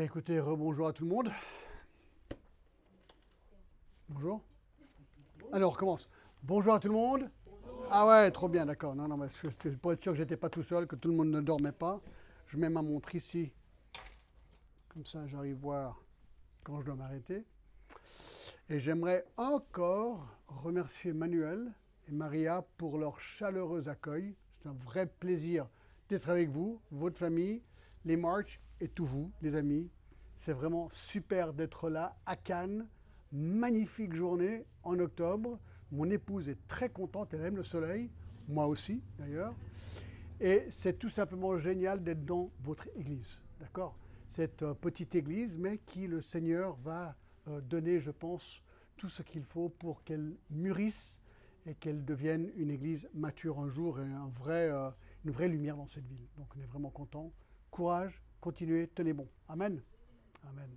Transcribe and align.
Ben 0.00 0.06
écoutez, 0.06 0.40
rebonjour 0.40 0.88
à 0.88 0.94
tout 0.94 1.04
le 1.04 1.10
monde. 1.10 1.30
Bonjour. 4.08 4.40
Alors, 5.52 5.72
on 5.72 5.74
recommence. 5.74 6.08
Bonjour 6.42 6.72
à 6.72 6.80
tout 6.80 6.88
le 6.88 6.94
monde. 6.94 7.30
Ah 7.90 8.06
ouais, 8.06 8.30
trop 8.30 8.48
bien, 8.48 8.64
d'accord. 8.64 8.94
Non, 8.94 9.08
non, 9.08 9.18
mais 9.18 9.28
pour 9.82 9.92
être 9.92 10.02
sûr 10.02 10.12
que 10.12 10.16
j'étais 10.16 10.38
pas 10.38 10.48
tout 10.48 10.62
seul, 10.62 10.86
que 10.86 10.96
tout 10.96 11.10
le 11.10 11.16
monde 11.16 11.28
ne 11.28 11.42
dormait 11.42 11.70
pas, 11.70 12.00
je 12.46 12.56
mets 12.56 12.70
ma 12.70 12.80
montre 12.80 13.14
ici. 13.14 13.52
Comme 14.88 15.04
ça, 15.04 15.26
j'arrive 15.26 15.56
à 15.56 15.60
voir 15.60 16.02
quand 16.64 16.80
je 16.80 16.86
dois 16.86 16.94
m'arrêter. 16.94 17.44
Et 18.70 18.78
j'aimerais 18.78 19.26
encore 19.36 20.26
remercier 20.46 21.12
Manuel 21.12 21.74
et 22.08 22.12
Maria 22.12 22.64
pour 22.78 22.96
leur 22.96 23.20
chaleureux 23.20 23.86
accueil. 23.86 24.34
C'est 24.62 24.70
un 24.70 24.76
vrai 24.82 25.04
plaisir 25.04 25.68
d'être 26.08 26.30
avec 26.30 26.48
vous, 26.48 26.80
votre 26.90 27.18
famille, 27.18 27.60
les 28.06 28.16
March 28.16 28.62
et 28.80 28.88
tous 28.88 29.04
vous, 29.04 29.32
les 29.42 29.54
amis. 29.54 29.90
C'est 30.38 30.52
vraiment 30.52 30.88
super 30.92 31.52
d'être 31.52 31.90
là 31.90 32.16
à 32.26 32.36
Cannes. 32.36 32.86
Magnifique 33.32 34.14
journée 34.14 34.64
en 34.82 34.98
octobre. 34.98 35.58
Mon 35.92 36.08
épouse 36.10 36.48
est 36.48 36.66
très 36.66 36.88
contente, 36.88 37.34
elle 37.34 37.42
aime 37.42 37.56
le 37.56 37.64
soleil, 37.64 38.10
moi 38.48 38.66
aussi 38.66 39.02
d'ailleurs. 39.18 39.54
Et 40.40 40.66
c'est 40.70 40.98
tout 40.98 41.10
simplement 41.10 41.58
génial 41.58 42.02
d'être 42.02 42.24
dans 42.24 42.50
votre 42.60 42.88
église, 42.96 43.38
d'accord? 43.58 43.96
Cette 44.30 44.62
euh, 44.62 44.74
petite 44.74 45.14
église, 45.14 45.58
mais 45.58 45.78
qui 45.78 46.06
le 46.06 46.22
Seigneur 46.22 46.76
va 46.76 47.16
euh, 47.48 47.60
donner, 47.60 48.00
je 48.00 48.10
pense, 48.10 48.62
tout 48.96 49.08
ce 49.08 49.22
qu'il 49.22 49.44
faut 49.44 49.68
pour 49.68 50.02
qu'elle 50.04 50.36
mûrisse 50.50 51.18
et 51.66 51.74
qu'elle 51.74 52.04
devienne 52.04 52.50
une 52.56 52.70
église 52.70 53.08
mature 53.12 53.58
un 53.58 53.68
jour 53.68 54.00
et 54.00 54.12
un 54.12 54.28
vrai, 54.28 54.70
euh, 54.70 54.90
une 55.24 55.32
vraie 55.32 55.48
lumière 55.48 55.76
dans 55.76 55.88
cette 55.88 56.06
ville. 56.06 56.26
Donc 56.38 56.46
on 56.56 56.60
est 56.60 56.66
vraiment 56.66 56.90
content. 56.90 57.32
Courage, 57.70 58.22
continuez, 58.40 58.88
tenez 58.94 59.12
bon. 59.12 59.28
Amen. 59.48 59.80
Amen. 60.48 60.70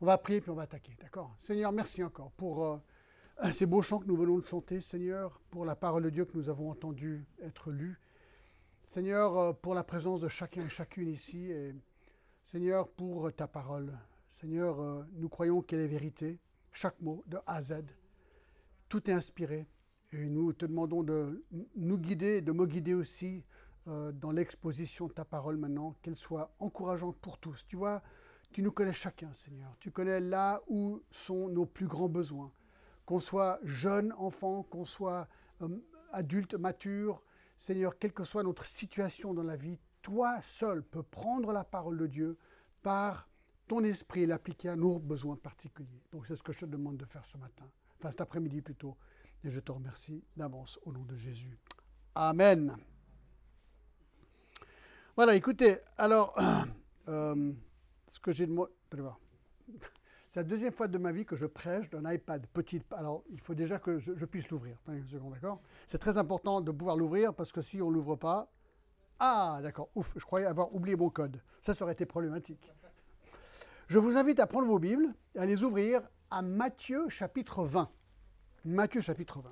On 0.00 0.06
va 0.06 0.18
prier 0.18 0.40
puis 0.40 0.50
on 0.50 0.54
va 0.54 0.62
attaquer, 0.62 0.92
d'accord? 1.00 1.36
Seigneur, 1.40 1.72
merci 1.72 2.02
encore 2.02 2.32
pour 2.32 2.64
euh, 2.64 3.50
ces 3.50 3.66
beaux 3.66 3.82
chants 3.82 3.98
que 3.98 4.06
nous 4.06 4.16
venons 4.16 4.38
de 4.38 4.46
chanter, 4.46 4.80
Seigneur, 4.80 5.40
pour 5.50 5.64
la 5.64 5.76
parole 5.76 6.02
de 6.02 6.10
Dieu 6.10 6.24
que 6.24 6.36
nous 6.36 6.48
avons 6.48 6.70
entendue 6.70 7.24
être 7.40 7.70
lue. 7.70 7.98
Seigneur, 8.84 9.38
euh, 9.38 9.52
pour 9.52 9.74
la 9.74 9.84
présence 9.84 10.20
de 10.20 10.28
chacun 10.28 10.66
et 10.66 10.68
chacune 10.68 11.08
ici, 11.08 11.50
et 11.50 11.74
Seigneur, 12.44 12.88
pour 12.88 13.32
ta 13.32 13.48
parole. 13.48 13.98
Seigneur, 14.28 14.80
euh, 14.80 15.02
nous 15.14 15.28
croyons 15.28 15.62
qu'elle 15.62 15.80
est 15.80 15.88
vérité, 15.88 16.38
chaque 16.72 17.00
mot, 17.00 17.24
de 17.26 17.38
A 17.46 17.56
à 17.56 17.62
Z. 17.62 17.84
Tout 18.88 19.10
est 19.10 19.14
inspiré. 19.14 19.66
Et 20.12 20.28
nous 20.28 20.52
te 20.52 20.66
demandons 20.66 21.02
de 21.02 21.44
nous 21.74 21.98
guider, 21.98 22.40
de 22.40 22.52
me 22.52 22.66
guider 22.66 22.94
aussi 22.94 23.44
euh, 23.88 24.12
dans 24.12 24.30
l'exposition 24.30 25.06
de 25.06 25.12
ta 25.12 25.24
parole 25.24 25.56
maintenant, 25.56 25.94
qu'elle 26.02 26.16
soit 26.16 26.54
encourageante 26.58 27.16
pour 27.18 27.38
tous. 27.38 27.66
Tu 27.66 27.76
vois, 27.76 28.02
tu 28.52 28.62
nous 28.62 28.72
connais 28.72 28.92
chacun, 28.92 29.32
Seigneur. 29.32 29.76
Tu 29.80 29.90
connais 29.90 30.20
là 30.20 30.62
où 30.68 31.02
sont 31.10 31.48
nos 31.48 31.66
plus 31.66 31.86
grands 31.86 32.08
besoins. 32.08 32.52
Qu'on 33.04 33.20
soit 33.20 33.60
jeune, 33.62 34.12
enfant, 34.18 34.64
qu'on 34.64 34.84
soit 34.84 35.28
euh, 35.62 35.68
adulte, 36.12 36.54
mature, 36.54 37.22
Seigneur, 37.58 37.98
quelle 37.98 38.12
que 38.12 38.24
soit 38.24 38.42
notre 38.42 38.66
situation 38.66 39.34
dans 39.34 39.42
la 39.42 39.56
vie, 39.56 39.78
toi 40.02 40.40
seul 40.42 40.82
peux 40.82 41.02
prendre 41.02 41.52
la 41.52 41.64
parole 41.64 41.98
de 41.98 42.06
Dieu 42.06 42.38
par 42.82 43.28
ton 43.66 43.82
esprit 43.84 44.22
et 44.22 44.26
l'appliquer 44.26 44.68
à 44.68 44.76
nos 44.76 44.98
besoins 44.98 45.36
particuliers. 45.36 46.02
Donc 46.12 46.26
c'est 46.26 46.36
ce 46.36 46.42
que 46.42 46.52
je 46.52 46.60
te 46.60 46.66
demande 46.66 46.96
de 46.96 47.04
faire 47.04 47.24
ce 47.24 47.36
matin, 47.38 47.64
enfin 47.98 48.10
cet 48.10 48.20
après-midi 48.20 48.62
plutôt. 48.62 48.96
Et 49.44 49.50
je 49.50 49.60
te 49.60 49.72
remercie 49.72 50.24
d'avance 50.36 50.78
au 50.84 50.92
nom 50.92 51.04
de 51.04 51.16
Jésus. 51.16 51.58
Amen. 52.14 52.76
Voilà, 55.16 55.34
écoutez, 55.34 55.78
alors, 55.96 56.36
euh, 57.08 57.52
ce 58.06 58.20
que 58.20 58.32
j'ai 58.32 58.46
de 58.46 58.52
moi... 58.52 58.68
C'est 60.28 60.40
la 60.40 60.44
deuxième 60.44 60.74
fois 60.74 60.88
de 60.88 60.98
ma 60.98 61.10
vie 61.10 61.24
que 61.24 61.36
je 61.36 61.46
prêche 61.46 61.88
d'un 61.88 62.12
iPad 62.12 62.46
petit. 62.48 62.82
Alors, 62.90 63.24
il 63.30 63.40
faut 63.40 63.54
déjà 63.54 63.78
que 63.78 63.98
je, 63.98 64.12
puisse 64.26 64.50
l'ouvrir. 64.50 64.76
C'est 65.86 65.98
très 65.98 66.18
important 66.18 66.60
de 66.60 66.70
pouvoir 66.70 66.98
l'ouvrir 66.98 67.32
parce 67.32 67.50
que 67.50 67.62
si 67.62 67.80
on 67.80 67.88
ne 67.88 67.94
l'ouvre 67.94 68.16
pas... 68.16 68.52
Ah, 69.18 69.60
d'accord, 69.62 69.88
ouf, 69.94 70.12
je 70.16 70.24
croyais 70.26 70.44
avoir 70.44 70.74
oublié 70.74 70.96
mon 70.96 71.08
code. 71.08 71.40
Ça, 71.62 71.72
ça 71.72 71.86
aurait 71.86 71.94
été 71.94 72.04
problématique. 72.04 72.70
Je 73.86 73.98
vous 73.98 74.18
invite 74.18 74.38
à 74.38 74.46
prendre 74.46 74.66
vos 74.66 74.78
Bibles 74.78 75.14
et 75.34 75.38
à 75.38 75.46
les 75.46 75.62
ouvrir 75.62 76.02
à 76.30 76.42
Matthieu 76.42 77.08
chapitre 77.08 77.64
20. 77.64 77.88
Matthieu 78.66 79.00
chapitre 79.00 79.40
20. 79.40 79.50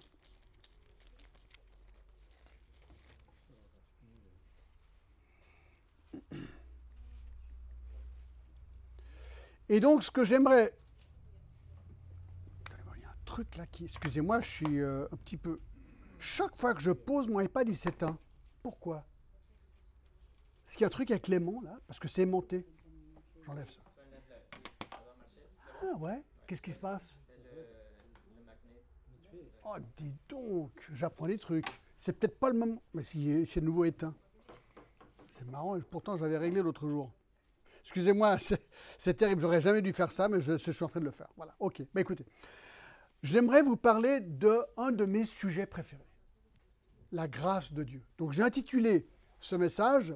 Et 9.69 9.81
donc, 9.81 10.03
ce 10.03 10.11
que 10.11 10.25
j'aimerais. 10.25 10.75
Il 12.97 13.03
y 13.03 13.05
a 13.05 13.11
un 13.11 13.25
truc 13.25 13.57
là 13.57 13.67
qui. 13.67 13.85
Excusez-moi, 13.85 14.41
je 14.41 14.49
suis 14.49 14.81
euh, 14.81 15.07
un 15.11 15.17
petit 15.17 15.37
peu. 15.37 15.61
Chaque 16.19 16.57
fois 16.57 16.75
que 16.75 16.81
je 16.81 16.91
pose 16.91 17.29
mon 17.29 17.41
iPad, 17.41 17.69
il 17.69 17.77
s'éteint. 17.77 18.19
Pourquoi? 18.63 19.05
Est-ce 20.67 20.77
qu'il 20.77 20.83
y 20.83 20.85
a 20.85 20.87
un 20.87 20.91
truc 20.91 21.11
avec 21.11 21.29
l'aimant 21.29 21.61
là 21.63 21.79
Parce 21.87 21.99
que 21.99 22.09
c'est 22.09 22.23
aimanté. 22.23 22.67
J'enlève 23.45 23.71
ça. 23.71 23.81
Ah 25.83 25.97
ouais? 25.99 26.23
Qu'est-ce 26.47 26.63
qui 26.63 26.73
se 26.73 26.79
passe? 26.79 27.17
Oh, 29.67 29.77
dis 29.97 30.15
donc, 30.29 30.73
j'apprends 30.93 31.27
des 31.27 31.39
trucs. 31.39 31.67
C'est 31.97 32.13
peut-être 32.13 32.39
pas 32.39 32.51
le 32.51 32.59
moment. 32.59 32.83
Mais 32.93 33.03
c'est 33.03 33.61
de 33.61 33.65
nouveau 33.65 33.85
éteint. 33.85 34.15
C'est 35.31 35.47
marrant, 35.51 35.77
et 35.77 35.83
pourtant 35.83 36.17
j'avais 36.17 36.39
réglé 36.39 36.63
l'autre 36.63 36.89
jour. 36.89 37.13
Excusez-moi, 37.85 38.39
c'est- 38.99 39.15
terrible, 39.15 39.43
j'aurais 39.43 39.61
jamais 39.61 39.83
dû 39.83 39.93
faire 39.93 40.11
ça, 40.11 40.29
mais 40.29 40.41
je, 40.41 40.57
suis 40.57 40.85
en 40.85 40.89
train 40.89 41.01
de 41.01 41.05
le 41.05 41.11
faire. 41.11 41.29
Voilà, 41.37 41.55
ok. 41.61 41.83
Écoutez, 41.97 42.25
j'aimerais 43.23 43.63
vous 43.63 43.77
parler 43.77 44.21
de 44.21 44.61
de 44.93 45.05
mes 45.05 45.27
sujets 45.27 45.67
préférés, 45.67 46.09
la 47.13 47.29
grâce 47.29 47.73
de 47.73 47.85
Dieu. 47.85 48.03
Donc 48.19 48.33
j'ai 48.33 48.43
intitulé 48.43 49.07
ce 49.39 49.57
message 49.57 50.15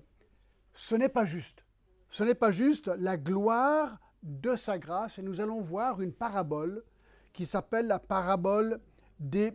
Ce 0.72 0.94
n'est 0.94 1.10
pas 1.10 1.26
juste. 1.26 1.64
Ce 2.08 2.24
n'est 2.24 2.34
pas 2.34 2.50
juste 2.50 2.88
la 2.98 3.18
gloire 3.18 3.98
de 4.22 4.56
sa 4.56 4.78
grâce, 4.78 5.18
et 5.18 5.22
nous 5.22 5.40
allons 5.40 5.60
voir 5.60 6.00
une 6.00 6.12
parabole 6.12 6.82
qui 7.34 7.44
s'appelle 7.44 7.86
la 7.86 7.98
parabole 7.98 8.80
des 9.20 9.52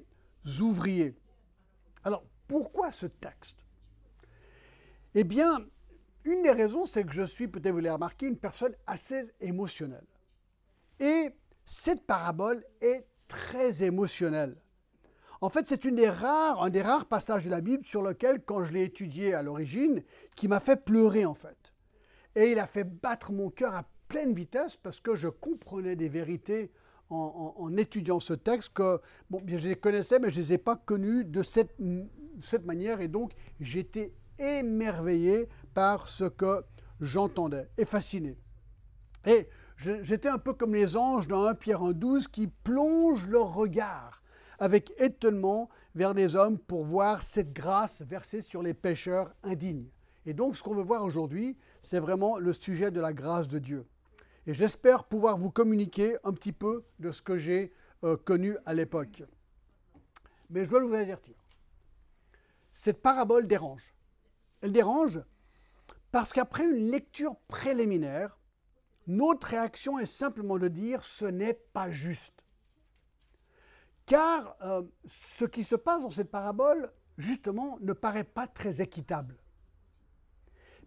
ouvriers. 0.62 1.16
Alors, 2.04 2.24
pourquoi 2.48 2.92
ce 2.92 3.08
texte? 3.08 3.58
Eh 5.16 5.24
bien, 5.24 5.66
une 6.26 6.44
des 6.44 6.52
raisons, 6.52 6.86
c'est 6.86 7.04
que 7.04 7.14
je 7.14 7.24
suis, 7.24 7.48
peut-être 7.48 7.74
vous 7.74 7.80
l'avez 7.80 7.92
remarqué, 7.92 8.28
une 8.28 8.38
personne 8.38 8.76
assez 8.88 9.24
émotionnelle. 9.42 10.06
Et 11.00 11.32
cette 11.66 12.06
parabole 12.06 12.64
est 12.82 13.06
très 13.28 13.84
émotionnelle. 13.84 14.58
En 15.42 15.50
fait, 15.50 15.68
c'est 15.68 15.84
une 15.84 15.98
des 15.98 16.08
rares, 16.10 16.64
un 16.64 16.70
des 16.70 16.82
rares 16.82 17.06
passages 17.06 17.44
de 17.44 17.50
la 17.50 17.60
Bible 17.60 17.84
sur 17.84 18.02
lequel, 18.02 18.42
quand 18.46 18.64
je 18.64 18.72
l'ai 18.72 18.84
étudié 18.84 19.34
à 19.34 19.44
l'origine, 19.44 20.02
qui 20.38 20.48
m'a 20.48 20.62
fait 20.62 20.86
pleurer 20.86 21.26
en 21.26 21.34
fait. 21.34 21.74
Et 22.36 22.52
il 22.52 22.60
a 22.60 22.68
fait 22.68 22.86
battre 22.86 23.34
mon 23.34 23.50
cœur 23.50 23.76
à 23.76 23.84
pleine 24.08 24.34
vitesse 24.34 24.78
parce 24.78 25.02
que 25.02 25.16
je 25.16 25.28
comprenais 25.28 25.96
des 25.96 26.08
vérités 26.08 26.72
en, 27.10 27.76
étudiant 27.78 28.20
ce 28.20 28.34
texte 28.34 28.74
que, 28.74 29.00
bon, 29.30 29.42
je 29.46 29.68
les 29.68 29.76
connaissais, 29.76 30.18
mais 30.18 30.30
je 30.30 30.40
ne 30.40 30.46
les 30.46 30.54
ai 30.54 30.58
pas 30.58 30.76
connues 30.76 31.26
de 31.26 31.44
cette, 31.44 31.76
cette 32.40 32.66
manière. 32.66 33.02
Et 33.02 33.08
donc, 33.08 33.34
j'étais 33.60 34.14
émerveillé 34.40 35.50
par 35.74 36.10
ce 36.10 36.26
que 36.26 36.64
j'entendais 37.00 37.70
et 37.78 37.86
fasciné. 37.86 38.38
Et 39.26 39.48
j'étais 39.78 40.30
un 40.30 40.38
peu 40.38 40.54
comme 40.54 40.74
les 40.74 40.96
anges 40.96 41.28
dans 41.28 41.46
1 41.46 41.56
Pierre 41.56 41.82
1,12 41.82 42.28
qui 42.28 42.48
plongent 42.48 43.28
leur 43.28 43.54
regard 43.54 44.22
avec 44.60 44.94
étonnement 44.98 45.70
vers 45.96 46.14
des 46.14 46.36
hommes 46.36 46.58
pour 46.58 46.84
voir 46.84 47.22
cette 47.22 47.54
grâce 47.54 48.02
versée 48.02 48.42
sur 48.42 48.62
les 48.62 48.74
pécheurs 48.74 49.34
indignes. 49.44 49.90
Et 50.26 50.34
donc, 50.34 50.56
ce 50.56 50.64
qu'on 50.64 50.76
veut 50.76 50.84
voir 50.84 51.04
aujourd'hui, 51.04 51.58
c'est 51.82 52.00
vraiment 52.00 52.38
le 52.38 52.54
sujet 52.54 52.92
de 52.92 53.02
la 53.02 53.14
grâce 53.14 53.48
de 53.48 53.60
Dieu. 53.60 53.86
Et 54.46 54.54
j'espère 54.54 55.06
pouvoir 55.06 55.38
vous 55.38 55.52
communiquer 55.52 56.18
un 56.24 56.34
petit 56.34 56.54
peu 56.54 56.86
de 57.00 57.12
ce 57.12 57.22
que 57.22 57.38
j'ai 57.38 57.74
euh, 58.04 58.18
connu 58.18 58.58
à 58.66 58.74
l'époque. 58.74 59.24
Mais 60.50 60.66
je 60.66 60.70
dois 60.70 60.84
vous 60.84 60.94
avertir, 60.94 61.36
cette 62.72 63.02
parabole 63.02 63.48
dérange. 63.48 63.94
Elle 64.62 64.72
dérange 64.72 65.22
parce 66.14 66.32
qu'après 66.32 66.64
une 66.64 66.92
lecture 66.92 67.36
préliminaire, 67.48 68.40
notre 69.08 69.48
réaction 69.48 69.98
est 69.98 70.06
simplement 70.06 70.60
de 70.60 70.68
dire 70.68 71.04
ce 71.04 71.26
n'est 71.26 71.56
pas 71.56 71.90
juste. 71.90 72.46
Car 74.06 74.56
euh, 74.62 74.84
ce 75.08 75.44
qui 75.46 75.64
se 75.64 75.74
passe 75.74 76.04
dans 76.04 76.12
cette 76.12 76.30
parabole, 76.30 76.94
justement, 77.18 77.80
ne 77.82 77.94
paraît 77.94 78.26
pas 78.26 78.46
très 78.46 78.80
équitable. 78.80 79.40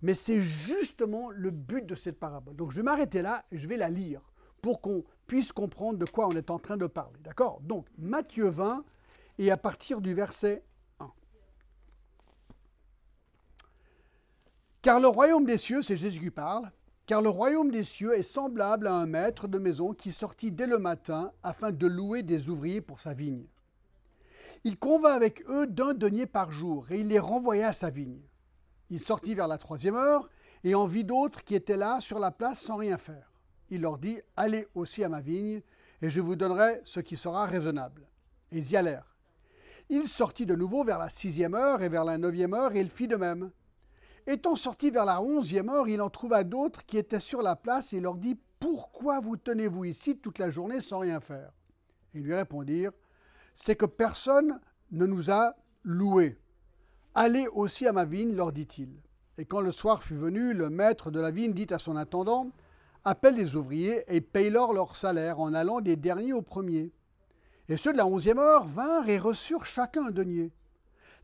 Mais 0.00 0.14
c'est 0.14 0.42
justement 0.42 1.30
le 1.30 1.50
but 1.50 1.84
de 1.84 1.96
cette 1.96 2.20
parabole. 2.20 2.54
Donc 2.54 2.70
je 2.70 2.76
vais 2.76 2.84
m'arrêter 2.84 3.20
là 3.20 3.46
et 3.50 3.58
je 3.58 3.66
vais 3.66 3.78
la 3.78 3.90
lire 3.90 4.20
pour 4.62 4.80
qu'on 4.80 5.02
puisse 5.26 5.50
comprendre 5.50 5.98
de 5.98 6.04
quoi 6.04 6.28
on 6.28 6.36
est 6.36 6.50
en 6.50 6.60
train 6.60 6.76
de 6.76 6.86
parler. 6.86 7.18
D'accord? 7.24 7.60
Donc 7.62 7.88
Matthieu 7.98 8.48
20 8.48 8.84
et 9.38 9.50
à 9.50 9.56
partir 9.56 10.00
du 10.00 10.14
verset 10.14 10.62
1. 11.00 11.10
Car 14.86 15.00
le 15.00 15.08
royaume 15.08 15.44
des 15.44 15.58
cieux, 15.58 15.82
c'est 15.82 15.96
Jésus 15.96 16.20
qui 16.20 16.30
parle, 16.30 16.70
Car 17.06 17.20
le 17.20 17.28
royaume 17.28 17.72
des 17.72 17.82
cieux 17.82 18.16
est 18.16 18.22
semblable 18.22 18.86
à 18.86 18.94
un 18.94 19.06
maître 19.06 19.48
de 19.48 19.58
maison 19.58 19.92
qui 19.92 20.12
sortit 20.12 20.52
dès 20.52 20.68
le 20.68 20.78
matin 20.78 21.32
afin 21.42 21.72
de 21.72 21.88
louer 21.88 22.22
des 22.22 22.48
ouvriers 22.48 22.80
pour 22.80 23.00
sa 23.00 23.12
vigne. 23.12 23.46
Il 24.62 24.78
convint 24.78 25.12
avec 25.12 25.42
eux 25.48 25.66
d'un 25.66 25.92
denier 25.92 26.26
par 26.26 26.52
jour, 26.52 26.86
et 26.92 27.00
il 27.00 27.08
les 27.08 27.18
renvoya 27.18 27.70
à 27.70 27.72
sa 27.72 27.90
vigne. 27.90 28.20
Il 28.88 29.00
sortit 29.00 29.34
vers 29.34 29.48
la 29.48 29.58
troisième 29.58 29.96
heure, 29.96 30.30
et 30.62 30.76
en 30.76 30.86
vit 30.86 31.02
d'autres 31.02 31.42
qui 31.42 31.56
étaient 31.56 31.76
là 31.76 31.98
sur 32.00 32.20
la 32.20 32.30
place 32.30 32.60
sans 32.60 32.76
rien 32.76 32.96
faire. 32.96 33.32
Il 33.70 33.80
leur 33.80 33.98
dit, 33.98 34.20
Allez 34.36 34.68
aussi 34.76 35.02
à 35.02 35.08
ma 35.08 35.20
vigne, 35.20 35.62
et 36.00 36.10
je 36.10 36.20
vous 36.20 36.36
donnerai 36.36 36.80
ce 36.84 37.00
qui 37.00 37.16
sera 37.16 37.46
raisonnable. 37.46 38.06
Ils 38.52 38.70
y 38.70 38.76
allèrent. 38.76 39.16
Il 39.88 40.06
sortit 40.06 40.46
de 40.46 40.54
nouveau 40.54 40.84
vers 40.84 41.00
la 41.00 41.08
sixième 41.08 41.56
heure 41.56 41.82
et 41.82 41.88
vers 41.88 42.04
la 42.04 42.18
neuvième 42.18 42.54
heure, 42.54 42.76
et 42.76 42.80
il 42.80 42.88
fit 42.88 43.08
de 43.08 43.16
même. 43.16 43.50
Étant 44.26 44.56
sorti 44.56 44.90
vers 44.90 45.04
la 45.04 45.22
onzième 45.22 45.68
heure, 45.68 45.88
il 45.88 46.00
en 46.02 46.10
trouva 46.10 46.42
d'autres 46.42 46.84
qui 46.84 46.98
étaient 46.98 47.20
sur 47.20 47.42
la 47.42 47.54
place, 47.54 47.92
et 47.92 48.00
leur 48.00 48.16
dit, 48.16 48.36
Pourquoi 48.58 49.20
vous 49.20 49.36
tenez-vous 49.36 49.84
ici 49.84 50.16
toute 50.16 50.38
la 50.38 50.50
journée 50.50 50.80
sans 50.80 50.98
rien 50.98 51.20
faire? 51.20 51.52
Ils 52.14 52.22
lui 52.22 52.34
répondirent, 52.34 52.92
C'est 53.54 53.76
que 53.76 53.86
personne 53.86 54.60
ne 54.90 55.06
nous 55.06 55.30
a 55.30 55.54
loués. 55.84 56.38
Allez 57.14 57.46
aussi 57.48 57.86
à 57.86 57.92
ma 57.92 58.04
vigne, 58.04 58.34
leur 58.34 58.52
dit-il. 58.52 58.90
Et 59.38 59.44
quand 59.44 59.60
le 59.60 59.70
soir 59.70 60.02
fut 60.02 60.16
venu, 60.16 60.54
le 60.54 60.70
maître 60.70 61.10
de 61.10 61.20
la 61.20 61.30
vigne 61.30 61.52
dit 61.52 61.66
à 61.70 61.78
son 61.78 61.96
intendant, 61.96 62.50
Appelle 63.04 63.36
les 63.36 63.54
ouvriers 63.54 64.02
et 64.08 64.20
paye-leur 64.20 64.72
leur 64.72 64.96
salaire 64.96 65.38
en 65.38 65.54
allant 65.54 65.80
des 65.80 65.94
derniers 65.94 66.32
aux 66.32 66.42
premiers. 66.42 66.92
Et 67.68 67.76
ceux 67.76 67.92
de 67.92 67.98
la 67.98 68.06
onzième 68.06 68.40
heure 68.40 68.64
vinrent 68.64 69.08
et 69.08 69.18
reçurent 69.18 69.64
chacun 69.64 70.06
un 70.06 70.10
denier. 70.10 70.52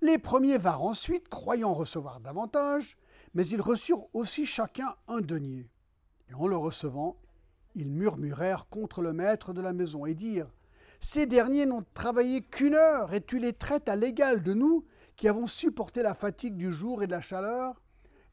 Les 0.03 0.19
premiers 0.19 0.59
vinrent 0.59 0.83
ensuite, 0.83 1.29
croyant 1.29 1.75
recevoir 1.75 2.19
davantage, 2.19 2.97
mais 3.35 3.47
ils 3.47 3.61
reçurent 3.61 4.09
aussi 4.15 4.47
chacun 4.47 4.97
un 5.07 5.21
denier. 5.21 5.71
Et 6.29 6.35
en 6.35 6.49
le 6.49 6.57
recevant, 6.57 7.21
ils 7.77 7.89
murmurèrent 7.89 8.69
contre 8.69 9.01
le 9.01 9.13
maître 9.13 9.53
de 9.53 9.61
la 9.61 9.73
maison 9.73 10.05
et 10.05 10.15
dirent 10.15 10.53
Ces 11.01 11.27
derniers 11.27 11.67
n'ont 11.67 11.85
travaillé 11.95 12.43
qu'une 12.43 12.75
heure, 12.75 13.15
et 13.15 13.21
tu 13.21 13.39
les 13.39 13.53
traites 13.53 13.89
à 13.89 13.95
l'égal 13.95 14.43
de 14.43 14.55
nous, 14.55 14.85
qui 15.15 15.29
avons 15.29 15.47
supporté 15.47 16.03
la 16.03 16.15
fatigue 16.15 16.57
du 16.57 16.73
jour 16.73 17.05
et 17.05 17.07
de 17.07 17.13
la 17.13 17.21
chaleur? 17.21 17.81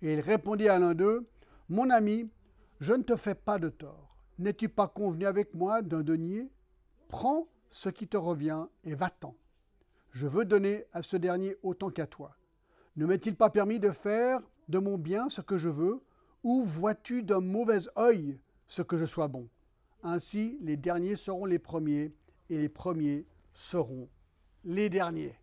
Et 0.02 0.14
il 0.14 0.22
répondit 0.22 0.70
à 0.70 0.80
l'un 0.80 0.96
d'eux 0.96 1.30
Mon 1.70 1.92
ami, 1.92 2.32
je 2.80 2.94
ne 2.94 3.04
te 3.04 3.16
fais 3.16 3.36
pas 3.36 3.60
de 3.60 3.70
tort. 3.70 4.18
N'es-tu 4.40 4.70
pas 4.70 4.88
convenu 4.88 5.28
avec 5.28 5.54
moi 5.54 5.84
d'un 5.84 6.02
denier? 6.02 6.50
Prends 7.10 7.48
ce 7.70 7.90
qui 7.90 8.08
te 8.08 8.18
revient 8.18 8.66
et 8.84 8.96
va-t'en. 8.96 9.36
Je 10.12 10.28
veux 10.28 10.46
donner 10.46 10.86
à 10.94 11.02
ce 11.02 11.18
dernier 11.18 11.56
autant 11.64 11.90
qu'à 11.90 12.08
toi. 12.08 12.36
Ne 12.96 13.06
m'est-il 13.06 13.36
pas 13.36 13.50
permis 13.50 13.80
de 13.80 13.92
faire 13.92 14.42
de 14.68 14.80
mon 14.80 14.98
bien 14.98 15.30
ce 15.30 15.42
que 15.42 15.58
je 15.58 15.70
veux, 15.70 16.02
ou 16.44 16.64
vois-tu 16.64 17.24
d'un 17.24 17.42
mauvais 17.42 17.80
œil 17.98 18.40
ce 18.68 18.82
que 18.82 18.98
je 18.98 19.06
sois 19.06 19.28
bon? 19.28 19.48
Ainsi, 20.04 20.58
les 20.62 20.78
derniers 20.78 21.16
seront 21.16 21.46
les 21.46 21.60
premiers, 21.60 22.14
et 22.50 22.58
les 22.58 22.70
premiers 22.70 23.26
seront 23.54 24.10
les 24.64 24.90
derniers. 24.90 25.36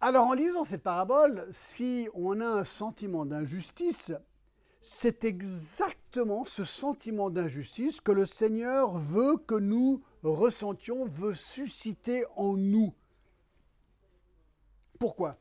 Alors 0.00 0.26
en 0.26 0.32
lisant 0.32 0.64
cette 0.64 0.82
parabole, 0.82 1.46
si 1.52 2.08
on 2.14 2.40
a 2.40 2.46
un 2.46 2.64
sentiment 2.64 3.24
d'injustice, 3.24 4.12
c'est 4.82 5.24
exactement 5.24 6.44
ce 6.44 6.64
sentiment 6.64 7.30
d'injustice 7.30 8.00
que 8.00 8.10
le 8.10 8.26
Seigneur 8.26 8.98
veut 8.98 9.36
que 9.36 9.54
nous 9.54 10.02
ressentions, 10.24 11.06
veut 11.06 11.34
susciter 11.34 12.24
en 12.36 12.56
nous. 12.56 12.92
Pourquoi? 14.98 15.38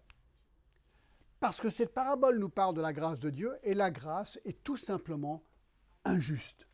Parce 1.39 1.59
que 1.59 1.71
cette 1.71 1.93
parabole 1.93 2.37
nous 2.37 2.49
parle 2.49 2.75
de 2.75 2.81
la 2.81 2.93
grâce 2.93 3.19
de 3.19 3.31
Dieu 3.31 3.51
et 3.63 3.73
la 3.73 3.89
grâce 3.89 4.39
est 4.45 4.63
tout 4.63 4.77
simplement 4.77 5.43
injuste. 6.05 6.67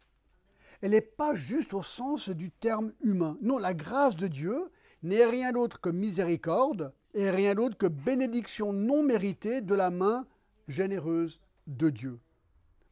Elle 0.82 0.92
n'est 0.92 1.02
pas 1.02 1.34
juste 1.36 1.74
au 1.74 1.84
sens 1.84 2.30
du 2.30 2.52
terme 2.52 2.92
humain. 3.02 3.38
Non, 3.42 3.60
la 3.60 3.74
grâce 3.74 4.18
de 4.18 4.28
Dieu 4.28 4.70
n'est 5.04 5.26
rien 5.26 5.54
d'autre 5.54 5.80
que 5.80 5.90
miséricorde 5.90 6.94
et 7.14 7.30
rien 7.30 7.56
d'autre 7.56 7.78
que 7.78 7.88
bénédiction 7.88 8.74
non 8.74 9.04
méritée 9.04 9.62
de 9.62 9.74
la 9.74 9.90
main 9.90 10.28
généreuse 10.68 11.40
de 11.66 11.90
Dieu. 11.90 12.20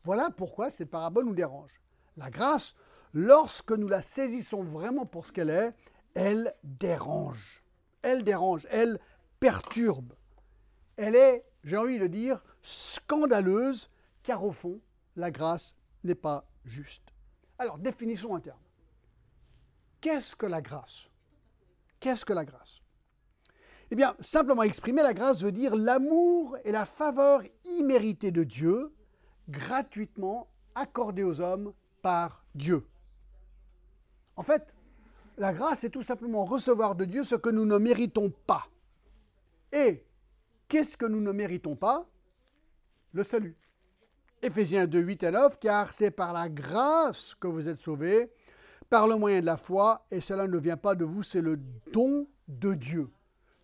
Voilà 0.06 0.30
pourquoi 0.30 0.70
cette 0.70 0.92
parabole 0.92 1.26
nous 1.26 1.34
dérange. 1.34 1.82
La 2.16 2.30
grâce, 2.30 2.76
lorsque 3.14 3.72
nous 3.72 3.88
la 3.88 4.04
saisissons 4.04 4.64
vraiment 4.64 5.08
pour 5.08 5.26
ce 5.26 5.32
qu'elle 5.32 5.50
est, 5.50 5.74
elle 6.14 6.56
dérange. 6.64 7.64
Elle 8.04 8.24
dérange, 8.24 8.68
elle 8.70 9.00
perturbe. 9.40 10.14
Elle 10.96 11.16
est, 11.16 11.44
j'ai 11.64 11.76
envie 11.76 11.98
de 11.98 12.06
dire, 12.06 12.44
scandaleuse, 12.62 13.90
car 14.22 14.44
au 14.44 14.52
fond, 14.52 14.80
la 15.16 15.32
grâce 15.32 15.76
n'est 16.04 16.14
pas 16.14 16.46
juste. 16.64 17.12
Alors, 17.58 17.80
définissons 17.80 18.36
un 18.36 18.40
terme. 18.40 18.60
Qu'est-ce 20.02 20.36
que 20.36 20.46
la 20.46 20.62
grâce? 20.62 21.10
Qu'est-ce 22.00 22.26
que 22.26 22.34
la 22.34 22.46
grâce? 22.46 22.80
Eh 23.90 23.96
bien, 23.96 24.16
simplement 24.20 24.62
exprimé, 24.62 25.02
la 25.02 25.16
grâce 25.16 25.42
veut 25.42 25.52
dire 25.52 25.76
l'amour 25.76 26.58
et 26.64 26.72
la 26.72 26.86
faveur 26.86 27.42
imméritée 27.64 28.32
de 28.32 28.44
Dieu 28.44 28.94
gratuitement 29.50 30.48
accordé 30.74 31.24
aux 31.24 31.40
hommes 31.40 31.74
par 32.02 32.44
Dieu. 32.54 32.86
En 34.36 34.44
fait, 34.44 34.74
la 35.38 35.54
grâce 35.54 35.84
est 35.84 35.90
tout 35.90 36.02
simplement 36.02 36.46
recevoir 36.46 36.96
de 36.96 37.06
Dieu 37.06 37.24
ce 37.24 37.36
que 37.36 37.50
nous 37.50 37.66
ne 37.66 37.78
méritons 37.78 38.32
pas. 38.46 38.68
Et 39.72 40.06
qu'est-ce 40.68 40.98
que 40.98 41.06
nous 41.06 41.22
ne 41.22 41.32
méritons 41.32 41.76
pas? 41.76 42.08
Le 43.14 43.24
salut. 43.24 43.56
Éphésiens 44.42 44.88
2, 44.88 45.00
8 45.00 45.24
et 45.24 45.32
9, 45.32 45.60
car 45.60 45.94
c'est 45.94 46.12
par 46.12 46.34
la 46.34 46.50
grâce 46.50 47.36
que 47.36 47.48
vous 47.48 47.68
êtes 47.68 47.80
sauvés, 47.80 48.32
par 48.90 49.08
le 49.08 49.16
moyen 49.16 49.42
de 49.42 49.46
la 49.46 49.58
foi, 49.58 50.06
et 50.12 50.22
cela 50.22 50.48
ne 50.48 50.58
vient 50.58 50.78
pas 50.78 50.96
de 50.96 51.06
vous, 51.06 51.24
c'est 51.24 51.42
le 51.42 51.60
don 51.92 52.28
de 52.48 52.74
Dieu. 52.74 53.10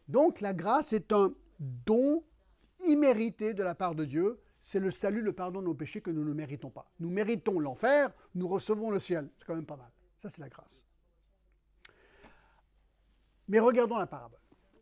Donc 0.07 0.41
la 0.41 0.53
grâce 0.53 0.93
est 0.93 1.11
un 1.13 1.33
don 1.59 2.23
immérité 2.87 3.53
de 3.53 3.63
la 3.63 3.75
part 3.75 3.93
de 3.93 4.05
Dieu, 4.05 4.39
c'est 4.61 4.79
le 4.79 4.91
salut, 4.91 5.21
le 5.21 5.33
pardon 5.33 5.59
de 5.59 5.65
nos 5.65 5.73
péchés 5.73 6.01
que 6.01 6.11
nous 6.11 6.23
ne 6.23 6.33
méritons 6.33 6.69
pas. 6.69 6.89
Nous 6.99 7.09
méritons 7.09 7.59
l'enfer, 7.59 8.11
nous 8.35 8.47
recevons 8.47 8.91
le 8.91 8.99
ciel. 8.99 9.29
C'est 9.37 9.45
quand 9.45 9.55
même 9.55 9.65
pas 9.65 9.75
mal. 9.75 9.91
Ça, 10.21 10.29
c'est 10.29 10.41
la 10.41 10.49
grâce. 10.49 10.87
Mais 13.47 13.59
regardons 13.59 13.97
la 13.97 14.07
parabole. 14.07 14.39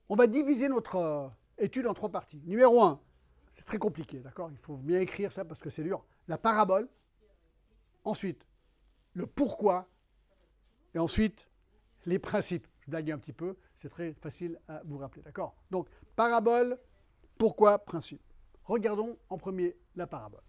On 0.10 0.16
va 0.16 0.28
diviser 0.28 0.68
notre 0.68 0.96
euh, 0.98 1.28
étude 1.58 1.88
en 1.88 1.94
trois 1.94 2.10
parties. 2.10 2.42
Numéro 2.46 2.82
un, 2.82 3.02
c'est 3.52 3.64
très 3.66 3.78
compliqué, 3.78 4.20
d'accord? 4.20 4.52
Il 4.52 4.58
faut 4.58 4.78
bien 4.78 5.00
écrire 5.00 5.32
ça 5.32 5.46
parce 5.46 5.62
que 5.62 5.70
c'est 5.70 5.84
dur. 5.84 6.06
La 6.28 6.38
parabole. 6.38 6.90
Ensuite, 8.04 8.46
le 9.14 9.28
pourquoi. 9.28 9.88
Et 10.94 11.00
ensuite, 11.00 11.48
les 12.06 12.20
principes. 12.20 12.68
Je 12.82 12.92
blague 12.92 13.12
un 13.12 13.18
petit 13.18 13.34
peu, 13.34 13.56
c'est 13.78 13.90
très 13.90 14.14
facile 14.14 14.60
à 14.68 14.82
vous 14.84 14.98
rappeler, 14.98 15.22
d'accord? 15.22 15.56
Donc, 15.70 15.88
parabole, 16.16 16.78
pourquoi, 17.38 17.78
principe. 17.80 18.22
Regardons 18.70 19.18
en 19.32 19.40
premier 19.40 19.76
la 19.96 20.06
parabole. 20.06 20.44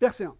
Verset 0.00 0.24
1. 0.24 0.36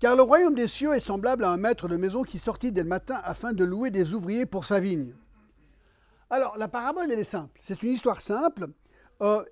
Car 0.00 0.16
le 0.16 0.22
royaume 0.22 0.56
des 0.56 0.66
cieux 0.66 0.92
est 0.92 1.00
semblable 1.00 1.44
à 1.44 1.50
un 1.50 1.56
maître 1.56 1.86
de 1.86 1.96
maison 1.96 2.24
qui 2.24 2.40
sortit 2.40 2.72
dès 2.72 2.82
le 2.82 2.88
matin 2.88 3.20
afin 3.22 3.52
de 3.52 3.64
louer 3.64 3.92
des 3.92 4.14
ouvriers 4.14 4.44
pour 4.44 4.64
sa 4.64 4.80
vigne. 4.80 5.14
Alors, 6.30 6.58
la 6.58 6.66
parabole, 6.66 7.12
elle 7.12 7.20
est 7.20 7.24
simple. 7.24 7.60
C'est 7.62 7.80
une 7.84 7.92
histoire 7.92 8.20
simple. 8.20 8.66
Euh, 9.22 9.44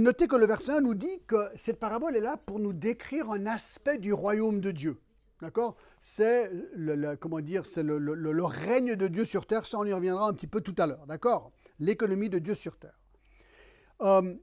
notez 0.00 0.26
que 0.26 0.34
le 0.34 0.46
verset 0.46 0.72
1 0.72 0.80
nous 0.80 0.94
dit 0.94 1.22
que 1.28 1.48
cette 1.54 1.78
parabole 1.78 2.16
est 2.16 2.20
là 2.20 2.36
pour 2.36 2.58
nous 2.58 2.72
décrire 2.72 3.30
un 3.30 3.46
aspect 3.46 3.98
du 3.98 4.12
royaume 4.12 4.60
de 4.60 4.72
Dieu. 4.72 5.00
D'accord? 5.40 5.76
C'est 6.00 6.50
le, 6.74 7.14
comment 7.14 7.40
dire, 7.40 7.66
c'est 7.66 7.84
le, 7.84 8.44
règne 8.44 8.96
de 8.96 9.06
Dieu 9.06 9.24
sur 9.24 9.46
terre. 9.46 9.64
Ça, 9.64 9.78
on 9.78 9.84
y 9.84 9.92
reviendra 9.92 10.26
un 10.26 10.32
petit 10.32 10.48
peu 10.48 10.60
tout 10.60 10.74
à 10.78 10.88
l'heure. 10.88 11.06
D'accord? 11.06 11.52
L'économie 11.78 12.30
de 12.30 12.40
Dieu 12.40 12.56
sur 12.56 12.76
terre. 12.76 12.98
Euh, 14.00 14.34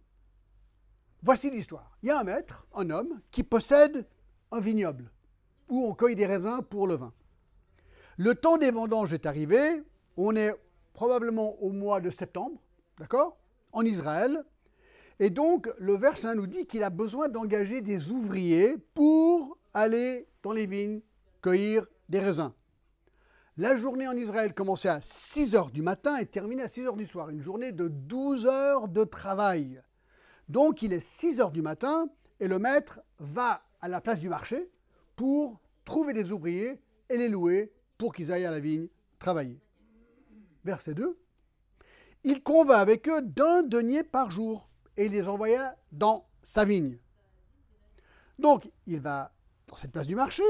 Voici 1.21 1.49
l'histoire. 1.49 1.97
Il 2.01 2.07
y 2.07 2.11
a 2.11 2.19
un 2.19 2.23
maître, 2.23 2.65
un 2.73 2.89
homme, 2.89 3.21
qui 3.31 3.43
possède 3.43 4.07
un 4.51 4.59
vignoble 4.59 5.11
où 5.67 5.85
on 5.85 5.93
cueille 5.93 6.15
des 6.15 6.25
raisins 6.25 6.61
pour 6.61 6.87
le 6.87 6.95
vin. 6.95 7.13
Le 8.17 8.35
temps 8.35 8.57
des 8.57 8.71
vendanges 8.71 9.13
est 9.13 9.25
arrivé, 9.25 9.83
on 10.17 10.35
est 10.35 10.53
probablement 10.93 11.61
au 11.61 11.71
mois 11.71 12.01
de 12.01 12.09
septembre, 12.09 12.59
d'accord? 12.97 13.37
En 13.71 13.83
Israël. 13.83 14.43
Et 15.19 15.29
donc, 15.29 15.69
le 15.77 15.95
verset 15.95 16.33
nous 16.35 16.47
dit 16.47 16.65
qu'il 16.65 16.83
a 16.83 16.89
besoin 16.89 17.29
d'engager 17.29 17.81
des 17.81 18.11
ouvriers 18.11 18.77
pour 18.93 19.57
aller 19.73 20.27
dans 20.41 20.53
les 20.53 20.65
vignes 20.65 21.01
cueillir 21.41 21.85
des 22.07 22.19
raisins. 22.19 22.51
La 23.57 23.75
journée 23.75 24.07
en 24.07 24.15
Israël 24.15 24.53
commençait 24.53 24.89
à 24.89 25.01
6 25.01 25.55
heures 25.55 25.71
du 25.71 25.81
matin 25.81 26.17
et 26.17 26.25
terminait 26.25 26.63
à 26.63 26.69
6 26.69 26.87
heures 26.87 26.95
du 26.95 27.05
soir. 27.05 27.29
Une 27.29 27.41
journée 27.41 27.73
de 27.73 27.89
12 27.89 28.45
heures 28.47 28.87
de 28.87 29.03
travail. 29.03 29.81
Donc 30.49 30.81
il 30.81 30.93
est 30.93 30.99
6 30.99 31.39
heures 31.39 31.51
du 31.51 31.61
matin 31.61 32.09
et 32.39 32.47
le 32.47 32.59
maître 32.59 33.01
va 33.19 33.61
à 33.81 33.87
la 33.87 34.01
place 34.01 34.19
du 34.19 34.29
marché 34.29 34.69
pour 35.15 35.59
trouver 35.85 36.13
des 36.13 36.31
ouvriers 36.31 36.81
et 37.09 37.17
les 37.17 37.29
louer 37.29 37.71
pour 37.97 38.13
qu'ils 38.13 38.31
aillent 38.31 38.45
à 38.45 38.51
la 38.51 38.59
vigne 38.59 38.87
travailler. 39.19 39.59
Verset 40.65 40.93
2. 40.95 41.17
Il 42.23 42.43
convainc 42.43 42.79
avec 42.79 43.07
eux 43.07 43.21
d'un 43.21 43.63
denier 43.63 44.03
par 44.03 44.31
jour. 44.31 44.67
et 44.97 45.05
il 45.05 45.13
les 45.13 45.27
envoya 45.27 45.77
dans 45.93 46.27
sa 46.43 46.65
vigne. 46.65 46.97
Donc, 48.37 48.69
il 48.85 48.99
va 48.99 49.31
dans 49.67 49.75
cette 49.75 49.91
place 49.91 50.07
du 50.07 50.15
marché, 50.15 50.43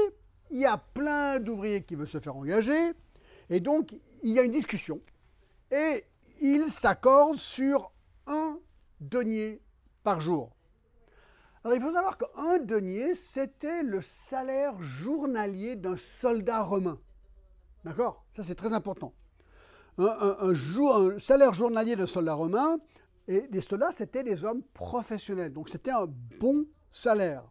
il 0.50 0.58
y 0.58 0.66
a 0.66 0.76
plein 0.78 1.38
d'ouvriers 1.38 1.84
qui 1.84 1.94
veulent 1.94 2.08
se 2.08 2.18
faire 2.18 2.36
engager, 2.36 2.92
et 3.48 3.60
donc 3.60 3.94
il 4.22 4.32
y 4.32 4.38
a 4.38 4.42
une 4.42 4.50
discussion, 4.50 5.00
et 5.70 6.04
ils 6.40 6.70
s'accordent 6.70 7.36
sur 7.36 7.92
un 8.26 8.58
denier 9.00 9.60
par 10.02 10.20
jour. 10.20 10.50
Alors 11.62 11.76
il 11.76 11.82
faut 11.82 11.92
savoir 11.92 12.16
qu'un 12.16 12.58
denier, 12.58 13.14
c'était 13.14 13.82
le 13.82 14.00
salaire 14.00 14.80
journalier 14.82 15.76
d'un 15.76 15.96
soldat 15.96 16.62
romain. 16.62 16.98
D'accord? 17.84 18.24
Ça 18.34 18.42
c'est 18.42 18.54
très 18.54 18.72
important. 18.72 19.12
Un, 19.98 20.54
salaire 21.18 21.52
journalier 21.52 21.96
d'un 21.96 22.06
soldat 22.06 22.34
romain, 22.34 22.78
et 23.28 23.46
les 23.50 23.60
soldats 23.60 23.92
c'était 23.92 24.24
des 24.24 24.44
hommes 24.44 24.62
professionnels, 24.72 25.52
donc 25.52 25.68
c'était 25.68 25.90
un 25.90 26.06
bon 26.40 26.66
salaire. 26.90 27.44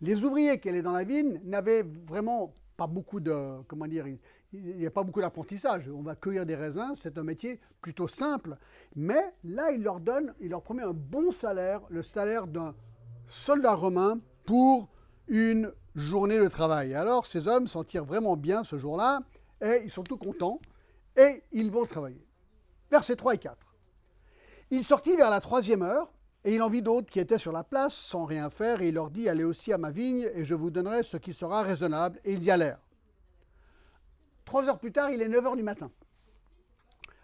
Les 0.00 0.22
ouvriers 0.24 0.60
qui 0.60 0.68
allaient 0.68 0.82
dans 0.82 0.92
la 0.92 1.04
vigne 1.04 1.40
n'avaient 1.44 1.82
vraiment 1.82 2.52
pas 2.76 2.86
beaucoup 2.86 3.18
de, 3.18 3.62
comment 3.66 3.86
dire, 3.86 4.06
il 4.52 4.76
n'y 4.76 4.86
a 4.86 4.90
pas 4.90 5.02
beaucoup 5.02 5.20
d'apprentissage. 5.20 5.88
On 5.88 6.02
va 6.02 6.14
cueillir 6.14 6.46
des 6.46 6.54
raisins, 6.54 6.92
c'est 6.94 7.18
un 7.18 7.22
métier 7.22 7.60
plutôt 7.80 8.08
simple. 8.08 8.56
Mais 8.96 9.34
là, 9.44 9.70
il 9.72 9.82
leur 9.82 10.00
donne, 10.00 10.34
il 10.40 10.50
leur 10.50 10.62
promet 10.62 10.82
un 10.82 10.94
bon 10.94 11.30
salaire, 11.30 11.82
le 11.90 12.02
salaire 12.02 12.46
d'un 12.46 12.74
soldat 13.28 13.74
romain 13.74 14.20
pour 14.44 14.88
une 15.28 15.72
journée 15.94 16.38
de 16.38 16.48
travail. 16.48 16.94
Alors 16.94 17.26
ces 17.26 17.48
hommes 17.48 17.66
s'en 17.66 17.84
tirent 17.84 18.04
vraiment 18.04 18.36
bien 18.36 18.64
ce 18.64 18.78
jour-là 18.78 19.20
et 19.60 19.82
ils 19.84 19.90
sont 19.90 20.04
tout 20.04 20.16
contents 20.16 20.60
et 21.16 21.42
ils 21.52 21.70
vont 21.70 21.84
travailler. 21.84 22.24
Versets 22.90 23.16
3 23.16 23.34
et 23.34 23.38
4. 23.38 23.56
Il 24.70 24.84
sortit 24.84 25.16
vers 25.16 25.30
la 25.30 25.40
troisième 25.40 25.82
heure 25.82 26.10
et 26.44 26.54
il 26.54 26.62
en 26.62 26.70
vit 26.70 26.82
d'autres 26.82 27.10
qui 27.10 27.20
étaient 27.20 27.38
sur 27.38 27.52
la 27.52 27.64
place 27.64 27.94
sans 27.94 28.24
rien 28.24 28.48
faire 28.48 28.80
et 28.80 28.88
il 28.88 28.94
leur 28.94 29.10
dit 29.10 29.28
Allez 29.28 29.44
aussi 29.44 29.72
à 29.72 29.78
ma 29.78 29.90
vigne 29.90 30.30
et 30.34 30.44
je 30.44 30.54
vous 30.54 30.70
donnerai 30.70 31.02
ce 31.02 31.16
qui 31.16 31.34
sera 31.34 31.62
raisonnable. 31.62 32.20
Et 32.24 32.32
ils 32.32 32.44
y 32.44 32.50
allèrent. 32.50 32.80
Trois 34.48 34.66
heures 34.66 34.78
plus 34.78 34.92
tard, 34.92 35.10
il 35.10 35.20
est 35.20 35.28
9 35.28 35.44
heures 35.44 35.56
du 35.56 35.62
matin. 35.62 35.90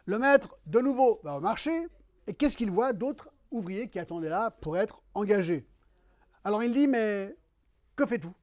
Le 0.05 0.19
maître, 0.19 0.59
de 0.67 0.79
nouveau, 0.81 1.21
va 1.25 1.39
au 1.39 1.41
marché 1.41 1.87
et 2.27 2.35
qu'est-ce 2.35 2.55
qu'il 2.55 2.71
voit 2.71 2.93
D'autres 2.93 3.31
ouvriers 3.51 3.89
qui 3.89 3.99
attendaient 3.99 4.29
là 4.29 4.51
pour 4.51 4.77
être 4.77 5.01
engagés. 5.15 5.67
Alors 6.45 6.63
il 6.63 6.75
dit, 6.75 6.87
mais 6.87 7.35
que 7.97 8.05
faites-vous? 8.05 8.35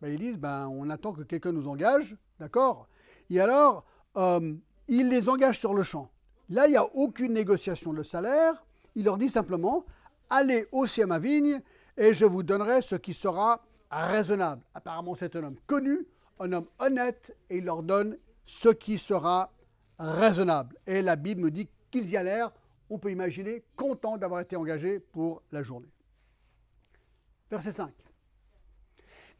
Ben, 0.00 0.12
Ils 0.12 0.20
disent, 0.20 0.38
ben, 0.38 0.68
on 0.68 0.88
attend 0.88 1.12
que 1.12 1.22
quelqu'un 1.22 1.50
nous 1.50 1.66
engage, 1.66 2.16
d'accord? 2.38 2.86
Et 3.28 3.40
alors, 3.40 3.84
euh, 4.16 4.54
il 4.86 5.08
les 5.08 5.28
engage 5.28 5.58
sur 5.58 5.74
le 5.74 5.82
champ. 5.82 6.08
Là, 6.48 6.68
il 6.68 6.70
n'y 6.70 6.76
a 6.76 6.86
aucune 6.94 7.32
négociation 7.32 7.92
de 7.92 8.04
salaire. 8.04 8.64
Il 8.94 9.04
leur 9.06 9.18
dit 9.18 9.30
simplement, 9.30 9.84
allez 10.30 10.68
aussi 10.70 11.02
à 11.02 11.06
ma 11.06 11.18
vigne 11.18 11.60
et 11.96 12.14
je 12.14 12.24
vous 12.24 12.44
donnerai 12.44 12.82
ce 12.82 12.94
qui 12.94 13.14
sera 13.14 13.64
raisonnable. 13.90 14.62
Apparemment, 14.76 15.16
c'est 15.16 15.34
un 15.34 15.42
homme 15.42 15.58
connu, 15.66 16.06
un 16.42 16.52
homme 16.52 16.66
honnête, 16.78 17.36
et 17.50 17.58
il 17.58 17.64
leur 17.64 17.82
donne 17.82 18.18
ce 18.44 18.68
qui 18.68 18.98
sera 18.98 19.52
raisonnable. 19.98 20.76
Et 20.86 21.02
la 21.02 21.16
Bible 21.16 21.40
nous 21.40 21.50
dit 21.50 21.68
qu'ils 21.90 22.10
y 22.10 22.16
allèrent, 22.16 22.52
on 22.90 22.98
peut 22.98 23.10
imaginer, 23.10 23.64
contents 23.76 24.18
d'avoir 24.18 24.40
été 24.40 24.56
engagés 24.56 25.00
pour 25.00 25.42
la 25.52 25.62
journée. 25.62 25.90
Verset 27.50 27.72
5. 27.72 27.92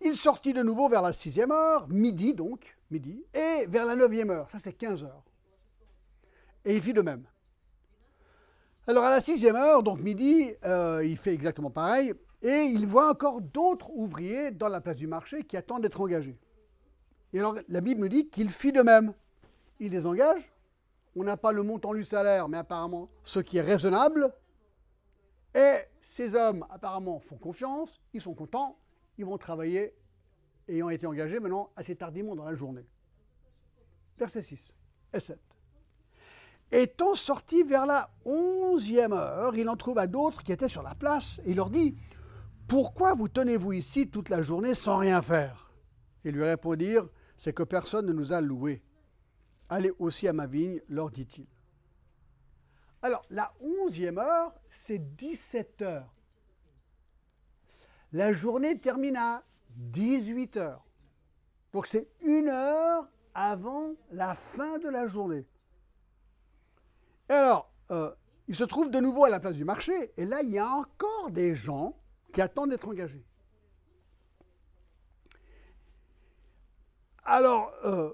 Il 0.04 0.16
sortit 0.16 0.52
de 0.52 0.62
nouveau 0.62 0.88
vers 0.88 1.02
la 1.02 1.12
sixième 1.12 1.52
heure, 1.52 1.88
midi 1.88 2.34
donc, 2.34 2.76
midi, 2.90 3.24
et 3.34 3.66
vers 3.66 3.84
la 3.84 3.96
neuvième 3.96 4.30
heure, 4.30 4.50
ça 4.50 4.58
c'est 4.58 4.72
15 4.72 5.04
heures. 5.04 5.22
Et 6.64 6.76
il 6.76 6.82
fit 6.82 6.92
de 6.92 7.02
même. 7.02 7.24
Alors 8.86 9.04
à 9.04 9.10
la 9.10 9.20
sixième 9.20 9.56
heure, 9.56 9.82
donc 9.82 10.00
midi, 10.00 10.52
euh, 10.64 11.04
il 11.04 11.16
fait 11.16 11.32
exactement 11.32 11.70
pareil, 11.70 12.14
et 12.42 12.62
il 12.62 12.86
voit 12.86 13.10
encore 13.10 13.40
d'autres 13.40 13.90
ouvriers 13.90 14.50
dans 14.50 14.68
la 14.68 14.80
place 14.80 14.96
du 14.96 15.06
marché 15.06 15.44
qui 15.44 15.56
attendent 15.56 15.82
d'être 15.82 16.00
engagés. 16.00 16.38
Et 17.32 17.38
alors 17.38 17.56
la 17.68 17.80
Bible 17.80 18.00
nous 18.00 18.08
dit 18.08 18.28
qu'il 18.28 18.50
fit 18.50 18.72
de 18.72 18.82
même. 18.82 19.14
Il 19.80 19.92
les 19.92 20.06
engage, 20.06 20.52
on 21.16 21.24
n'a 21.24 21.36
pas 21.36 21.52
le 21.52 21.62
montant 21.62 21.94
du 21.94 22.04
salaire, 22.04 22.48
mais 22.48 22.58
apparemment 22.58 23.08
ce 23.22 23.40
qui 23.40 23.58
est 23.58 23.62
raisonnable, 23.62 24.32
et 25.54 25.80
ces 26.00 26.34
hommes, 26.34 26.66
apparemment, 26.70 27.20
font 27.20 27.36
confiance, 27.36 28.00
ils 28.14 28.20
sont 28.20 28.34
contents, 28.34 28.78
ils 29.18 29.24
vont 29.24 29.36
travailler, 29.36 29.94
ayant 30.68 30.88
été 30.88 31.06
engagés 31.06 31.40
maintenant 31.40 31.70
assez 31.76 31.94
tardivement 31.94 32.34
dans 32.34 32.44
la 32.44 32.54
journée. 32.54 32.86
Verset 34.18 34.42
6 34.42 34.74
et 35.12 35.20
7. 35.20 35.38
Étant 36.70 37.14
sorti 37.14 37.62
vers 37.64 37.84
la 37.84 38.08
onzième 38.24 39.12
heure, 39.12 39.54
il 39.56 39.68
en 39.68 39.76
trouva 39.76 40.06
d'autres 40.06 40.42
qui 40.42 40.52
étaient 40.52 40.68
sur 40.68 40.82
la 40.82 40.94
place, 40.94 41.38
et 41.44 41.50
il 41.50 41.56
leur 41.56 41.68
dit, 41.68 41.96
Pourquoi 42.66 43.14
vous 43.14 43.28
tenez-vous 43.28 43.74
ici 43.74 44.08
toute 44.08 44.30
la 44.30 44.40
journée 44.40 44.74
sans 44.74 44.96
rien 44.96 45.20
faire? 45.20 45.70
Ils 46.24 46.32
lui 46.32 46.44
répondirent, 46.44 47.08
C'est 47.36 47.52
que 47.52 47.62
personne 47.62 48.06
ne 48.06 48.12
nous 48.12 48.32
a 48.32 48.40
loués. 48.40 48.82
Allez 49.68 49.92
aussi 49.98 50.28
à 50.28 50.32
ma 50.32 50.46
vigne, 50.46 50.80
leur 50.88 51.10
dit-il. 51.10 51.46
Alors, 53.02 53.24
la 53.30 53.52
onzième 53.60 54.18
heure, 54.18 54.54
c'est 54.70 54.98
17 55.16 55.82
heures. 55.82 56.14
La 58.12 58.32
journée 58.32 58.78
termine 58.78 59.16
à 59.16 59.42
18 59.76 60.56
heures. 60.58 60.84
Donc 61.72 61.86
c'est 61.86 62.08
une 62.20 62.48
heure 62.48 63.08
avant 63.34 63.94
la 64.10 64.34
fin 64.34 64.78
de 64.78 64.88
la 64.88 65.06
journée. 65.06 65.46
Et 67.30 67.32
alors, 67.32 67.72
euh, 67.90 68.14
il 68.48 68.54
se 68.54 68.64
trouve 68.64 68.90
de 68.90 69.00
nouveau 69.00 69.24
à 69.24 69.30
la 69.30 69.40
place 69.40 69.54
du 69.54 69.64
marché, 69.64 70.12
et 70.16 70.26
là, 70.26 70.42
il 70.42 70.50
y 70.50 70.58
a 70.58 70.68
encore 70.68 71.30
des 71.30 71.54
gens 71.54 71.96
qui 72.32 72.42
attendent 72.42 72.70
d'être 72.70 72.88
engagés. 72.88 73.24
Alors, 77.24 77.72
euh, 77.84 78.12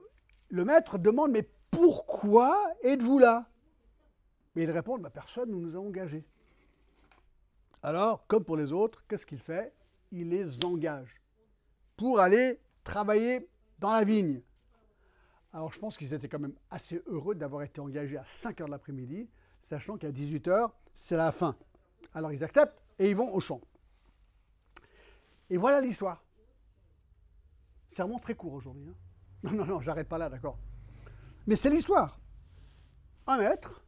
le 0.48 0.64
maître 0.64 0.98
demande, 0.98 1.30
mais 1.30 1.48
pourquoi 1.70 2.74
êtes-vous 2.82 3.18
là? 3.18 3.48
Mais 4.54 4.64
ils 4.64 4.70
répondent, 4.70 5.02
bah, 5.02 5.10
personne 5.10 5.50
ne 5.50 5.56
nous 5.56 5.76
a 5.76 5.80
engagés. 5.80 6.26
Alors, 7.82 8.26
comme 8.26 8.44
pour 8.44 8.56
les 8.56 8.72
autres, 8.72 9.04
qu'est-ce 9.06 9.24
qu'il 9.24 9.38
fait? 9.38 9.72
Il 10.10 10.30
les 10.30 10.64
engage 10.64 11.20
pour 11.96 12.20
aller 12.20 12.60
travailler 12.84 13.48
dans 13.78 13.92
la 13.92 14.04
vigne. 14.04 14.42
Alors, 15.52 15.72
je 15.72 15.78
pense 15.78 15.96
qu'ils 15.96 16.12
étaient 16.12 16.28
quand 16.28 16.38
même 16.38 16.56
assez 16.70 17.02
heureux 17.06 17.34
d'avoir 17.34 17.62
été 17.62 17.80
engagés 17.80 18.18
à 18.18 18.24
5 18.24 18.60
heures 18.60 18.66
de 18.66 18.72
l'après-midi, 18.72 19.28
sachant 19.62 19.96
qu'à 19.96 20.10
18 20.10 20.48
heures, 20.48 20.74
c'est 20.94 21.16
la 21.16 21.32
fin. 21.32 21.56
Alors, 22.14 22.32
ils 22.32 22.42
acceptent 22.44 22.82
et 22.98 23.10
ils 23.10 23.16
vont 23.16 23.32
au 23.32 23.40
champ. 23.40 23.60
Et 25.50 25.56
voilà 25.56 25.80
l'histoire. 25.80 26.22
C'est 27.98 28.20
très 28.20 28.34
court 28.34 28.52
aujourd'hui. 28.52 28.88
Hein. 28.88 28.94
non, 29.42 29.52
non, 29.52 29.66
non, 29.66 29.80
j'arrête 29.80 30.08
pas 30.08 30.18
là, 30.18 30.28
d'accord. 30.28 30.56
Mais 31.48 31.56
c'est 31.56 31.68
l'histoire. 31.68 32.20
Un 33.26 33.38
maître 33.38 33.84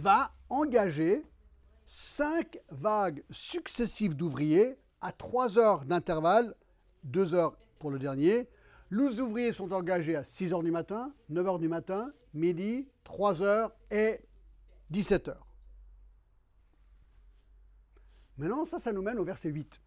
va 0.00 0.32
engager 0.48 1.22
cinq 1.86 2.58
vagues 2.70 3.22
successives 3.30 4.16
d'ouvriers 4.16 4.76
à 5.00 5.12
trois 5.12 5.58
heures 5.58 5.84
d'intervalle, 5.84 6.56
deux 7.04 7.34
heures 7.34 7.56
pour 7.78 7.92
le 7.92 8.00
dernier. 8.00 8.48
Les 8.90 9.20
ouvriers 9.20 9.52
sont 9.52 9.72
engagés 9.72 10.16
à 10.16 10.24
6 10.24 10.52
heures 10.52 10.62
du 10.62 10.70
matin, 10.70 11.12
9 11.28 11.46
heures 11.46 11.58
du 11.58 11.68
matin, 11.68 12.12
midi, 12.32 12.88
3 13.04 13.42
heures 13.42 13.72
et 13.90 14.20
17 14.90 15.28
heures. 15.28 15.46
Maintenant, 18.38 18.64
ça, 18.64 18.78
ça 18.78 18.92
nous 18.92 19.02
mène 19.02 19.18
au 19.18 19.24
verset 19.24 19.50
8. 19.50 19.80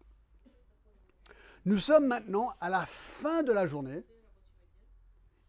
Nous 1.68 1.78
sommes 1.78 2.06
maintenant 2.06 2.54
à 2.60 2.70
la 2.70 2.86
fin 2.86 3.42
de 3.42 3.52
la 3.52 3.66
journée. 3.66 4.02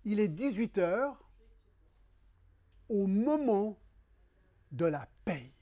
Il 0.03 0.19
est 0.19 0.27
18 0.27 0.77
heures 0.79 1.23
au 2.89 3.07
moment 3.07 3.79
de 4.73 4.85
la 4.85 5.07
paye 5.23 5.53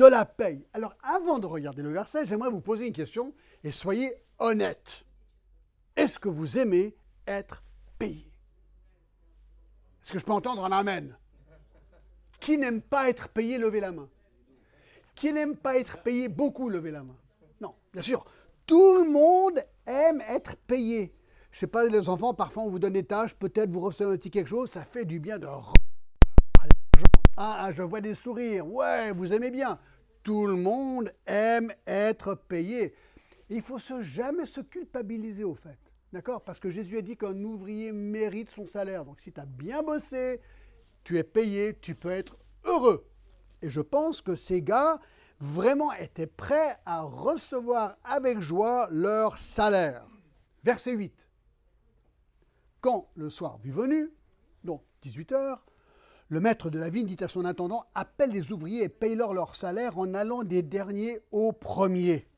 de 0.00 0.06
la 0.06 0.24
paye. 0.24 0.66
Alors 0.72 0.94
avant 1.02 1.38
de 1.38 1.46
regarder 1.46 1.82
le 1.82 1.90
verset, 1.90 2.24
j'aimerais 2.24 2.50
vous 2.50 2.60
poser 2.60 2.86
une 2.86 2.92
question 2.92 3.34
et 3.64 3.70
soyez 3.70 4.14
honnête. 4.38 5.04
Est-ce 5.96 6.18
que 6.18 6.28
vous 6.28 6.56
aimez 6.56 6.94
être 7.26 7.62
payé? 7.98 8.30
Est-ce 10.02 10.12
que 10.12 10.18
je 10.18 10.24
peux 10.24 10.32
entendre 10.32 10.64
un 10.64 10.72
Amen? 10.72 11.16
Qui 12.38 12.56
n'aime 12.56 12.80
pas 12.80 13.10
être 13.10 13.28
payé, 13.28 13.58
levez 13.58 13.80
la 13.80 13.92
main. 13.92 14.08
Qui 15.14 15.32
n'aime 15.34 15.56
pas 15.56 15.78
être 15.78 16.02
payé, 16.02 16.28
beaucoup, 16.28 16.70
levez 16.70 16.90
la 16.90 17.02
main. 17.02 17.16
Non, 17.60 17.74
bien 17.92 18.00
sûr, 18.00 18.24
tout 18.70 19.02
le 19.02 19.10
monde 19.10 19.60
aime 19.84 20.22
être 20.28 20.54
payé. 20.68 21.12
Je 21.50 21.58
sais 21.58 21.66
pas, 21.66 21.86
les 21.86 22.08
enfants, 22.08 22.34
parfois 22.34 22.62
on 22.62 22.68
vous 22.68 22.78
donne 22.78 22.92
des 22.92 23.02
tâches, 23.02 23.34
peut-être 23.34 23.68
vous 23.68 23.80
recevez 23.80 24.12
un 24.12 24.16
petit 24.16 24.30
quelque 24.30 24.46
chose, 24.46 24.70
ça 24.70 24.84
fait 24.84 25.04
du 25.04 25.18
bien 25.18 25.40
de... 25.40 25.48
Ah, 27.36 27.64
ah, 27.64 27.72
je 27.72 27.82
vois 27.82 28.00
des 28.00 28.14
sourires. 28.14 28.68
Ouais, 28.68 29.10
vous 29.10 29.32
aimez 29.32 29.50
bien. 29.50 29.80
Tout 30.22 30.46
le 30.46 30.54
monde 30.54 31.12
aime 31.26 31.72
être 31.84 32.36
payé. 32.36 32.94
Il 33.48 33.60
faut 33.60 33.80
se, 33.80 34.02
jamais 34.02 34.46
se 34.46 34.60
culpabiliser 34.60 35.42
au 35.42 35.54
fait. 35.54 35.78
D'accord? 36.12 36.44
Parce 36.44 36.60
que 36.60 36.70
Jésus 36.70 36.96
a 36.96 37.02
dit 37.02 37.16
qu'un 37.16 37.42
ouvrier 37.42 37.90
mérite 37.90 38.50
son 38.50 38.66
salaire. 38.66 39.04
Donc 39.04 39.20
si 39.20 39.32
tu 39.32 39.40
as 39.40 39.46
bien 39.46 39.82
bossé, 39.82 40.40
tu 41.02 41.18
es 41.18 41.24
payé, 41.24 41.76
tu 41.80 41.96
peux 41.96 42.10
être 42.10 42.36
heureux. 42.62 43.04
Et 43.62 43.68
je 43.68 43.80
pense 43.80 44.22
que 44.22 44.36
ces 44.36 44.62
gars 44.62 45.00
vraiment 45.40 45.92
étaient 45.92 46.26
prêts 46.26 46.78
à 46.86 47.02
recevoir 47.02 47.96
avec 48.04 48.40
joie 48.40 48.88
leur 48.90 49.38
salaire. 49.38 50.06
Verset 50.62 50.92
8. 50.92 51.14
Quand 52.80 53.08
le 53.14 53.30
soir 53.30 53.58
fut 53.60 53.70
venu, 53.70 54.10
donc 54.64 54.82
18 55.02 55.32
heures, 55.32 55.64
le 56.28 56.40
maître 56.40 56.70
de 56.70 56.78
la 56.78 56.90
vigne 56.90 57.06
dit 57.06 57.22
à 57.24 57.28
son 57.28 57.44
intendant 57.44 57.86
Appelle 57.94 58.30
les 58.30 58.52
ouvriers 58.52 58.84
et 58.84 58.88
paye-leur 58.88 59.34
leur 59.34 59.56
salaire 59.56 59.98
en 59.98 60.14
allant 60.14 60.44
des 60.44 60.62
derniers 60.62 61.18
aux 61.32 61.52
premiers. 61.52 62.28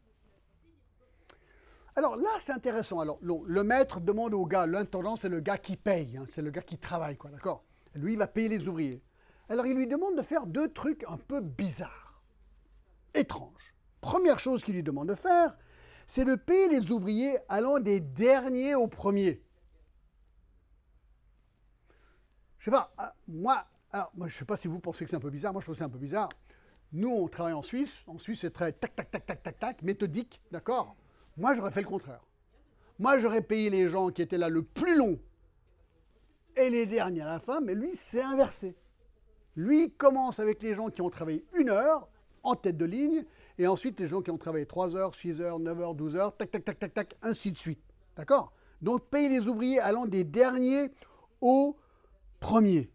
Alors 1.94 2.16
là, 2.16 2.30
c'est 2.38 2.52
intéressant. 2.52 3.00
Alors, 3.00 3.18
le 3.20 3.62
maître 3.64 4.00
demande 4.00 4.32
au 4.32 4.46
gars, 4.46 4.66
l'intendant, 4.66 5.14
c'est 5.14 5.28
le 5.28 5.40
gars 5.40 5.58
qui 5.58 5.76
paye, 5.76 6.16
hein, 6.16 6.24
c'est 6.26 6.40
le 6.40 6.50
gars 6.50 6.62
qui 6.62 6.78
travaille, 6.78 7.18
quoi, 7.18 7.30
d'accord? 7.30 7.64
Lui, 7.94 8.14
il 8.14 8.18
va 8.18 8.26
payer 8.26 8.48
les 8.48 8.66
ouvriers. 8.66 9.02
Alors, 9.50 9.66
il 9.66 9.76
lui 9.76 9.86
demande 9.86 10.16
de 10.16 10.22
faire 10.22 10.46
deux 10.46 10.72
trucs 10.72 11.04
un 11.06 11.18
peu 11.18 11.42
bizarres, 11.42 12.01
étranges. 13.14 13.74
Première 14.00 14.38
chose 14.38 14.64
qu'il 14.64 14.74
lui 14.74 14.82
demande 14.82 15.08
de 15.08 15.14
faire, 15.14 15.56
c'est 16.06 16.24
de 16.24 16.34
payer 16.34 16.68
les 16.68 16.90
ouvriers 16.90 17.38
allant 17.48 17.78
des 17.78 18.00
derniers 18.00 18.74
aux 18.74 18.88
premiers. 18.88 19.42
Je 22.58 22.66
sais 22.66 22.70
pas, 22.70 22.92
ah, 22.98 23.14
moi, 23.26 23.64
alors, 23.90 24.10
moi, 24.14 24.28
je 24.28 24.36
sais 24.36 24.44
pas 24.44 24.56
si 24.56 24.68
vous 24.68 24.78
pensez 24.78 25.04
que 25.04 25.10
c'est 25.10 25.16
un 25.16 25.20
peu 25.20 25.30
bizarre, 25.30 25.52
moi 25.52 25.60
je 25.60 25.66
trouve 25.66 25.76
c'est 25.76 25.84
un 25.84 25.88
peu 25.88 25.98
bizarre. 25.98 26.28
Nous, 26.92 27.08
on 27.08 27.28
travaille 27.28 27.52
en 27.54 27.62
Suisse, 27.62 28.04
en 28.06 28.18
Suisse 28.18 28.40
c'est 28.40 28.52
très 28.52 28.72
tac, 28.72 28.94
tac, 28.94 29.10
tac, 29.10 29.26
tac, 29.26 29.42
tac, 29.42 29.58
tac, 29.58 29.82
méthodique, 29.82 30.40
d'accord? 30.50 30.96
Moi, 31.36 31.54
j'aurais 31.54 31.70
fait 31.70 31.80
le 31.80 31.88
contraire. 31.88 32.20
Moi, 32.98 33.18
j'aurais 33.18 33.42
payé 33.42 33.70
les 33.70 33.88
gens 33.88 34.10
qui 34.10 34.22
étaient 34.22 34.38
là 34.38 34.48
le 34.48 34.62
plus 34.62 34.96
long 34.96 35.18
et 36.56 36.70
les 36.70 36.86
derniers 36.86 37.22
à 37.22 37.26
la 37.26 37.38
fin, 37.38 37.60
mais 37.60 37.74
lui, 37.74 37.96
c'est 37.96 38.22
inversé. 38.22 38.76
Lui 39.56 39.92
commence 39.92 40.38
avec 40.38 40.62
les 40.62 40.74
gens 40.74 40.90
qui 40.90 41.02
ont 41.02 41.10
travaillé 41.10 41.44
une 41.54 41.70
heure 41.70 42.08
en 42.42 42.54
tête 42.54 42.76
de 42.76 42.84
ligne, 42.84 43.24
et 43.58 43.66
ensuite 43.66 44.00
les 44.00 44.06
gens 44.06 44.22
qui 44.22 44.30
ont 44.30 44.38
travaillé 44.38 44.66
3 44.66 44.96
heures, 44.96 45.14
6 45.14 45.40
heures, 45.40 45.58
9 45.58 45.80
heures, 45.80 45.94
12 45.94 46.16
heures, 46.16 46.36
tac, 46.36 46.50
tac, 46.50 46.64
tac, 46.64 46.78
tac, 46.78 46.94
tac, 46.94 47.16
ainsi 47.22 47.52
de 47.52 47.56
suite. 47.56 47.82
D'accord? 48.16 48.52
Donc, 48.80 49.08
payer 49.10 49.28
les 49.28 49.48
ouvriers 49.48 49.78
allant 49.78 50.06
des 50.06 50.24
derniers 50.24 50.90
aux 51.40 51.76
premiers. 52.40 52.90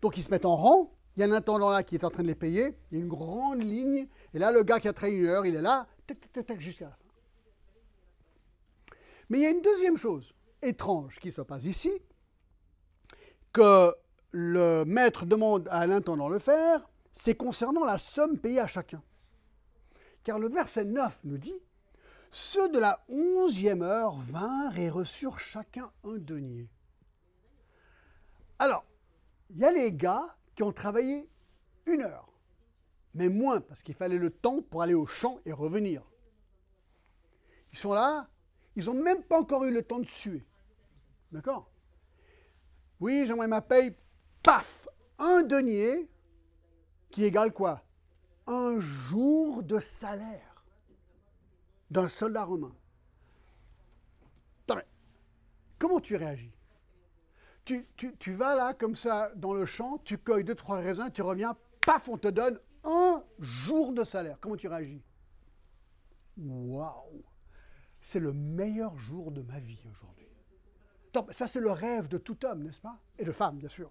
Donc, 0.00 0.16
ils 0.16 0.24
se 0.24 0.30
mettent 0.30 0.46
en 0.46 0.56
rang. 0.56 0.92
Il 1.16 1.20
y 1.20 1.22
a 1.22 1.26
un 1.26 1.32
intendant 1.32 1.70
là 1.70 1.82
qui 1.82 1.94
est 1.94 2.04
en 2.04 2.10
train 2.10 2.22
de 2.22 2.28
les 2.28 2.34
payer. 2.34 2.76
Il 2.90 2.98
y 2.98 3.00
a 3.00 3.04
une 3.04 3.08
grande 3.08 3.62
ligne. 3.62 4.08
Et 4.34 4.38
là, 4.38 4.50
le 4.50 4.62
gars 4.62 4.80
qui 4.80 4.88
a 4.88 4.92
travaillé 4.92 5.18
une 5.18 5.26
heure, 5.26 5.46
il 5.46 5.54
est 5.54 5.62
là, 5.62 5.86
tac, 6.06 6.20
tac, 6.20 6.32
tac, 6.32 6.46
tac 6.46 6.60
jusqu'à 6.60 6.86
la 6.86 6.90
fin. 6.92 6.96
Mais 9.28 9.38
il 9.38 9.42
y 9.42 9.46
a 9.46 9.50
une 9.50 9.62
deuxième 9.62 9.96
chose 9.96 10.34
étrange 10.62 11.18
qui 11.18 11.30
se 11.30 11.40
passe 11.42 11.64
ici, 11.64 11.90
que 13.52 13.94
le 14.30 14.84
maître 14.84 15.26
demande 15.26 15.68
à 15.70 15.86
l'intendant 15.86 16.30
de 16.30 16.38
faire, 16.38 16.88
c'est 17.16 17.34
concernant 17.34 17.84
la 17.84 17.98
somme 17.98 18.38
payée 18.38 18.60
à 18.60 18.66
chacun. 18.66 19.02
Car 20.22 20.38
le 20.38 20.48
verset 20.48 20.84
9 20.84 21.20
nous 21.24 21.38
dit 21.38 21.58
Ceux 22.30 22.68
de 22.68 22.78
la 22.78 23.04
onzième 23.08 23.82
heure 23.82 24.16
vinrent 24.20 24.78
et 24.78 24.90
reçurent 24.90 25.38
chacun 25.38 25.90
un 26.04 26.18
denier. 26.18 26.68
Alors, 28.58 28.84
il 29.50 29.58
y 29.58 29.64
a 29.64 29.72
les 29.72 29.92
gars 29.92 30.36
qui 30.54 30.62
ont 30.62 30.72
travaillé 30.72 31.28
une 31.86 32.02
heure, 32.02 32.28
mais 33.14 33.28
moins, 33.28 33.60
parce 33.60 33.82
qu'il 33.82 33.94
fallait 33.94 34.18
le 34.18 34.30
temps 34.30 34.60
pour 34.60 34.82
aller 34.82 34.94
au 34.94 35.06
champ 35.06 35.40
et 35.46 35.52
revenir. 35.52 36.02
Ils 37.72 37.78
sont 37.78 37.92
là, 37.92 38.28
ils 38.74 38.86
n'ont 38.86 38.94
même 38.94 39.22
pas 39.22 39.40
encore 39.40 39.64
eu 39.64 39.72
le 39.72 39.82
temps 39.82 40.00
de 40.00 40.06
suer. 40.06 40.46
D'accord? 41.32 41.70
Oui, 43.00 43.24
j'aimerais 43.26 43.48
ma 43.48 43.62
paye. 43.62 43.96
Paf 44.42 44.86
Un 45.18 45.42
denier 45.42 46.08
qui 47.10 47.24
égale 47.24 47.52
quoi? 47.52 47.82
Un 48.46 48.78
jour 48.80 49.62
de 49.62 49.80
salaire 49.80 50.64
d'un 51.90 52.08
soldat 52.08 52.44
romain. 52.44 52.74
comment 55.78 56.00
tu 56.00 56.16
réagis? 56.16 56.52
Tu, 57.64 57.86
tu, 57.96 58.34
vas 58.34 58.54
là, 58.54 58.72
comme 58.72 58.94
ça, 58.94 59.30
dans 59.34 59.52
le 59.52 59.66
champ, 59.66 59.98
tu 60.04 60.18
cueilles 60.18 60.44
deux, 60.44 60.54
trois 60.54 60.78
raisins, 60.78 61.10
tu 61.12 61.20
reviens, 61.20 61.56
paf, 61.84 62.08
on 62.08 62.16
te 62.16 62.28
donne 62.28 62.60
un 62.84 63.22
jour 63.40 63.92
de 63.92 64.04
salaire. 64.04 64.38
Comment 64.40 64.56
tu 64.56 64.68
réagis? 64.68 65.02
Waouh 66.38 67.24
c'est 68.06 68.20
le 68.20 68.32
meilleur 68.32 68.96
jour 68.96 69.32
de 69.32 69.42
ma 69.42 69.58
vie 69.58 69.80
aujourd'hui. 69.90 70.28
Ça, 71.32 71.48
c'est 71.48 71.58
le 71.58 71.72
rêve 71.72 72.06
de 72.06 72.18
tout 72.18 72.46
homme, 72.46 72.62
n'est-ce 72.62 72.80
pas? 72.80 73.00
Et 73.18 73.24
de 73.24 73.32
femme, 73.32 73.58
bien 73.58 73.68
sûr. 73.68 73.90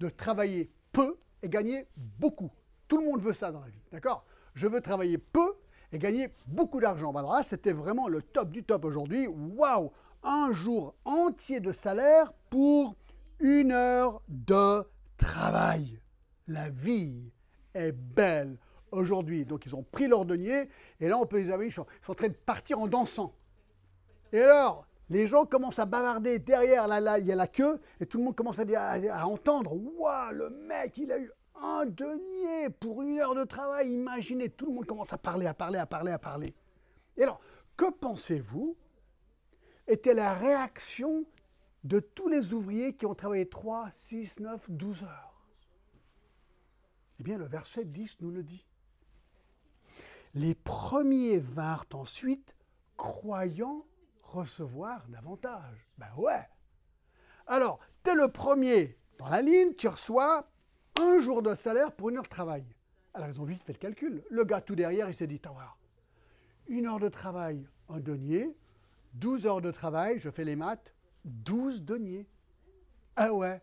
De 0.00 0.08
travailler 0.08 0.72
peu 0.90 1.18
et 1.42 1.48
gagner 1.48 1.86
beaucoup. 1.96 2.50
Tout 2.88 2.98
le 2.98 3.04
monde 3.04 3.20
veut 3.20 3.32
ça 3.32 3.50
dans 3.50 3.60
la 3.60 3.68
vie, 3.68 3.82
d'accord? 3.90 4.24
Je 4.54 4.66
veux 4.66 4.80
travailler 4.80 5.18
peu 5.18 5.54
et 5.92 5.98
gagner 5.98 6.28
beaucoup 6.46 6.80
d'argent. 6.80 7.12
Alors 7.12 7.34
là, 7.34 7.42
c'était 7.42 7.72
vraiment 7.72 8.08
le 8.08 8.22
top 8.22 8.50
du 8.50 8.64
top 8.64 8.84
aujourd'hui. 8.84 9.26
Waouh 9.26 9.92
Un 10.22 10.52
jour 10.52 10.94
entier 11.04 11.60
de 11.60 11.72
salaire 11.72 12.32
pour 12.50 12.96
une 13.40 13.72
heure 13.72 14.22
de 14.28 14.84
travail. 15.16 16.00
La 16.46 16.68
vie 16.70 17.32
est 17.74 17.92
belle 17.92 18.58
aujourd'hui. 18.90 19.44
Donc 19.44 19.66
ils 19.66 19.74
ont 19.74 19.82
pris 19.82 20.08
leur 20.08 20.24
denier 20.24 20.68
et 21.00 21.08
là 21.08 21.18
on 21.18 21.26
peut 21.26 21.38
les 21.38 21.50
avoir, 21.50 21.66
ils 21.66 21.72
sont 21.72 21.86
en 22.08 22.14
train 22.14 22.28
de 22.28 22.34
partir 22.34 22.78
en 22.78 22.86
dansant. 22.86 23.34
Et 24.32 24.40
alors, 24.40 24.86
les 25.08 25.26
gens 25.26 25.44
commencent 25.44 25.78
à 25.78 25.86
bavarder 25.86 26.38
derrière, 26.38 26.86
là, 26.88 27.00
là, 27.00 27.18
il 27.18 27.26
y 27.26 27.32
a 27.32 27.36
la 27.36 27.46
queue, 27.46 27.80
et 28.00 28.06
tout 28.06 28.18
le 28.18 28.24
monde 28.24 28.36
commence 28.36 28.58
à, 28.58 28.90
à, 28.90 29.26
entendre 29.26 29.74
Waouh, 29.74 30.32
le 30.32 30.50
mec, 30.50 30.96
il 30.98 31.12
a 31.12 31.18
eu 31.18 31.30
un 31.60 31.86
denier 31.86 32.70
pour 32.70 33.02
une 33.02 33.18
heure 33.18 33.34
de 33.34 33.44
travail. 33.44 33.90
Imaginez, 33.90 34.48
tout 34.48 34.66
le 34.66 34.72
monde 34.72 34.86
commence 34.86 35.12
à 35.12 35.18
parler, 35.18 35.46
à 35.46 35.54
parler, 35.54 35.78
à 35.78 35.86
parler, 35.86 36.12
à 36.12 36.18
parler. 36.18 36.54
Et 37.16 37.22
alors, 37.22 37.40
que 37.76 37.90
pensez-vous 37.90 38.76
était 39.86 40.14
la 40.14 40.34
réaction 40.34 41.26
de 41.84 42.00
tous 42.00 42.28
les 42.28 42.52
ouvriers 42.52 42.94
qui 42.94 43.06
ont 43.06 43.14
travaillé 43.14 43.48
3, 43.48 43.90
6, 43.92 44.40
9, 44.40 44.70
12 44.70 45.02
heures? 45.04 45.46
Eh 47.18 47.22
bien, 47.22 47.38
le 47.38 47.46
verset 47.46 47.84
10 47.84 48.16
nous 48.20 48.30
le 48.30 48.42
dit. 48.42 48.66
Les 50.34 50.54
premiers 50.54 51.38
vinrent 51.38 51.86
ensuite, 51.92 52.56
croyant 52.96 53.84
recevoir 54.32 55.06
davantage. 55.08 55.88
Ben 55.98 56.08
ouais. 56.16 56.48
Alors, 57.46 57.80
tu 58.02 58.10
es 58.10 58.14
le 58.14 58.28
premier 58.28 58.98
dans 59.18 59.28
la 59.28 59.42
ligne, 59.42 59.74
tu 59.74 59.88
reçois 59.88 60.48
un 61.00 61.18
jour 61.20 61.42
de 61.42 61.54
salaire 61.54 61.92
pour 61.92 62.10
une 62.10 62.16
heure 62.16 62.22
de 62.22 62.28
travail. 62.28 62.64
Alors, 63.14 63.28
ils 63.28 63.40
ont 63.40 63.44
vite 63.44 63.62
fait 63.62 63.72
le 63.72 63.78
calcul. 63.78 64.24
Le 64.30 64.44
gars 64.44 64.60
tout 64.60 64.74
derrière, 64.74 65.08
il 65.08 65.14
s'est 65.14 65.26
dit, 65.26 65.40
voir, 65.44 65.78
une 66.66 66.86
heure 66.86 66.98
de 66.98 67.08
travail, 67.08 67.66
un 67.88 68.00
denier, 68.00 68.56
12 69.14 69.46
heures 69.46 69.60
de 69.60 69.70
travail, 69.70 70.18
je 70.18 70.30
fais 70.30 70.44
les 70.44 70.56
maths, 70.56 70.94
12 71.24 71.82
deniers. 71.82 72.26
Ah 73.16 73.32
ouais. 73.32 73.60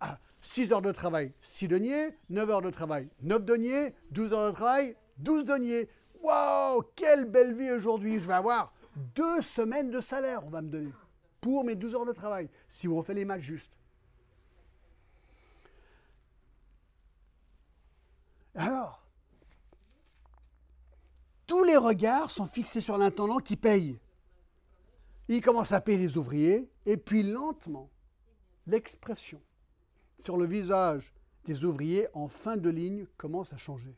Ah, 0.00 0.18
6 0.40 0.72
heures 0.72 0.82
de 0.82 0.92
travail, 0.92 1.32
6 1.40 1.68
deniers, 1.68 2.16
9 2.30 2.50
heures 2.50 2.62
de 2.62 2.70
travail, 2.70 3.08
9 3.22 3.44
deniers, 3.44 3.94
12 4.12 4.32
heures 4.32 4.50
de 4.50 4.54
travail, 4.54 4.96
12 5.18 5.44
deniers. 5.44 5.88
Waouh, 6.22 6.82
quelle 6.94 7.24
belle 7.24 7.56
vie 7.56 7.70
aujourd'hui 7.70 8.18
je 8.18 8.26
vais 8.26 8.34
avoir 8.34 8.72
deux 8.96 9.42
semaines 9.42 9.90
de 9.90 10.00
salaire, 10.00 10.44
on 10.44 10.50
va 10.50 10.62
me 10.62 10.70
donner, 10.70 10.92
pour 11.40 11.64
mes 11.64 11.74
12 11.74 11.94
heures 11.94 12.06
de 12.06 12.12
travail, 12.12 12.48
si 12.68 12.88
on 12.88 13.02
fait 13.02 13.14
les 13.14 13.24
matchs 13.24 13.42
justes. 13.42 13.76
Alors, 18.54 19.06
tous 21.46 21.62
les 21.62 21.76
regards 21.76 22.30
sont 22.30 22.46
fixés 22.46 22.80
sur 22.80 22.96
l'intendant 22.96 23.38
qui 23.38 23.56
paye. 23.56 23.98
Il 25.28 25.40
commence 25.42 25.72
à 25.72 25.80
payer 25.80 25.98
les 25.98 26.16
ouvriers, 26.16 26.70
et 26.86 26.96
puis 26.96 27.22
lentement, 27.22 27.90
l'expression 28.66 29.40
sur 30.18 30.36
le 30.36 30.46
visage 30.46 31.12
des 31.44 31.64
ouvriers 31.64 32.08
en 32.14 32.28
fin 32.28 32.56
de 32.56 32.70
ligne 32.70 33.06
commence 33.16 33.52
à 33.52 33.56
changer. 33.56 33.94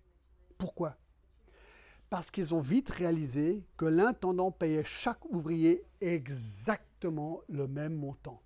Pourquoi? 0.58 0.96
Parce 2.10 2.30
qu'ils 2.30 2.54
ont 2.54 2.60
vite 2.60 2.90
réalisé 2.90 3.62
que 3.76 3.84
l'intendant 3.84 4.50
payait 4.50 4.84
chaque 4.84 5.24
ouvrier 5.26 5.84
exactement 6.00 7.42
le 7.48 7.66
même 7.66 7.94
montant. 7.94 8.42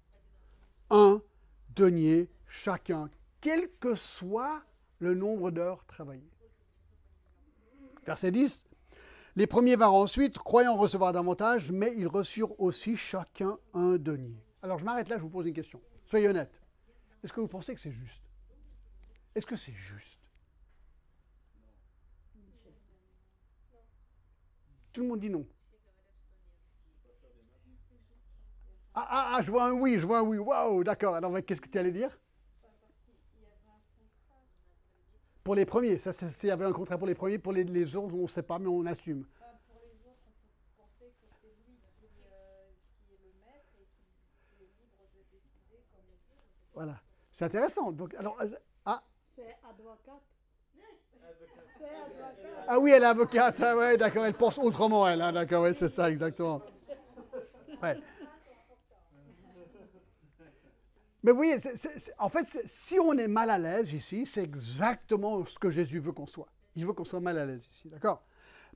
Un 0.90 1.22
denier 1.74 2.28
chacun, 2.48 3.08
quel 3.40 3.70
que 3.80 3.94
soit 3.94 4.62
le 4.98 5.14
nombre 5.14 5.50
d'heures 5.50 5.84
travaillées. 5.86 6.30
Verset 8.04 8.30
10. 8.30 8.64
Les 9.36 9.46
premiers 9.46 9.76
vinrent 9.76 9.94
ensuite, 9.94 10.38
croyant 10.38 10.76
recevoir 10.76 11.12
davantage, 11.12 11.72
mais 11.72 11.94
ils 11.96 12.06
reçurent 12.06 12.58
aussi 12.60 12.96
chacun 12.96 13.58
un 13.72 13.96
denier. 13.96 14.36
Alors 14.62 14.78
je 14.78 14.84
m'arrête 14.84 15.08
là, 15.08 15.16
je 15.16 15.22
vous 15.22 15.30
pose 15.30 15.46
une 15.46 15.54
question. 15.54 15.80
Soyez 16.06 16.28
honnête. 16.28 16.60
Est-ce 17.24 17.32
que 17.32 17.40
vous 17.40 17.48
pensez 17.48 17.74
que 17.74 17.80
c'est 17.80 17.92
juste? 17.92 18.22
Est-ce 19.34 19.46
que 19.46 19.56
c'est 19.56 19.72
juste? 19.72 20.21
Tout 24.92 25.00
le 25.02 25.08
monde 25.08 25.20
dit 25.20 25.30
non. 25.30 25.46
Ah, 28.94 29.06
ah, 29.08 29.32
ah, 29.36 29.40
je 29.40 29.50
vois 29.50 29.64
un 29.64 29.72
oui, 29.72 29.98
je 29.98 30.06
vois 30.06 30.18
un 30.18 30.22
oui. 30.22 30.36
Waouh, 30.36 30.84
d'accord. 30.84 31.14
Alors, 31.14 31.34
qu'est-ce 31.46 31.62
que 31.62 31.68
tu 31.68 31.78
allais 31.78 31.92
dire? 31.92 32.18
Pour 35.42 35.54
les 35.54 35.64
premiers, 35.64 35.98
ça, 35.98 36.12
s'il 36.12 36.48
y 36.48 36.52
avait 36.52 36.66
un 36.66 36.72
contrat 36.72 36.98
pour 36.98 37.06
les 37.06 37.14
premiers, 37.14 37.38
pour 37.38 37.52
les, 37.52 37.64
les 37.64 37.96
autres, 37.96 38.14
on 38.14 38.22
ne 38.22 38.26
sait 38.28 38.42
pas, 38.42 38.58
mais 38.58 38.68
on 38.68 38.84
assume. 38.86 39.24
Pour 39.24 39.80
les 39.80 39.98
autres, 40.06 40.20
on 40.78 40.84
peut 40.84 40.84
penser 41.00 41.12
que 41.20 41.26
c'est 41.40 41.48
lui 41.66 41.74
qui, 41.98 42.06
qui 42.06 43.14
est 43.14 43.18
le 43.24 43.32
maître 43.40 43.74
et 43.80 43.86
qui, 43.96 44.04
qui 44.56 44.62
est 44.62 44.70
libre 44.78 45.08
de 45.14 45.20
décider 45.32 45.82
comme 45.90 46.04
il 46.06 46.18
veut. 46.28 46.42
Voilà. 46.74 47.00
C'est 47.32 47.46
intéressant. 47.46 47.90
Donc, 47.90 48.14
alors, 48.14 48.38
euh, 48.40 48.54
ah, 48.84 49.02
C'est 49.34 49.56
advocate. 49.68 50.22
Ah 52.68 52.78
oui, 52.78 52.90
elle 52.90 53.02
est 53.02 53.06
avocate. 53.06 53.56
Ah 53.60 53.76
ouais, 53.76 53.96
d'accord, 53.96 54.24
elle 54.24 54.34
pense 54.34 54.58
autrement, 54.58 55.06
elle. 55.08 55.20
hein, 55.20 55.32
d'accord, 55.32 55.64
oui, 55.64 55.74
c'est 55.74 55.88
ça, 55.88 56.10
exactement. 56.10 56.62
Mais 61.24 61.30
vous 61.30 61.36
voyez, 61.36 61.56
en 62.18 62.28
fait, 62.28 62.62
si 62.66 62.98
on 62.98 63.12
est 63.16 63.28
mal 63.28 63.50
à 63.50 63.58
l'aise 63.58 63.92
ici, 63.92 64.26
c'est 64.26 64.42
exactement 64.42 65.44
ce 65.44 65.58
que 65.58 65.70
Jésus 65.70 66.00
veut 66.00 66.12
qu'on 66.12 66.26
soit. 66.26 66.48
Il 66.74 66.86
veut 66.86 66.92
qu'on 66.92 67.04
soit 67.04 67.20
mal 67.20 67.38
à 67.38 67.46
l'aise 67.46 67.66
ici, 67.66 67.88
d'accord? 67.88 68.24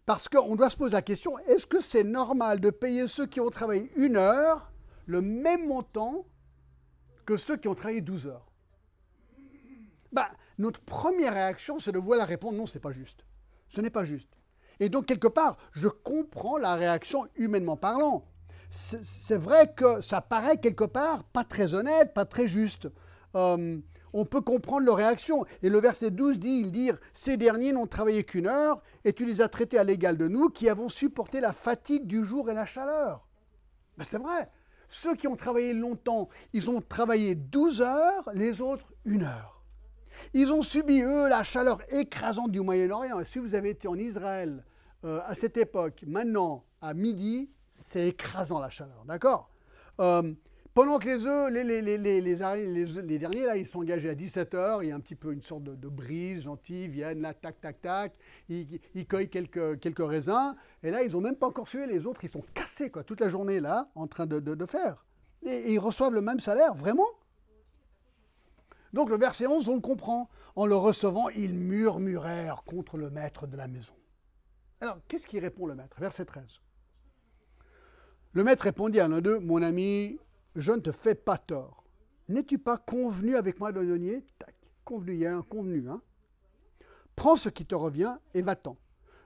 Parce 0.04 0.28
qu'on 0.28 0.54
doit 0.54 0.70
se 0.70 0.76
poser 0.76 0.92
la 0.92 1.02
question, 1.02 1.38
est-ce 1.40 1.66
que 1.66 1.80
c'est 1.80 2.04
normal 2.04 2.60
de 2.60 2.70
payer 2.70 3.08
ceux 3.08 3.26
qui 3.26 3.40
ont 3.40 3.50
travaillé 3.50 3.90
une 3.96 4.16
heure 4.16 4.70
le 5.06 5.20
même 5.20 5.66
montant 5.66 6.24
que 7.24 7.36
ceux 7.36 7.56
qui 7.56 7.66
ont 7.66 7.74
travaillé 7.74 8.00
12 8.00 8.28
heures? 8.28 8.46
Ben, 10.12 10.28
Notre 10.58 10.80
première 10.80 11.34
réaction, 11.34 11.78
c'est 11.78 11.92
de 11.92 11.98
vouloir 11.98 12.26
répondre, 12.26 12.56
non, 12.56 12.66
c'est 12.66 12.80
pas 12.80 12.92
juste. 12.92 13.24
Ce 13.68 13.80
n'est 13.80 13.90
pas 13.90 14.04
juste. 14.04 14.30
Et 14.80 14.88
donc, 14.88 15.06
quelque 15.06 15.28
part, 15.28 15.56
je 15.72 15.88
comprends 15.88 16.58
la 16.58 16.74
réaction 16.74 17.26
humainement 17.36 17.76
parlant 17.76 18.26
c'est 18.70 19.36
vrai 19.36 19.72
que 19.74 20.00
ça 20.00 20.20
paraît 20.20 20.58
quelque 20.58 20.84
part 20.84 21.24
pas 21.24 21.44
très 21.44 21.74
honnête, 21.74 22.12
pas 22.14 22.24
très 22.24 22.46
juste. 22.46 22.88
Euh, 23.34 23.78
on 24.12 24.24
peut 24.24 24.40
comprendre 24.40 24.86
leur 24.86 24.96
réaction. 24.96 25.44
Et 25.62 25.68
le 25.68 25.78
verset 25.78 26.10
12 26.10 26.38
dit, 26.38 26.60
ils 26.60 26.72
dirent, 26.72 26.98
ces 27.12 27.36
derniers 27.36 27.72
n'ont 27.72 27.86
travaillé 27.86 28.24
qu'une 28.24 28.46
heure, 28.46 28.80
et 29.04 29.12
tu 29.12 29.26
les 29.26 29.40
as 29.40 29.48
traités 29.48 29.78
à 29.78 29.84
l'égal 29.84 30.16
de 30.16 30.28
nous, 30.28 30.48
qui 30.48 30.68
avons 30.68 30.88
supporté 30.88 31.40
la 31.40 31.52
fatigue 31.52 32.06
du 32.06 32.24
jour 32.24 32.50
et 32.50 32.54
la 32.54 32.64
chaleur. 32.64 33.26
Ben, 33.98 34.04
c'est 34.04 34.18
vrai. 34.18 34.50
Ceux 34.88 35.14
qui 35.14 35.26
ont 35.26 35.36
travaillé 35.36 35.74
longtemps, 35.74 36.28
ils 36.52 36.70
ont 36.70 36.80
travaillé 36.80 37.34
12 37.34 37.82
heures, 37.82 38.30
les 38.34 38.60
autres, 38.60 38.86
une 39.04 39.24
heure. 39.24 39.55
Ils 40.34 40.52
ont 40.52 40.62
subi, 40.62 41.02
eux, 41.02 41.28
la 41.28 41.44
chaleur 41.44 41.78
écrasante 41.90 42.50
du 42.50 42.60
Moyen-Orient. 42.60 43.24
Si 43.24 43.38
vous 43.38 43.54
avez 43.54 43.70
été 43.70 43.88
en 43.88 43.96
Israël 43.96 44.64
euh, 45.04 45.20
à 45.26 45.34
cette 45.34 45.56
époque, 45.56 46.04
maintenant, 46.06 46.64
à 46.80 46.94
midi, 46.94 47.50
c'est 47.74 48.08
écrasant 48.08 48.58
la 48.58 48.70
chaleur, 48.70 49.04
d'accord? 49.06 49.50
Euh, 50.00 50.34
Pendant 50.76 50.98
que 50.98 51.06
les 51.06 51.24
œufs, 51.24 51.50
les, 51.50 51.64
les, 51.64 51.80
les, 51.80 52.20
les, 52.20 53.18
derniers, 53.18 53.46
là, 53.46 53.56
ils 53.56 53.66
sont 53.66 53.78
engagés 53.78 54.10
à 54.10 54.14
17h, 54.14 54.80
il 54.82 54.88
y 54.88 54.92
a 54.92 54.94
un 54.94 55.00
petit 55.00 55.14
peu 55.14 55.32
une 55.32 55.40
sorte 55.40 55.62
de, 55.62 55.88
brise 55.88 56.42
gentille, 56.42 56.88
viennent 56.88 57.22
là, 57.22 57.32
tac, 57.32 57.58
tac, 57.62 57.80
tac, 57.80 58.12
ils, 58.50 58.78
ils 58.94 59.06
cueillent 59.06 59.30
quelques, 59.30 59.80
quelques 59.80 60.06
raisins, 60.06 60.54
et 60.82 60.90
là, 60.90 61.02
ils 61.02 61.12
n'ont 61.12 61.22
même 61.22 61.36
pas 61.36 61.46
encore 61.46 61.66
sué, 61.66 61.86
les 61.86 62.06
autres, 62.06 62.22
ils 62.24 62.28
sont 62.28 62.44
cassés, 62.52 62.90
quoi, 62.90 63.04
toute 63.04 63.20
la 63.20 63.30
journée, 63.30 63.58
là, 63.60 63.88
en 63.94 64.06
train 64.06 64.26
de, 64.26 64.38
de, 64.38 64.66
faire. 64.66 65.06
Et 65.42 65.72
ils 65.72 65.78
reçoivent 65.78 66.12
le 66.12 66.20
même 66.20 66.40
salaire, 66.40 66.74
vraiment? 66.74 67.08
Donc 68.96 69.10
le 69.10 69.18
verset 69.18 69.46
11, 69.46 69.68
on 69.68 69.74
le 69.74 69.80
comprend. 69.80 70.30
En 70.56 70.64
le 70.64 70.74
recevant, 70.74 71.28
ils 71.28 71.52
murmurèrent 71.52 72.64
contre 72.64 72.96
le 72.96 73.10
maître 73.10 73.46
de 73.46 73.54
la 73.54 73.68
maison. 73.68 73.92
Alors, 74.80 74.96
qu'est-ce 75.06 75.26
qui 75.26 75.38
répond 75.38 75.66
le 75.66 75.74
maître? 75.74 76.00
Verset 76.00 76.24
13. 76.24 76.62
Le 78.32 78.42
maître 78.42 78.64
répondit 78.64 78.98
à 78.98 79.06
l'un 79.06 79.20
d'eux, 79.20 79.38
Mon 79.38 79.60
ami, 79.60 80.18
je 80.54 80.72
ne 80.72 80.80
te 80.80 80.92
fais 80.92 81.14
pas 81.14 81.36
tort. 81.36 81.84
N'es-tu 82.28 82.58
pas 82.58 82.78
convenu 82.78 83.36
avec 83.36 83.60
moi 83.60 83.70
de 83.70 83.84
donner 83.84 84.24
Tac, 84.38 84.54
convenu, 84.82 85.12
il 85.12 85.20
y 85.20 85.26
a 85.26 85.36
un 85.36 85.42
convenu. 85.42 85.86
Hein 85.90 86.00
Prends 87.16 87.36
ce 87.36 87.50
qui 87.50 87.66
te 87.66 87.74
revient 87.74 88.16
et 88.32 88.40
va-t'en. 88.40 88.78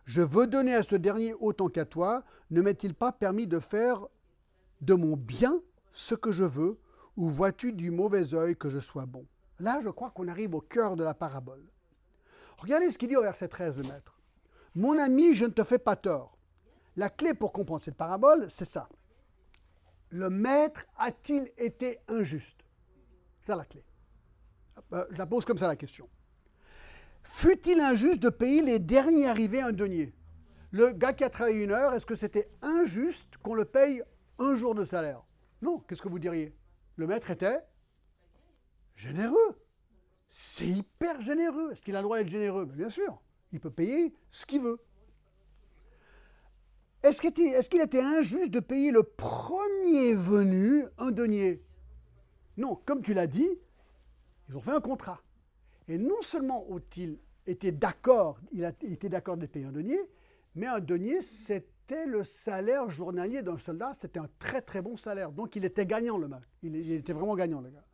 Je 0.05 0.21
veux 0.21 0.49
donner 0.49 0.75
à 0.75 0.83
ce 0.83 0.97
dernier 0.97 1.33
autant 1.35 1.69
qu'à 1.69 1.85
toi. 1.85 2.25
Ne 2.51 2.61
m'est-il 2.61 2.93
pas 2.93 3.13
permis 3.13 3.47
de 3.47 3.61
faire 3.61 4.05
de 4.81 4.95
mon 4.95 5.17
bien 5.17 5.63
ce 5.93 6.17
que 6.17 6.33
je 6.33 6.43
veux? 6.43 6.81
Ou 7.17 7.29
vois-tu 7.29 7.73
du 7.73 7.93
mauvais 7.93 8.35
œil 8.35 8.57
que 8.57 8.69
je 8.69 8.81
sois 8.81 9.07
bon? 9.07 9.25
Là, 9.61 9.79
je 9.83 9.91
crois 9.91 10.11
qu'on 10.11 10.27
arrive 10.27 10.55
au 10.55 10.61
cœur 10.61 10.97
de 10.97 11.05
la 11.05 11.15
parabole. 11.15 11.63
Regardez 12.59 12.91
ce 12.91 12.99
qu'il 12.99 13.09
dit 13.09 13.17
au 13.17 13.23
verset 13.23 13.47
13, 13.47 13.77
le 13.77 13.85
maître. 13.85 14.19
Mon 14.75 14.99
ami, 14.99 15.35
je 15.35 15.45
ne 15.45 15.51
te 15.51 15.65
fais 15.65 15.79
pas 15.79 15.97
tort. 15.97 16.39
La 16.97 17.11
clé 17.11 17.35
pour 17.35 17.53
comprendre 17.53 17.83
cette 17.83 17.97
parabole, 17.97 18.51
c'est 18.51 18.65
ça. 18.65 18.89
Le 20.11 20.31
maître 20.31 20.87
a-t-il 20.99 21.53
été 21.59 22.01
injuste? 22.09 22.65
C'est 23.43 23.55
la 23.55 23.65
clé. 23.65 23.85
Euh, 24.93 25.05
je 25.11 25.19
la 25.19 25.27
pose 25.27 25.45
comme 25.45 25.59
ça 25.59 25.67
la 25.67 25.77
question. 25.77 26.09
Fut-il 27.23 27.81
injuste 27.81 28.21
de 28.21 28.31
payer 28.31 28.63
les 28.63 28.79
derniers 28.79 29.29
arrivés 29.29 29.61
un 29.61 29.73
denier? 29.73 30.15
Le 30.73 30.91
gars 30.93 31.13
qui 31.13 31.25
a 31.25 31.31
travaillé 31.31 31.65
une 31.65 31.73
heure, 31.73 31.93
est-ce 31.93 32.07
que 32.07 32.15
c'était 32.15 32.51
injuste 32.63 33.37
qu'on 33.43 33.55
le 33.55 33.67
paye 33.67 34.03
un 34.39 34.57
jour 34.57 34.75
de 34.75 34.85
salaire? 34.85 35.23
Non, 35.61 35.81
qu'est-ce 35.81 36.01
que 36.01 36.09
vous 36.09 36.19
diriez? 36.19 36.57
Le 36.97 37.07
maître 37.07 37.31
était 37.31 37.61
généreux. 39.01 39.59
C'est 40.29 40.69
hyper 40.69 41.21
généreux. 41.21 41.73
Est-ce 41.73 41.83
qu'il 41.83 41.97
a 41.97 42.01
le 42.01 42.05
droit 42.05 42.19
d'être 42.19 42.29
généreux? 42.29 42.67
Bien 42.67 42.91
sûr. 42.91 43.21
Il 43.53 43.61
peut 43.61 43.71
payer 43.71 44.15
ce 44.31 44.47
qu'il 44.47 44.61
veut. 44.61 44.79
Est-ce 47.03 47.21
qu'il 47.21 47.81
était, 47.81 48.01
injuste 48.01 48.51
de 48.51 48.61
payer 48.61 48.91
le 48.91 49.03
premier 49.03 50.15
venu 50.15 50.85
un 50.99 51.11
denier? 51.11 51.65
Non, 52.59 52.77
comme 52.85 53.01
tu 53.01 53.15
l'as 53.15 53.27
dit, 53.27 53.49
ils 54.49 54.57
ont 54.57 54.61
fait 54.61 54.73
un 54.73 54.83
contrat. 54.83 55.23
Et 55.89 55.97
non 55.97 56.21
seulement 56.21 56.71
ont-ils 56.71 57.19
été 57.47 57.73
d'accord, 57.73 58.39
il 58.53 58.67
a 58.67 58.73
était 58.83 59.09
d'accord 59.09 59.39
de 59.39 59.47
payer 59.47 59.65
un 59.65 59.73
denier, 59.73 59.99
mais 60.55 60.67
un 60.67 60.79
denier, 60.79 61.23
c'était 61.23 62.05
le 62.07 62.23
salaire 62.23 62.91
journalier 62.91 63.43
d'un 63.43 63.57
soldat, 63.57 63.93
c'était 63.99 64.21
un 64.21 64.29
très 64.39 64.61
très 64.61 64.83
bon 64.83 64.99
salaire. 64.99 65.33
Donc 65.33 65.57
il 65.57 65.65
était 65.65 65.87
gagnant 65.87 66.19
le 66.19 66.29
mec. 66.29 66.43
Il, 66.63 66.77
il 66.77 66.93
était 66.93 67.15
vraiment 67.15 67.35
gagnant 67.35 67.63
le 67.63 67.71
gars. 67.71 67.85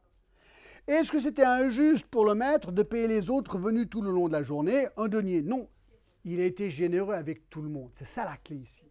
Est-ce 0.86 1.10
que 1.10 1.18
c'était 1.18 1.44
injuste 1.44 2.06
pour 2.06 2.24
le 2.24 2.34
maître 2.34 2.70
de 2.70 2.82
payer 2.84 3.08
les 3.08 3.28
autres 3.28 3.58
venus 3.58 3.88
tout 3.90 4.02
le 4.02 4.12
long 4.12 4.28
de 4.28 4.32
la 4.32 4.44
journée? 4.44 4.86
Un 4.96 5.08
denier 5.08 5.42
Non. 5.42 5.68
Il 6.24 6.40
a 6.40 6.44
été 6.44 6.70
généreux 6.70 7.14
avec 7.14 7.50
tout 7.50 7.60
le 7.60 7.68
monde. 7.68 7.90
C'est 7.94 8.06
ça 8.06 8.24
la 8.24 8.36
clé 8.36 8.56
ici. 8.56 8.84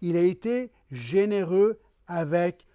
Il 0.00 0.16
a 0.16 0.22
été 0.22 0.72
généreux 0.90 1.80
avec 2.08 2.66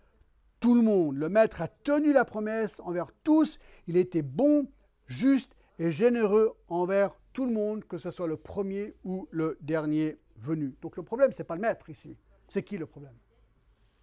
tout 0.62 0.74
le 0.74 0.82
monde. 0.82 1.18
Le 1.18 1.28
maître 1.28 1.62
a 1.62 1.68
tenu 1.68 2.14
la 2.14 2.24
promesse 2.24 2.80
envers 2.80 3.12
tous. 3.24 3.60
Il 3.88 3.98
était 3.98 4.22
bon, 4.22 4.72
juste 5.06 5.54
et 5.78 5.92
généreux 5.92 6.56
envers 6.68 7.12
tout 7.34 7.46
le 7.46 7.54
monde, 7.54 7.84
que 7.86 7.98
ce 7.98 8.12
soit 8.12 8.28
le 8.28 8.38
premier 8.38 8.94
ou 9.04 9.28
le 9.32 9.58
dernier 9.62 10.18
venu. 10.38 10.78
Donc 10.82 10.96
le 10.96 11.04
problème, 11.04 11.34
ce 11.34 11.42
n'est 11.42 11.46
pas 11.46 11.56
le 11.56 11.62
maître 11.62 11.90
ici. 11.90 12.18
C'est 12.48 12.64
qui 12.64 12.78
le 12.78 12.86
problème? 12.86 13.18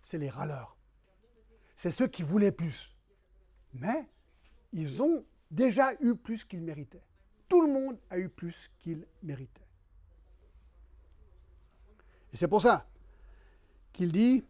C'est 0.03 0.19
les 0.19 0.29
râleurs. 0.29 0.77
C'est 1.77 1.91
ceux 1.91 2.07
qui 2.07 2.23
voulaient 2.23 2.53
plus. 2.53 2.95
Mais 3.73 4.09
ils 4.73 5.03
ont 5.03 5.25
déjà 5.51 5.93
eu 6.01 6.15
plus 6.15 6.45
qu'ils 6.45 6.63
méritaient. 6.63 7.03
Tout 7.49 7.63
le 7.63 7.73
monde 7.73 7.99
a 8.11 8.19
eu 8.19 8.29
plus 8.29 8.71
qu'il 8.79 9.07
méritait. 9.23 9.67
Et 12.33 12.37
c'est 12.37 12.49
pour 12.49 12.61
ça 12.61 12.87
qu'il 13.93 14.13
dit 14.13 14.45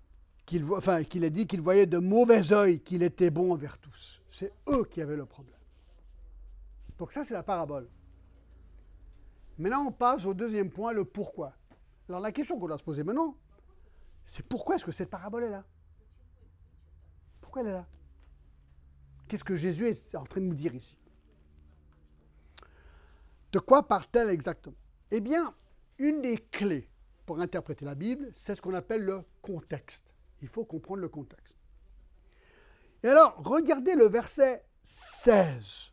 qu'il 0.45 0.65
enfin, 0.73 1.03
a 1.03 1.31
dit 1.31 1.47
qu'il 1.47 1.61
voyait 1.61 1.87
de 1.87 1.99
mauvais 1.99 2.53
œil 2.53 2.81
qu'il 2.81 3.03
était 3.03 3.31
bon 3.31 3.53
envers 3.53 3.79
tous. 3.79 4.23
C'est 4.31 4.53
eux 4.69 4.85
qui 4.85 5.01
avaient 5.01 5.17
le 5.17 5.27
problème. 5.27 5.55
Donc 6.99 7.13
ça, 7.13 7.23
c'est 7.23 7.35
la 7.35 7.43
parabole. 7.43 7.89
Maintenant, 9.59 9.87
on 9.87 9.93
passe 9.93 10.25
au 10.25 10.35
deuxième 10.35 10.71
point, 10.71 10.93
le 10.93 11.05
pourquoi. 11.05 11.53
Alors 12.09 12.21
la 12.21 12.33
question 12.33 12.59
qu'on 12.59 12.67
doit 12.67 12.79
se 12.79 12.85
poser 12.85 13.05
maintenant, 13.05 13.37
c'est 14.27 14.45
pourquoi 14.47 14.77
est-ce 14.77 14.85
que 14.85 14.93
cette 14.93 15.11
parabole 15.11 15.45
est 15.45 15.51
là? 15.51 15.65
Pourquoi 17.41 17.63
elle 17.63 17.69
est 17.69 17.73
là? 17.73 17.87
Qu'est-ce 19.29 19.45
que 19.45 19.55
Jésus 19.55 19.89
est 19.89 20.15
en 20.17 20.25
train 20.25 20.41
de 20.41 20.47
nous 20.47 20.55
dire 20.55 20.75
ici? 20.75 20.97
De 23.53 23.59
quoi 23.59 23.87
parle-t-elle 23.87 24.31
exactement? 24.31 24.77
Eh 25.11 25.21
bien, 25.21 25.55
une 25.99 26.23
des 26.23 26.39
clés 26.39 26.89
pour 27.27 27.41
interpréter 27.41 27.85
la 27.85 27.95
Bible, 27.95 28.31
c'est 28.35 28.55
ce 28.55 28.63
qu'on 28.63 28.75
appelle 28.75 29.03
le 29.03 29.23
contexte. 29.43 30.07
Il 30.41 30.49
faut 30.49 30.65
comprendre 30.65 31.01
le 31.01 31.09
contexte. 31.09 31.55
Et 33.03 33.09
alors, 33.09 33.37
regardez 33.39 33.95
le 33.95 34.07
verset 34.07 34.65
16. 34.83 35.93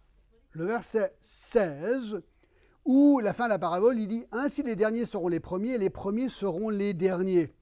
Le 0.51 0.65
verset 0.65 1.13
16, 1.21 2.21
où 2.85 3.19
la 3.19 3.33
fin 3.33 3.45
de 3.45 3.49
la 3.49 3.59
parabole, 3.59 3.99
il 3.99 4.07
dit 4.07 4.25
Ainsi 4.31 4.63
les 4.63 4.75
derniers 4.75 5.05
seront 5.05 5.27
les 5.27 5.41
premiers, 5.41 5.73
et 5.73 5.77
les 5.77 5.89
premiers 5.89 6.29
seront 6.29 6.69
les 6.69 6.93
derniers. 6.93 7.53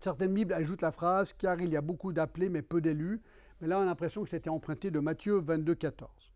Certaines 0.00 0.34
Bibles 0.34 0.52
ajoutent 0.52 0.82
la 0.82 0.92
phrase 0.92 1.32
Car 1.32 1.60
il 1.60 1.70
y 1.70 1.76
a 1.76 1.80
beaucoup 1.80 2.12
d'appelés, 2.12 2.50
mais 2.50 2.62
peu 2.62 2.80
d'élus. 2.80 3.22
Mais 3.60 3.68
là, 3.68 3.78
on 3.78 3.82
a 3.82 3.86
l'impression 3.86 4.22
que 4.22 4.28
c'était 4.28 4.50
emprunté 4.50 4.90
de 4.90 4.98
Matthieu 4.98 5.38
22, 5.38 5.74
14. 5.74 6.32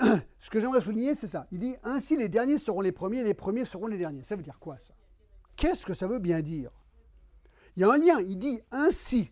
Ce 0.40 0.50
que 0.50 0.60
j'aimerais 0.60 0.80
souligner, 0.80 1.14
c'est 1.14 1.28
ça. 1.28 1.46
Il 1.50 1.58
dit 1.58 1.74
Ainsi 1.82 2.16
les 2.16 2.28
derniers 2.28 2.58
seront 2.58 2.80
les 2.80 2.92
premiers, 2.92 3.18
et 3.18 3.24
les 3.24 3.34
premiers 3.34 3.64
seront 3.64 3.86
les 3.86 3.98
derniers. 3.98 4.24
Ça 4.24 4.36
veut 4.36 4.42
dire 4.42 4.58
quoi, 4.58 4.78
ça? 4.78 4.94
Qu'est-ce 5.56 5.84
que 5.84 5.94
ça 5.94 6.06
veut 6.06 6.20
bien 6.20 6.40
dire? 6.40 6.70
Il 7.76 7.80
y 7.80 7.84
a 7.84 7.90
un 7.90 7.98
lien. 7.98 8.20
Il 8.20 8.38
dit 8.38 8.60
Ainsi. 8.70 9.30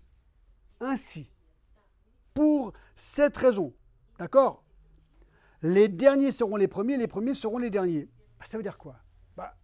Ainsi. 0.80 1.30
Pour 2.34 2.72
cette 2.96 3.36
raison. 3.36 3.72
D'accord? 4.18 4.64
Les 5.62 5.88
derniers 5.88 6.32
seront 6.32 6.56
les 6.56 6.68
premiers, 6.68 6.96
les 6.96 7.08
premiers 7.08 7.34
seront 7.34 7.58
les 7.58 7.70
derniers. 7.70 8.08
Bah, 8.38 8.44
ça 8.46 8.56
veut 8.56 8.62
dire 8.62 8.78
quoi? 8.78 8.96
Bah, 9.36 9.56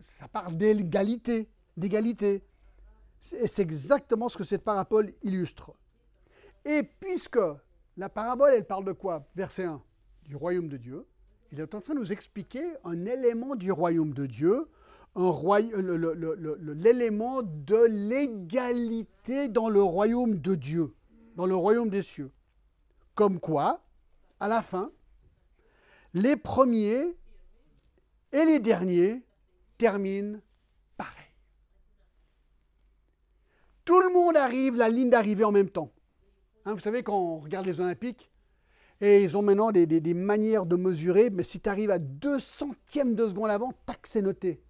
ça, 0.00 0.28
parle 0.28 0.56
d'égalité, 0.56 1.48
d'égalité. 1.76 2.44
Et 3.32 3.46
c'est 3.46 3.62
exactement 3.62 4.28
ce 4.28 4.36
que 4.36 4.44
cette 4.44 4.64
parabole 4.64 5.14
illustre. 5.22 5.72
Et 6.64 6.82
puisque 6.82 7.38
la 7.96 8.08
parabole, 8.08 8.52
elle 8.54 8.66
parle 8.66 8.84
de 8.84 8.92
quoi? 8.92 9.26
Verset 9.34 9.64
1, 9.64 9.82
du 10.26 10.36
royaume 10.36 10.68
de 10.68 10.76
Dieu. 10.76 11.06
Il 11.50 11.60
est 11.60 11.74
en 11.74 11.80
train 11.80 11.94
de 11.94 11.98
nous 11.98 12.12
expliquer 12.12 12.64
un 12.84 13.04
élément 13.04 13.56
du 13.56 13.72
royaume 13.72 14.14
de 14.14 14.26
Dieu, 14.26 14.68
l'élément 16.74 17.42
de 17.42 17.84
l'égalité 17.86 19.48
dans 19.48 19.68
le 19.68 19.82
royaume 19.82 20.36
de 20.38 20.54
Dieu, 20.54 20.94
dans 21.36 21.44
le 21.46 21.54
royaume 21.54 21.90
des 21.90 22.02
cieux. 22.02 22.30
Comme 23.14 23.38
quoi, 23.38 23.82
à 24.40 24.48
la 24.48 24.62
fin, 24.62 24.90
les 26.14 26.36
premiers 26.36 27.14
et 28.32 28.44
les 28.46 28.58
derniers 28.58 29.22
terminent 29.76 30.40
pareil. 30.96 31.12
Tout 33.84 34.00
le 34.00 34.10
monde 34.12 34.36
arrive, 34.38 34.76
la 34.76 34.88
ligne 34.88 35.10
d'arrivée 35.10 35.44
en 35.44 35.52
même 35.52 35.68
temps. 35.68 35.90
Hein, 36.64 36.74
vous 36.74 36.80
savez, 36.80 37.02
quand 37.02 37.18
on 37.18 37.38
regarde 37.38 37.66
les 37.66 37.80
Olympiques, 37.80 38.30
et 39.00 39.24
ils 39.24 39.36
ont 39.36 39.42
maintenant 39.42 39.72
des, 39.72 40.14
manières 40.14 40.64
de 40.64 40.76
mesurer, 40.76 41.28
mais 41.30 41.42
si 41.42 41.60
tu 41.60 41.68
arrives 41.68 41.90
à 41.90 41.98
2 41.98 42.38
centièmes 42.38 43.16
de 43.16 43.26
seconde 43.26 43.50
avant, 43.50 43.72
tac, 43.84 44.06
c'est 44.06 44.22
noté. 44.22 44.62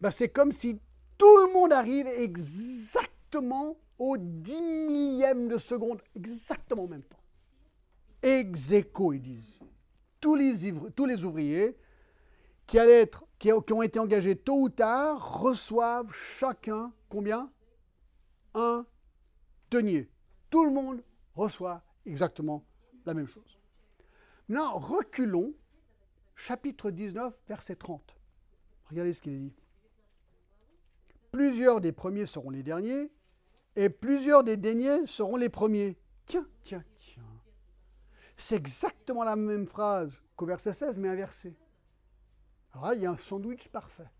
Ben, 0.00 0.10
c'est 0.10 0.30
comme 0.30 0.50
si 0.50 0.80
tout 1.18 1.36
le 1.46 1.52
monde 1.52 1.74
arrive 1.74 2.06
exactement 2.06 3.76
au 3.98 4.16
10 4.16 4.62
millième 4.62 5.48
de 5.48 5.58
seconde, 5.58 6.00
exactement 6.14 6.84
en 6.84 6.88
même 6.88 7.02
temps. 7.02 7.20
Ex 8.22 8.70
ils 8.70 9.20
disent. 9.20 9.60
Tous 10.20 10.34
les, 10.34 10.72
tous 10.94 11.04
les 11.04 11.24
ouvriers 11.24 11.76
qui, 12.66 12.78
qui 13.38 13.52
ont 13.52 13.82
été 13.82 13.98
engagés 13.98 14.36
tôt 14.36 14.62
ou 14.62 14.68
tard 14.70 15.42
reçoivent 15.42 16.12
chacun 16.12 16.92
combien? 17.10 17.50
Un 18.54 18.86
denier. 19.70 20.08
Tout 20.48 20.64
le 20.64 20.70
monde 20.70 21.02
reçoit 21.36 21.82
exactement 22.04 22.64
la 23.04 23.14
même 23.14 23.28
chose. 23.28 23.58
Maintenant, 24.48 24.78
reculons, 24.78 25.54
chapitre 26.34 26.90
19, 26.90 27.34
verset 27.48 27.76
30. 27.76 28.16
Regardez 28.88 29.12
ce 29.12 29.20
qu'il 29.20 29.38
dit. 29.38 29.54
Plusieurs 31.32 31.80
des 31.80 31.92
premiers 31.92 32.26
seront 32.26 32.50
les 32.50 32.62
derniers, 32.62 33.12
et 33.74 33.90
plusieurs 33.90 34.42
des 34.42 34.56
derniers 34.56 35.06
seront 35.06 35.36
les 35.36 35.50
premiers. 35.50 35.98
Tiens, 36.24 36.46
tiens, 36.64 36.84
tiens. 36.96 37.22
C'est 38.36 38.56
exactement 38.56 39.24
la 39.24 39.36
même 39.36 39.66
phrase 39.66 40.22
qu'au 40.34 40.46
verset 40.46 40.72
16, 40.72 40.98
mais 40.98 41.08
inversé. 41.08 41.56
Alors 42.72 42.86
là, 42.86 42.94
il 42.94 43.02
y 43.02 43.06
a 43.06 43.10
un 43.10 43.16
sandwich 43.16 43.68
parfait. 43.68 44.10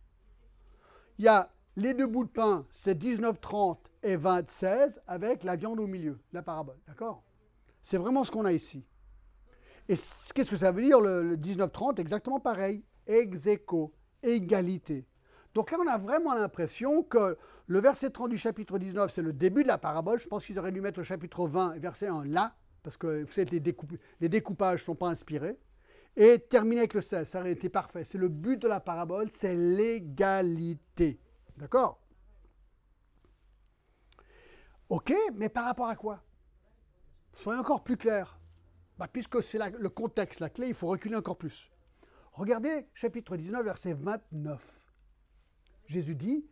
Il 1.18 1.24
y 1.24 1.28
a 1.28 1.50
les 1.76 1.94
deux 1.94 2.06
bouts 2.06 2.24
de 2.24 2.30
pain, 2.30 2.66
c'est 2.70 2.96
19, 2.96 3.40
30 3.40 3.78
et 4.02 4.16
26 4.16 5.00
avec 5.06 5.44
la 5.44 5.56
viande 5.56 5.78
au 5.78 5.86
milieu, 5.86 6.18
la 6.32 6.42
parabole. 6.42 6.78
D'accord? 6.86 7.22
C'est 7.82 7.98
vraiment 7.98 8.24
ce 8.24 8.30
qu'on 8.30 8.44
a 8.44 8.52
ici. 8.52 8.84
Et 9.88 9.94
qu'est-ce 9.94 10.50
que 10.50 10.56
ça 10.56 10.72
veut 10.72 10.82
dire 10.82 11.00
le, 11.00 11.36
19-30 11.36 12.00
Exactement 12.00 12.40
pareil. 12.40 12.82
Ex 13.06 13.48
égalité. 14.22 15.06
Donc 15.54 15.70
là, 15.70 15.78
on 15.80 15.86
a 15.86 15.96
vraiment 15.96 16.34
l'impression 16.34 17.02
que 17.02 17.36
le 17.66 17.80
verset 17.80 18.10
30 18.10 18.30
du 18.30 18.38
chapitre 18.38 18.78
19, 18.78 19.12
c'est 19.12 19.22
le 19.22 19.32
début 19.32 19.62
de 19.62 19.68
la 19.68 19.78
parabole. 19.78 20.18
Je 20.18 20.26
pense 20.26 20.44
qu'ils 20.44 20.58
auraient 20.58 20.72
dû 20.72 20.80
mettre 20.80 20.98
le 20.98 21.04
chapitre 21.04 21.46
20 21.46 21.78
verset 21.78 22.08
1 22.08 22.24
là, 22.24 22.56
parce 22.82 22.96
que 22.96 23.22
vous 23.22 23.32
savez, 23.32 23.60
les, 23.60 23.76
les 24.20 24.28
découpages 24.28 24.80
ne 24.80 24.86
sont 24.86 24.94
pas 24.94 25.08
inspirés. 25.08 25.58
Et 26.16 26.38
terminer 26.38 26.80
avec 26.80 26.94
le 26.94 27.02
16, 27.02 27.28
ça 27.28 27.40
aurait 27.40 27.52
été 27.52 27.68
parfait. 27.68 28.04
C'est 28.04 28.18
le 28.18 28.28
but 28.28 28.60
de 28.60 28.68
la 28.68 28.80
parabole, 28.80 29.28
c'est 29.30 29.54
l'égalité. 29.54 31.20
D'accord? 31.56 32.00
Ok, 34.88 35.12
mais 35.34 35.48
par 35.48 35.64
rapport 35.64 35.88
à 35.88 35.96
quoi? 35.96 36.22
Soyez 37.34 37.58
encore 37.58 37.82
plus 37.82 37.96
clair. 37.96 38.38
Bah, 38.98 39.08
puisque 39.08 39.42
c'est 39.42 39.58
le 39.58 39.88
contexte, 39.88 40.40
la 40.40 40.48
clé, 40.48 40.68
il 40.68 40.74
faut 40.74 40.86
reculer 40.86 41.16
encore 41.16 41.36
plus. 41.36 41.70
Regardez 42.32 42.86
chapitre 42.94 43.36
19, 43.36 43.64
verset 43.64 43.94
29. 43.94 44.92
Jésus 45.86 46.14
dit, 46.14 46.46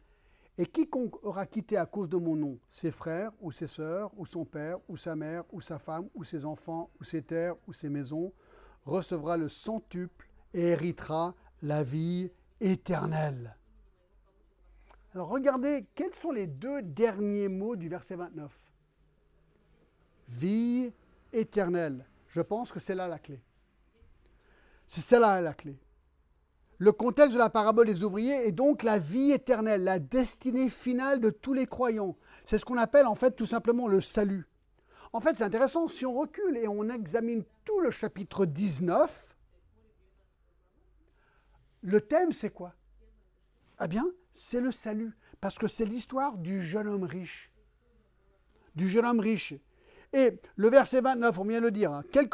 Et 0.58 0.66
quiconque 0.66 1.22
aura 1.24 1.46
quitté 1.46 1.76
à 1.76 1.86
cause 1.86 2.08
de 2.08 2.16
mon 2.16 2.36
nom 2.36 2.58
ses 2.68 2.90
frères 2.90 3.32
ou 3.40 3.52
ses 3.52 3.66
sœurs, 3.66 4.10
ou 4.16 4.26
son 4.26 4.44
père, 4.44 4.78
ou 4.88 4.96
sa 4.96 5.16
mère, 5.16 5.44
ou 5.52 5.60
sa 5.60 5.78
femme, 5.78 6.08
ou 6.14 6.24
ses 6.24 6.44
enfants, 6.44 6.90
ou 7.00 7.04
ses 7.04 7.22
terres, 7.22 7.56
ou 7.66 7.72
ses 7.72 7.88
maisons, 7.88 8.32
recevra 8.84 9.36
le 9.36 9.48
centuple 9.48 10.28
et 10.52 10.68
héritera 10.68 11.34
la 11.62 11.82
vie 11.82 12.30
éternelle. 12.60 13.56
Alors 15.14 15.28
regardez, 15.28 15.86
quels 15.94 16.14
sont 16.14 16.32
les 16.32 16.48
deux 16.48 16.82
derniers 16.82 17.48
mots 17.48 17.76
du 17.76 17.88
verset 17.88 18.16
29 18.16 18.52
Vie 20.28 20.92
éternelle. 21.32 22.04
Je 22.28 22.40
pense 22.40 22.72
que 22.72 22.80
c'est 22.80 22.96
là 22.96 23.06
la 23.06 23.20
clé. 23.20 23.40
C'est 24.88 25.00
celle-là 25.00 25.40
la 25.40 25.54
clé. 25.54 25.78
Le 26.78 26.90
contexte 26.90 27.34
de 27.34 27.38
la 27.38 27.50
parabole 27.50 27.86
des 27.86 28.02
ouvriers 28.02 28.46
est 28.46 28.52
donc 28.52 28.82
la 28.82 28.98
vie 28.98 29.30
éternelle, 29.30 29.84
la 29.84 30.00
destinée 30.00 30.68
finale 30.68 31.20
de 31.20 31.30
tous 31.30 31.52
les 31.52 31.66
croyants. 31.66 32.16
C'est 32.44 32.58
ce 32.58 32.64
qu'on 32.64 32.76
appelle 32.76 33.06
en 33.06 33.14
fait 33.14 33.36
tout 33.36 33.46
simplement 33.46 33.86
le 33.86 34.00
salut. 34.00 34.48
En 35.12 35.20
fait, 35.20 35.36
c'est 35.36 35.44
intéressant, 35.44 35.86
si 35.86 36.04
on 36.04 36.18
recule 36.18 36.56
et 36.56 36.66
on 36.66 36.88
examine 36.88 37.44
tout 37.64 37.78
le 37.80 37.92
chapitre 37.92 38.46
19, 38.46 39.36
le 41.82 42.00
thème 42.00 42.32
c'est 42.32 42.50
quoi? 42.50 42.74
Eh 43.80 43.86
bien, 43.86 44.04
c'est 44.34 44.60
le 44.60 44.72
salut, 44.72 45.16
parce 45.40 45.58
que 45.58 45.68
c'est 45.68 45.86
l'histoire 45.86 46.36
du 46.36 46.62
jeune 46.62 46.88
homme 46.88 47.04
riche. 47.04 47.50
Du 48.74 48.88
jeune 48.88 49.06
homme 49.06 49.20
riche. 49.20 49.54
Et 50.12 50.38
le 50.56 50.68
verset 50.68 51.00
29, 51.00 51.38
on 51.38 51.44
vient 51.44 51.60
de 51.60 51.64
le 51.64 51.70
dire, 51.70 51.92
hein, 51.92 52.02
quel 52.12 52.28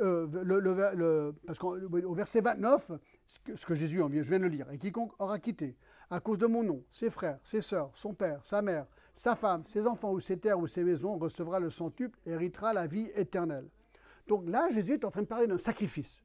euh, 0.00 1.32
parce 1.46 1.58
qu'au 1.58 2.14
verset 2.14 2.40
29, 2.40 2.92
ce 3.26 3.66
que, 3.66 3.74
Jésus, 3.74 3.98
je 3.98 4.20
viens 4.22 4.38
de 4.38 4.44
le 4.44 4.48
lire, 4.48 4.70
et 4.70 4.78
quiconque 4.78 5.12
aura 5.18 5.38
quitté, 5.38 5.76
à 6.08 6.20
cause 6.20 6.38
de 6.38 6.46
mon 6.46 6.62
nom, 6.62 6.82
ses 6.90 7.10
frères, 7.10 7.38
ses 7.44 7.60
sœurs, 7.60 7.90
son 7.94 8.14
père, 8.14 8.40
sa 8.44 8.62
mère, 8.62 8.86
sa 9.14 9.36
femme, 9.36 9.64
ses 9.66 9.86
enfants 9.86 10.12
ou 10.12 10.20
ses 10.20 10.38
terres 10.38 10.58
ou 10.58 10.66
ses 10.66 10.82
maisons, 10.82 11.18
recevra 11.18 11.60
le 11.60 11.68
centuple 11.68 12.18
héritera 12.24 12.72
la 12.72 12.86
vie 12.86 13.10
éternelle. 13.14 13.68
Donc 14.26 14.48
là, 14.48 14.70
Jésus 14.70 14.94
est 14.94 15.04
en 15.04 15.10
train 15.10 15.22
de 15.22 15.26
parler 15.26 15.46
d'un 15.46 15.58
sacrifice. 15.58 16.22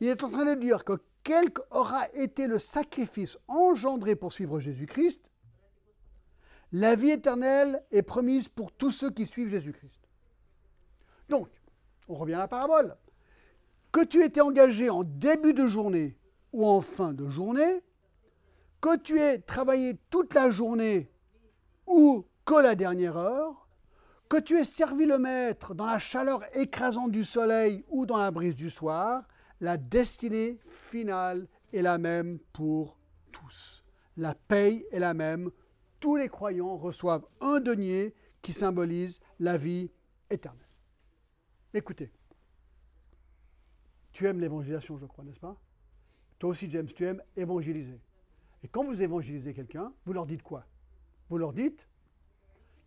Il 0.00 0.08
est 0.08 0.24
en 0.24 0.30
train 0.30 0.44
de 0.44 0.58
dire 0.58 0.84
que 0.84 0.94
quel 1.22 1.52
qu'aura 1.52 2.08
été 2.14 2.46
le 2.46 2.58
sacrifice 2.58 3.38
engendré 3.48 4.16
pour 4.16 4.32
suivre 4.32 4.60
Jésus-Christ, 4.60 5.22
la 6.72 6.94
vie 6.94 7.10
éternelle 7.10 7.84
est 7.90 8.02
promise 8.02 8.48
pour 8.48 8.72
tous 8.72 8.90
ceux 8.90 9.10
qui 9.10 9.26
suivent 9.26 9.48
Jésus-Christ. 9.48 10.00
Donc, 11.28 11.48
on 12.08 12.14
revient 12.14 12.34
à 12.34 12.38
la 12.38 12.48
parabole. 12.48 12.96
Que 13.92 14.04
tu 14.04 14.22
étais 14.24 14.40
engagé 14.40 14.88
en 14.88 15.02
début 15.02 15.52
de 15.52 15.66
journée 15.66 16.16
ou 16.52 16.66
en 16.66 16.80
fin 16.80 17.12
de 17.12 17.28
journée, 17.28 17.82
que 18.80 18.96
tu 18.96 19.20
aies 19.20 19.40
travaillé 19.40 19.98
toute 20.10 20.34
la 20.34 20.50
journée 20.50 21.10
ou 21.86 22.24
que 22.44 22.54
la 22.54 22.74
dernière 22.74 23.16
heure, 23.16 23.68
que 24.28 24.38
tu 24.38 24.58
aies 24.58 24.64
servi 24.64 25.06
le 25.06 25.18
maître 25.18 25.74
dans 25.74 25.86
la 25.86 25.98
chaleur 25.98 26.42
écrasante 26.56 27.10
du 27.10 27.24
soleil 27.24 27.84
ou 27.88 28.06
dans 28.06 28.18
la 28.18 28.30
brise 28.30 28.54
du 28.54 28.70
soir, 28.70 29.24
la 29.60 29.76
destinée 29.76 30.58
finale 30.68 31.46
est 31.72 31.82
la 31.82 31.98
même 31.98 32.38
pour 32.52 32.98
tous. 33.32 33.84
La 34.16 34.34
paye 34.34 34.84
est 34.90 34.98
la 34.98 35.14
même 35.14 35.50
tous 36.00 36.16
les 36.16 36.28
croyants 36.28 36.76
reçoivent 36.76 37.26
un 37.40 37.60
denier 37.60 38.14
qui 38.42 38.52
symbolise 38.52 39.20
la 39.38 39.58
vie 39.58 39.90
éternelle. 40.30 40.66
Écoutez, 41.74 42.10
tu 44.10 44.26
aimes 44.26 44.40
l'évangélisation, 44.40 44.96
je 44.96 45.06
crois, 45.06 45.24
n'est-ce 45.24 45.38
pas? 45.38 45.60
Toi 46.38 46.50
aussi, 46.50 46.68
James, 46.70 46.86
tu 46.86 47.04
aimes 47.04 47.22
évangéliser. 47.36 48.00
Et 48.62 48.68
quand 48.68 48.82
vous 48.82 49.02
évangélisez 49.02 49.52
quelqu'un, 49.52 49.92
vous 50.06 50.12
leur 50.14 50.26
dites 50.26 50.42
quoi? 50.42 50.66
Vous 51.28 51.38
leur 51.38 51.52
dites, 51.52 51.86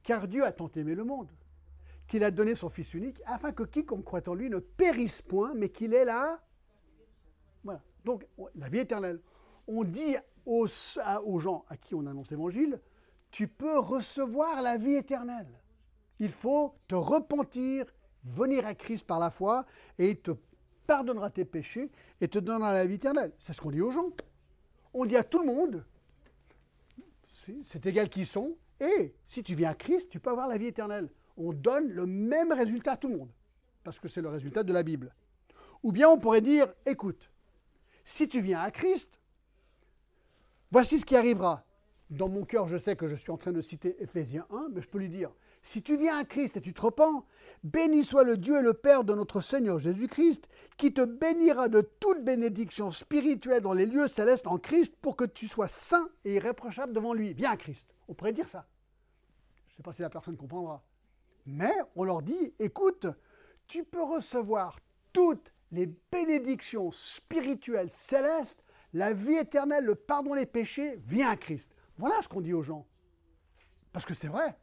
car 0.01 0.27
Dieu 0.27 0.43
a 0.43 0.51
tant 0.51 0.69
aimé 0.75 0.95
le 0.95 1.05
monde, 1.05 1.31
qu'il 2.07 2.23
a 2.23 2.31
donné 2.31 2.55
son 2.55 2.69
Fils 2.69 2.93
unique, 2.93 3.21
afin 3.25 3.53
que 3.53 3.63
quiconque 3.63 4.03
croit 4.03 4.27
en 4.27 4.33
lui 4.33 4.49
ne 4.49 4.59
périsse 4.59 5.21
point, 5.21 5.53
mais 5.53 5.69
qu'il 5.69 5.93
ait 5.93 6.03
là. 6.03 6.42
Donc, 8.03 8.25
la 8.55 8.69
vie 8.69 8.79
éternelle. 8.79 9.19
On 9.67 9.83
dit 9.83 10.15
aux, 10.45 10.67
gens 10.67 11.65
à 11.69 11.77
qui 11.77 11.95
on 11.95 12.05
annonce 12.05 12.29
l'évangile, 12.29 12.79
tu 13.31 13.47
peux 13.47 13.79
recevoir 13.79 14.61
la 14.61 14.77
vie 14.77 14.95
éternelle. 14.95 15.47
Il 16.19 16.31
faut 16.31 16.75
te 16.87 16.95
repentir, 16.95 17.85
venir 18.23 18.65
à 18.65 18.75
Christ 18.75 19.07
par 19.07 19.19
la 19.19 19.31
foi, 19.31 19.65
et 19.97 20.11
il 20.11 20.17
te 20.17 20.31
pardonnera 20.85 21.29
tes 21.29 21.45
péchés 21.45 21.89
et 22.21 22.27
te 22.27 22.39
donnera 22.39 22.73
la 22.73 22.85
vie 22.85 22.95
éternelle. 22.95 23.31
C'est 23.39 23.53
ce 23.53 23.61
qu'on 23.61 23.71
dit 23.71 23.81
aux 23.81 23.91
gens. 23.91 24.09
On 24.93 25.05
dit 25.05 25.15
à 25.15 25.23
tout 25.23 25.39
le 25.39 25.47
monde, 25.47 25.85
c'est 27.65 27.85
égal 27.85 28.09
qui 28.09 28.25
sont, 28.25 28.55
et 28.79 29.15
si 29.25 29.43
tu 29.43 29.55
viens 29.55 29.71
à 29.71 29.75
Christ, 29.75 30.09
tu 30.09 30.19
peux 30.19 30.29
avoir 30.29 30.47
la 30.47 30.57
vie 30.57 30.67
éternelle. 30.67 31.09
On 31.35 31.51
donne 31.53 31.89
le 31.89 32.05
même 32.05 32.51
résultat 32.51 32.93
à 32.93 32.97
tout 32.97 33.07
le 33.07 33.17
monde, 33.17 33.31
parce 33.83 33.97
que 33.97 34.07
c'est 34.07 34.21
le 34.21 34.29
résultat 34.29 34.63
de 34.63 34.73
la 34.73 34.83
Bible. 34.83 35.15
Ou 35.81 35.91
bien 35.91 36.09
on 36.09 36.19
pourrait 36.19 36.41
dire, 36.41 36.67
écoute, 36.85 37.33
si 38.05 38.27
tu 38.27 38.41
viens 38.41 38.61
à 38.61 38.71
Christ, 38.71 39.19
voici 40.71 40.99
ce 40.99 41.05
qui 41.05 41.15
arrivera. 41.15 41.65
Dans 42.09 42.29
mon 42.29 42.45
cœur, 42.45 42.67
je 42.67 42.77
sais 42.77 42.95
que 42.95 43.07
je 43.07 43.15
suis 43.15 43.31
en 43.31 43.37
train 43.37 43.51
de 43.51 43.61
citer 43.61 43.95
Éphésiens 44.01 44.45
1, 44.51 44.69
mais 44.73 44.81
je 44.81 44.87
peux 44.87 44.99
lui 44.99 45.09
dire, 45.09 45.31
si 45.63 45.81
tu 45.81 45.97
viens 45.97 46.17
à 46.17 46.25
Christ 46.25 46.57
et 46.57 46.61
tu 46.61 46.73
te 46.73 46.81
repens, 46.81 47.25
béni 47.63 48.03
soit 48.03 48.25
le 48.25 48.37
Dieu 48.37 48.59
et 48.59 48.61
le 48.61 48.73
Père 48.73 49.03
de 49.03 49.15
notre 49.15 49.41
Seigneur 49.41 49.79
Jésus-Christ, 49.79 50.47
qui 50.77 50.93
te 50.93 51.05
bénira 51.05 51.69
de 51.69 51.81
toute 51.81 52.23
bénédiction 52.23 52.91
spirituelle 52.91 53.61
dans 53.61 53.73
les 53.73 53.85
lieux 53.85 54.09
célestes 54.09 54.47
en 54.47 54.57
Christ 54.57 54.93
pour 55.01 55.15
que 55.15 55.23
tu 55.23 55.47
sois 55.47 55.69
saint 55.69 56.09
et 56.25 56.35
irréprochable 56.35 56.93
devant 56.93 57.13
lui. 57.13 57.33
Viens 57.33 57.51
à 57.51 57.57
Christ. 57.57 57.87
On 58.07 58.13
pourrait 58.13 58.33
dire 58.33 58.47
ça. 58.47 58.67
Je 59.67 59.73
ne 59.73 59.77
sais 59.77 59.83
pas 59.83 59.93
si 59.93 60.01
la 60.01 60.09
personne 60.09 60.37
comprendra. 60.37 60.83
Mais 61.45 61.73
on 61.95 62.03
leur 62.03 62.21
dit, 62.21 62.53
écoute, 62.59 63.07
tu 63.65 63.83
peux 63.85 64.03
recevoir 64.03 64.77
toutes 65.13 65.53
les 65.73 65.88
bénédictions 66.12 66.91
spirituelles 66.91 67.89
célestes, 67.89 68.63
la 68.93 69.12
vie 69.12 69.38
éternelle, 69.38 69.86
le 69.86 69.95
pardon 69.95 70.36
des 70.36 70.45
péchés, 70.45 71.01
viens 71.03 71.31
à 71.31 71.36
Christ. 71.36 71.75
Voilà 71.97 72.21
ce 72.21 72.27
qu'on 72.27 72.41
dit 72.41 72.53
aux 72.53 72.62
gens. 72.62 72.86
Parce 73.91 74.05
que 74.05 74.13
c'est 74.13 74.27
vrai. 74.27 74.55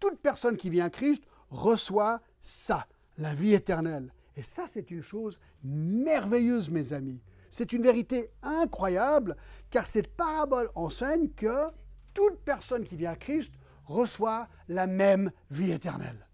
Toute 0.00 0.20
personne 0.20 0.56
qui 0.56 0.70
vient 0.70 0.86
à 0.86 0.90
Christ 0.90 1.22
reçoit 1.50 2.22
ça, 2.40 2.88
la 3.18 3.34
vie 3.34 3.52
éternelle. 3.52 4.12
Et 4.34 4.42
ça, 4.42 4.66
c'est 4.66 4.90
une 4.90 5.02
chose 5.02 5.38
merveilleuse, 5.62 6.70
mes 6.70 6.94
amis. 6.94 7.20
C'est 7.50 7.74
une 7.74 7.82
vérité 7.82 8.30
incroyable, 8.42 9.36
car 9.68 9.86
cette 9.86 10.16
parabole 10.16 10.70
enseigne 10.74 11.28
que 11.28 11.68
toute 12.14 12.40
personne 12.40 12.84
qui 12.84 12.96
vient 12.96 13.12
à 13.12 13.16
Christ 13.16 13.52
reçoit 13.84 14.48
la 14.68 14.86
même 14.86 15.30
vie 15.50 15.72
éternelle. 15.72 16.26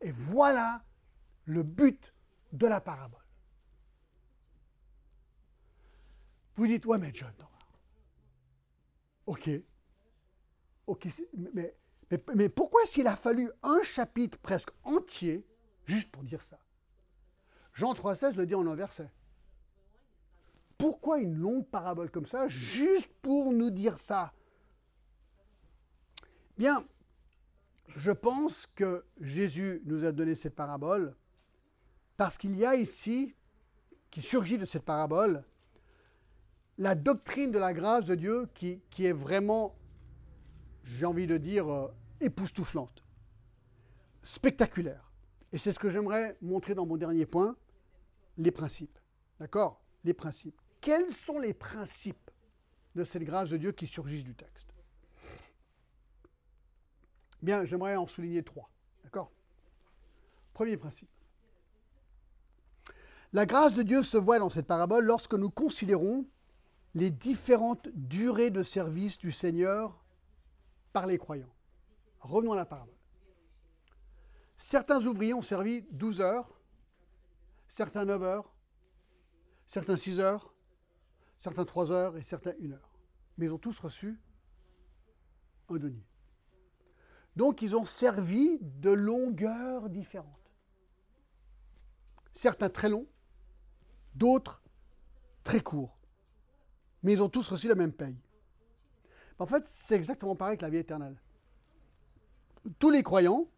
Et 0.00 0.10
voilà 0.10 0.82
le 1.44 1.62
but 1.62 2.14
de 2.52 2.66
la 2.66 2.80
parabole. 2.80 3.24
Vous 6.56 6.66
dites, 6.66 6.86
ouais, 6.86 6.98
mais 6.98 7.12
John, 7.14 7.32
ok, 9.26 9.50
ok, 10.86 11.08
mais, 11.54 11.74
mais, 12.10 12.24
mais 12.34 12.48
pourquoi 12.48 12.82
est-ce 12.82 12.92
qu'il 12.92 13.06
a 13.06 13.16
fallu 13.16 13.50
un 13.62 13.82
chapitre 13.82 14.38
presque 14.38 14.70
entier 14.82 15.46
juste 15.86 16.10
pour 16.10 16.24
dire 16.24 16.42
ça? 16.42 16.58
Jean 17.74 17.92
3,16 17.92 18.36
le 18.36 18.46
dit 18.46 18.56
en 18.56 18.66
un 18.66 18.74
verset. 18.74 19.08
Pourquoi 20.78 21.18
une 21.18 21.36
longue 21.36 21.66
parabole 21.66 22.10
comme 22.10 22.26
ça 22.26 22.48
juste 22.48 23.12
pour 23.22 23.52
nous 23.52 23.70
dire 23.70 23.98
ça? 23.98 24.32
Bien, 26.56 26.84
je 27.96 28.10
pense 28.10 28.66
que 28.66 29.04
Jésus 29.20 29.80
nous 29.84 30.04
a 30.04 30.10
donné 30.10 30.34
cette 30.34 30.56
parabole 30.56 31.16
parce 32.18 32.36
qu'il 32.36 32.58
y 32.58 32.66
a 32.66 32.74
ici, 32.74 33.32
qui 34.10 34.20
surgit 34.20 34.58
de 34.58 34.66
cette 34.66 34.82
parabole, 34.82 35.44
la 36.76 36.96
doctrine 36.96 37.52
de 37.52 37.58
la 37.58 37.72
grâce 37.72 38.04
de 38.06 38.16
Dieu 38.16 38.50
qui, 38.54 38.82
est 38.98 39.12
vraiment, 39.12 39.76
j'ai 40.82 41.06
envie 41.06 41.28
de 41.28 41.36
dire, 41.36 41.68
euh, 41.68 41.94
époustouflante, 42.20 43.04
spectaculaire. 44.22 45.12
Et 45.52 45.58
c'est 45.58 45.70
ce 45.70 45.78
que 45.78 45.90
j'aimerais 45.90 46.36
montrer 46.42 46.74
dans 46.74 46.86
mon 46.86 46.96
dernier 46.96 47.24
point, 47.24 47.56
les 48.36 48.50
principes. 48.50 48.98
D'accord? 49.38 49.80
Les 50.02 50.12
principes. 50.12 50.60
Quels 50.80 51.12
sont 51.12 51.38
les 51.38 51.54
principes 51.54 52.32
de 52.96 53.04
cette 53.04 53.22
grâce 53.22 53.50
de 53.50 53.56
Dieu 53.58 53.70
qui 53.70 53.86
surgissent 53.86 54.24
du 54.24 54.34
texte? 54.34 54.74
Bien, 57.42 57.64
j'aimerais 57.64 57.94
en 57.94 58.08
souligner 58.08 58.42
trois. 58.42 58.68
D'accord? 59.04 59.30
Premier 60.52 60.76
principe. 60.76 61.08
La 63.32 63.44
grâce 63.44 63.74
de 63.74 63.82
Dieu 63.82 64.02
se 64.02 64.16
voit 64.16 64.38
dans 64.38 64.48
cette 64.48 64.66
parabole 64.66 65.04
lorsque 65.04 65.34
nous 65.34 65.50
considérons 65.50 66.26
les 66.94 67.10
différentes 67.10 67.88
durées 67.94 68.50
de 68.50 68.62
service 68.62 69.18
du 69.18 69.32
Seigneur 69.32 70.02
par 70.92 71.06
les 71.06 71.18
croyants. 71.18 71.52
Revenons 72.20 72.52
à 72.52 72.56
la 72.56 72.64
parabole. 72.64 72.94
Certains 74.56 75.04
ouvriers 75.06 75.34
ont 75.34 75.42
servi 75.42 75.82
12 75.90 76.20
heures, 76.20 76.58
certains 77.68 78.04
9 78.04 78.22
heures, 78.22 78.52
certains 79.66 79.96
6 79.96 80.18
heures, 80.18 80.52
certains 81.38 81.64
3 81.64 81.92
heures 81.92 82.16
et 82.16 82.22
certains 82.22 82.54
1 82.60 82.72
heure. 82.72 82.90
Mais 83.36 83.46
ils 83.46 83.52
ont 83.52 83.58
tous 83.58 83.78
reçu 83.78 84.18
un 85.68 85.76
denier. 85.76 86.06
Donc 87.36 87.62
ils 87.62 87.76
ont 87.76 87.84
servi 87.84 88.58
de 88.60 88.90
longueurs 88.90 89.90
différentes. 89.90 90.34
Certains 92.32 92.70
très 92.70 92.88
longs, 92.88 93.06
d'autres 94.18 94.62
très 95.44 95.60
courts. 95.60 95.96
Mais 97.02 97.12
ils 97.12 97.22
ont 97.22 97.28
tous 97.28 97.48
reçu 97.48 97.68
la 97.68 97.74
même 97.74 97.92
paye. 97.92 98.16
En 99.38 99.46
fait, 99.46 99.64
c'est 99.66 99.94
exactement 99.94 100.34
pareil 100.34 100.58
que 100.58 100.62
la 100.62 100.70
vie 100.70 100.78
éternelle. 100.78 101.16
Tous 102.78 102.90
les 102.90 103.02
croyants, 103.02 103.48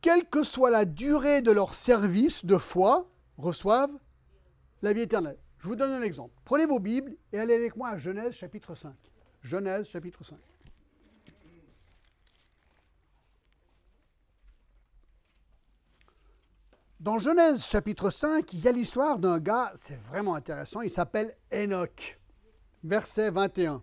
quelle 0.00 0.28
que 0.28 0.44
soit 0.44 0.70
la 0.70 0.84
durée 0.84 1.42
de 1.42 1.50
leur 1.50 1.74
service 1.74 2.44
de 2.44 2.56
foi, 2.56 3.10
reçoivent 3.36 3.98
la 4.82 4.92
vie 4.92 5.02
éternelle. 5.02 5.38
Je 5.58 5.66
vous 5.66 5.76
donne 5.76 5.92
un 5.92 6.02
exemple. 6.02 6.34
Prenez 6.44 6.66
vos 6.66 6.78
Bibles 6.78 7.16
et 7.32 7.38
allez 7.38 7.54
avec 7.54 7.76
moi 7.76 7.88
à 7.88 7.98
Genèse 7.98 8.34
chapitre 8.34 8.74
5. 8.74 8.94
Genèse 9.42 9.86
chapitre 9.88 10.22
5. 10.22 10.38
Dans 17.04 17.18
Genèse 17.18 17.62
chapitre 17.62 18.08
5, 18.08 18.50
il 18.54 18.60
y 18.60 18.68
a 18.68 18.72
l'histoire 18.72 19.18
d'un 19.18 19.38
gars, 19.38 19.70
c'est 19.74 20.00
vraiment 20.04 20.34
intéressant, 20.34 20.80
il 20.80 20.90
s'appelle 20.90 21.36
Enoch. 21.52 22.18
Verset 22.82 23.30
21. 23.30 23.82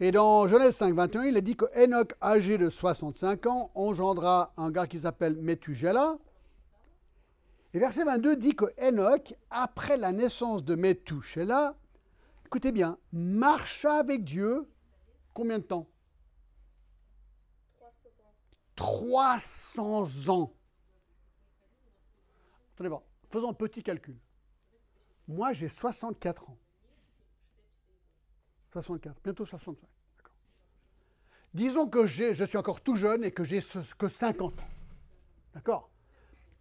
Et 0.00 0.10
dans 0.10 0.48
Genèse 0.48 0.74
5, 0.74 0.92
21, 0.92 1.22
il 1.26 1.36
a 1.36 1.40
dit 1.40 1.54
que 1.54 1.66
Enoch, 1.76 2.16
âgé 2.20 2.58
de 2.58 2.68
65 2.68 3.46
ans, 3.46 3.70
engendra 3.76 4.52
un 4.56 4.72
gars 4.72 4.88
qui 4.88 4.98
s'appelle 4.98 5.36
Methuselah. 5.36 6.18
Et 7.72 7.78
verset 7.78 8.02
22 8.02 8.34
dit 8.34 8.56
que 8.56 8.64
Enoch, 8.76 9.32
après 9.48 9.96
la 9.96 10.10
naissance 10.10 10.64
de 10.64 10.74
Methuselah, 10.74 11.76
écoutez 12.46 12.72
bien, 12.72 12.98
marcha 13.12 13.94
avec 13.94 14.24
Dieu 14.24 14.68
combien 15.34 15.60
de 15.60 15.64
temps? 15.66 15.86
300 18.74 19.94
ans. 19.94 20.26
300 20.26 20.30
ans. 20.30 20.56
Attendez 22.76 22.90
voir, 22.90 23.04
faisons 23.30 23.48
un 23.48 23.54
petit 23.54 23.82
calcul. 23.82 24.18
Moi, 25.26 25.54
j'ai 25.54 25.70
64 25.70 26.50
ans. 26.50 26.58
64, 28.72 29.22
bientôt 29.22 29.46
65. 29.46 29.88
Disons 31.54 31.88
que 31.88 32.06
je 32.06 32.44
suis 32.44 32.58
encore 32.58 32.82
tout 32.82 32.96
jeune 32.96 33.24
et 33.24 33.32
que 33.32 33.44
j'ai 33.44 33.60
que 33.96 34.08
50 34.08 34.60
ans. 34.60 34.68
D'accord 35.54 35.88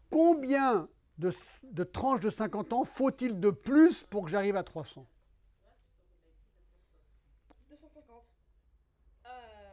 Combien 0.10 0.88
de, 1.18 1.32
de, 1.74 1.84
tranches 1.84 2.22
de 2.22 2.30
50 2.30 2.72
ans 2.72 2.86
faut-il 2.86 3.38
de 3.42 3.50
plus 3.50 4.04
pour 4.04 4.24
que 4.24 4.32
j'arrive 4.32 4.56
à 4.56 4.64
300 4.64 5.06
250. 7.72 8.24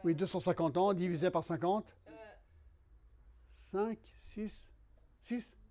Oui, 0.03 0.13
250 0.13 0.75
ans 0.75 0.93
divisé 0.93 1.31
par 1.31 1.45
50 1.45 1.85
5, 3.55 3.97
6, 4.19 4.67
6 5.21 5.62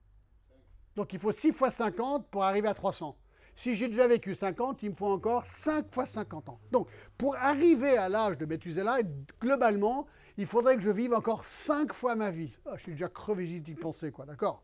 donc 0.97 1.13
il 1.13 1.19
faut 1.19 1.33
6 1.33 1.53
fois 1.53 1.71
50 1.71 2.27
pour 2.29 2.45
arriver 2.45 2.69
à 2.69 2.75
300. 2.75 3.17
Si 3.55 3.77
j'ai 3.77 3.89
déjà 3.89 4.09
vécu 4.09 4.35
50, 4.35 4.83
il 4.83 4.91
me 4.91 4.95
faut 4.95 5.07
encore 5.07 5.47
5 5.47 5.93
fois 5.93 6.07
50 6.07 6.49
ans. 6.49 6.61
Donc 6.71 6.89
pour 7.19 7.37
arriver 7.37 7.97
à 7.97 8.09
l'âge 8.09 8.39
de 8.39 8.47
Methuselah, 8.47 8.99
globalement, 9.41 10.07
il 10.39 10.47
faudrait 10.47 10.77
que 10.77 10.83
je 10.83 10.91
vive 10.91 11.13
encore 11.13 11.45
5 11.45 11.93
fois 11.93 12.15
ma 12.15 12.31
vie. 12.31 12.53
Oh, 12.67 12.71
je 12.77 12.83
suis 12.83 12.93
déjà 12.93 13.09
crevé 13.09 13.47
juste 13.47 13.65
d'y 13.65 13.75
penser, 13.75 14.11
quoi, 14.11 14.25
d'accord? 14.25 14.63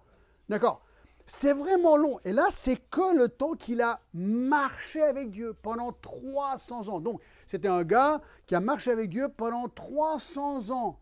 D'accord 0.48 0.82
C'est 1.26 1.52
vraiment 1.52 1.96
long. 1.98 2.18
Et 2.24 2.32
là, 2.32 2.46
c'est 2.50 2.76
que 2.90 3.16
le 3.16 3.28
temps 3.28 3.52
qu'il 3.52 3.82
a 3.82 4.00
marché 4.14 5.02
avec 5.02 5.30
Dieu 5.30 5.54
pendant 5.62 5.92
300 5.92 6.88
ans. 6.88 7.00
Donc 7.00 7.20
c'était 7.46 7.68
un 7.68 7.84
gars 7.84 8.20
qui 8.46 8.54
a 8.54 8.60
marché 8.60 8.90
avec 8.90 9.10
Dieu 9.10 9.28
pendant 9.28 9.68
300 9.68 10.70
ans. 10.70 10.98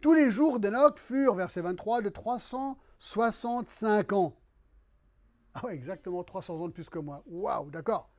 Tous 0.00 0.14
les 0.14 0.30
jours 0.30 0.60
d'Enoch 0.60 0.98
furent, 0.98 1.34
verset 1.34 1.60
23, 1.60 2.00
de 2.00 2.08
300 2.08 2.78
65 2.98 4.12
ans. 4.12 4.36
Ah 5.54 5.62
oui, 5.64 5.72
exactement 5.72 6.22
300 6.22 6.54
ans 6.54 6.68
de 6.68 6.72
plus 6.72 6.88
que 6.88 6.98
moi. 6.98 7.22
Waouh, 7.26 7.70
d'accord. 7.70 8.10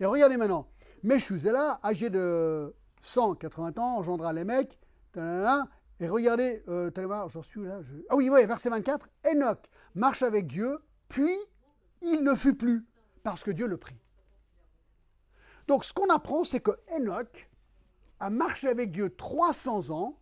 Et 0.00 0.06
regardez 0.06 0.36
maintenant, 0.36 0.68
là, 1.04 1.80
âgé 1.84 2.10
de 2.10 2.74
180 3.00 3.78
ans, 3.78 3.98
engendra 3.98 4.32
les 4.32 4.44
mecs, 4.44 4.78
et 5.16 6.08
regardez, 6.08 6.62
euh, 6.68 6.90
j'en 7.28 7.42
suis 7.42 7.62
là. 7.62 7.80
Ah 8.08 8.16
oui, 8.16 8.28
oui, 8.28 8.44
verset 8.46 8.70
24, 8.70 9.08
Enoch 9.24 9.60
marche 9.94 10.22
avec 10.22 10.46
Dieu, 10.46 10.78
puis 11.08 11.36
il 12.00 12.22
ne 12.24 12.34
fut 12.34 12.54
plus, 12.54 12.86
parce 13.22 13.44
que 13.44 13.50
Dieu 13.50 13.66
le 13.66 13.76
prit. 13.76 14.00
Donc 15.68 15.84
ce 15.84 15.92
qu'on 15.92 16.08
apprend, 16.08 16.44
c'est 16.44 16.60
que 16.60 16.72
Enoch 16.96 17.48
a 18.18 18.30
marché 18.30 18.68
avec 18.68 18.90
Dieu 18.90 19.14
300 19.14 19.90
ans, 19.90 20.18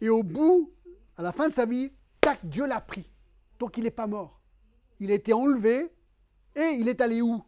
et 0.00 0.08
au 0.08 0.22
bout, 0.22 0.72
à 1.16 1.22
la 1.22 1.32
fin 1.32 1.48
de 1.48 1.52
sa 1.52 1.64
vie, 1.64 1.92
tac, 2.20 2.38
Dieu 2.44 2.66
l'a 2.66 2.80
pris. 2.80 3.10
Donc 3.58 3.76
il 3.76 3.84
n'est 3.84 3.90
pas 3.90 4.06
mort. 4.06 4.40
Il 5.00 5.10
a 5.10 5.14
été 5.14 5.32
enlevé 5.32 5.92
et 6.56 6.76
il 6.78 6.88
est 6.88 7.00
allé 7.00 7.22
où? 7.22 7.42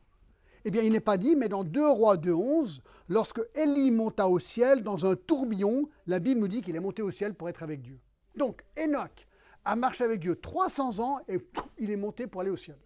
Eh 0.65 0.71
bien, 0.71 0.83
il 0.83 0.93
n'est 0.93 1.01
pas 1.01 1.19
dit, 1.19 1.35
mais 1.35 1.49
dans 1.49 1.65
2 1.65 1.89
Rois 1.89 2.17
2.11, 2.17 2.81
lorsque 3.09 3.41
Élie 3.55 3.91
monta 3.91 4.29
au 4.29 4.39
ciel 4.39 4.83
dans 4.83 5.05
un 5.07 5.17
tourbillon, 5.17 5.89
la 6.07 6.21
Bible 6.21 6.41
nous 6.41 6.49
dit 6.49 6.61
qu'il 6.61 6.77
est 6.77 6.81
monté 6.81 7.03
au 7.03 7.11
ciel 7.11 7.35
pour 7.35 7.49
être 7.49 7.65
avec 7.65 7.83
Dieu. 7.83 7.99
Donc, 8.37 8.63
Enoch 8.79 9.27
a 9.65 9.75
marché 9.75 10.05
avec 10.05 10.21
Dieu 10.21 10.37
300 10.37 11.01
ans 11.01 11.19
et 11.29 11.39
il 11.79 11.91
est 11.91 11.97
monté 11.97 12.29
pour 12.29 12.41
aller 12.41 12.51
au 12.51 12.57
ciel. 12.57 12.79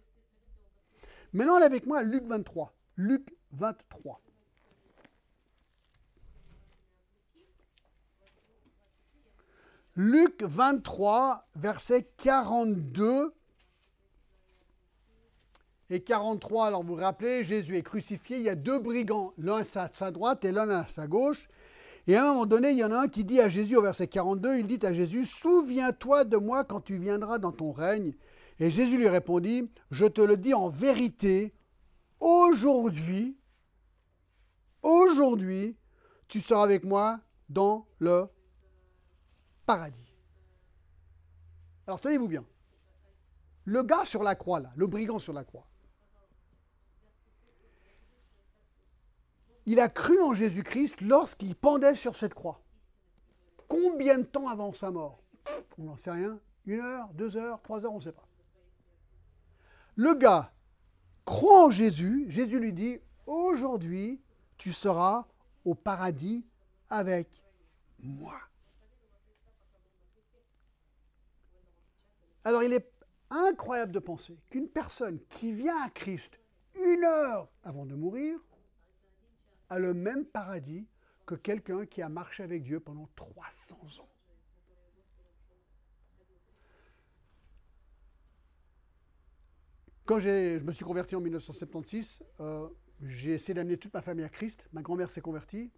Maintenant, 1.33 1.55
allez 1.55 1.65
avec 1.65 1.85
moi 1.85 1.99
à 1.99 2.03
Luc 2.03 2.23
23. 2.23 2.73
Luc 2.95 3.35
23. 3.51 4.21
Luc 9.99 10.43
23, 10.43 11.47
verset 11.55 12.07
42 12.17 13.33
et 15.89 16.01
43. 16.03 16.67
Alors 16.67 16.83
vous 16.83 16.93
vous 16.93 17.01
rappelez, 17.01 17.43
Jésus 17.43 17.77
est 17.77 17.81
crucifié, 17.81 18.37
il 18.37 18.43
y 18.43 18.49
a 18.49 18.53
deux 18.53 18.77
brigands, 18.77 19.33
l'un 19.39 19.63
à 19.73 19.89
sa 19.95 20.11
droite 20.11 20.45
et 20.45 20.51
l'un 20.51 20.69
à 20.69 20.87
sa 20.89 21.07
gauche. 21.07 21.49
Et 22.05 22.15
à 22.15 22.25
un 22.25 22.27
moment 22.27 22.45
donné, 22.45 22.73
il 22.73 22.77
y 22.77 22.83
en 22.83 22.91
a 22.91 22.99
un 22.99 23.07
qui 23.07 23.25
dit 23.25 23.41
à 23.41 23.49
Jésus, 23.49 23.75
au 23.75 23.81
verset 23.81 24.07
42, 24.07 24.59
il 24.59 24.67
dit 24.67 24.85
à 24.85 24.93
Jésus, 24.93 25.25
Souviens-toi 25.25 26.25
de 26.25 26.37
moi 26.37 26.63
quand 26.63 26.81
tu 26.81 26.99
viendras 26.99 27.39
dans 27.39 27.51
ton 27.51 27.71
règne. 27.71 28.13
Et 28.59 28.69
Jésus 28.69 28.99
lui 28.99 29.07
répondit, 29.07 29.67
Je 29.89 30.05
te 30.05 30.21
le 30.21 30.37
dis 30.37 30.53
en 30.53 30.69
vérité, 30.69 31.55
aujourd'hui, 32.19 33.35
aujourd'hui, 34.83 35.75
tu 36.27 36.39
seras 36.39 36.61
avec 36.61 36.83
moi 36.83 37.19
dans 37.49 37.87
le 37.97 38.27
paradis. 39.67 40.15
Alors 41.85 42.01
tenez-vous 42.01 42.27
bien. 42.27 42.43
Le 43.65 43.83
gars 43.83 44.05
sur 44.05 44.23
la 44.23 44.33
croix, 44.33 44.59
là, 44.61 44.71
le 44.75 44.87
brigand 44.87 45.19
sur 45.19 45.33
la 45.33 45.43
croix, 45.43 45.67
il 49.65 49.79
a 49.81 49.89
cru 49.89 50.19
en 50.21 50.33
Jésus-Christ 50.33 51.01
lorsqu'il 51.01 51.53
pendait 51.55 51.95
sur 51.95 52.15
cette 52.15 52.33
croix. 52.33 52.61
Combien 53.67 54.19
de 54.19 54.23
temps 54.23 54.47
avant 54.47 54.71
sa 54.71 54.89
mort? 54.89 55.21
On 55.77 55.83
n'en 55.83 55.97
sait 55.97 56.11
rien. 56.11 56.39
Une 56.65 56.79
heure, 56.79 57.09
deux 57.13 57.35
heures, 57.35 57.61
trois 57.61 57.85
heures, 57.85 57.91
on 57.91 57.97
ne 57.97 58.03
sait 58.03 58.13
pas. 58.13 58.25
Le 59.95 60.13
gars 60.13 60.53
croit 61.25 61.65
en 61.65 61.69
Jésus. 61.69 62.25
Jésus 62.29 62.59
lui 62.59 62.71
dit, 62.71 62.99
aujourd'hui, 63.25 64.21
tu 64.57 64.71
seras 64.71 65.27
au 65.65 65.75
paradis 65.75 66.45
avec 66.89 67.43
moi. 67.99 68.39
Alors 72.47 72.63
il 72.63 72.71
est 72.71 72.89
incroyable 73.29 73.91
de 73.91 73.99
penser 73.99 74.39
qu'une 74.49 74.69
personne 74.69 75.19
qui 75.27 75.51
vient 75.51 75.83
à 75.83 75.89
Christ 75.89 76.39
une 76.75 77.03
heure 77.03 77.49
avant 77.61 77.85
de 77.85 77.93
mourir 77.93 78.39
a 79.67 79.79
le 79.79 79.93
même 79.93 80.23
paradis 80.23 80.87
que 81.25 81.35
quelqu'un 81.35 81.85
qui 81.85 82.01
a 82.01 82.07
marché 82.07 82.43
avec 82.43 82.63
Dieu 82.63 82.79
pendant 82.79 83.09
300 83.17 83.75
ans. 83.99 84.09
Quand 90.05 90.19
je 90.19 90.63
me 90.63 90.71
suis 90.71 90.85
converti 90.85 91.17
en 91.17 91.19
1976, 91.19 92.23
euh, 92.39 92.69
j'ai 93.01 93.33
essayé 93.33 93.55
d'amener 93.55 93.75
toute 93.75 93.93
ma 93.93 94.01
famille 94.01 94.23
à 94.23 94.29
Christ. 94.29 94.65
Ma 94.71 94.81
grand-mère 94.81 95.09
s'est 95.09 95.19
convertie, 95.19 95.69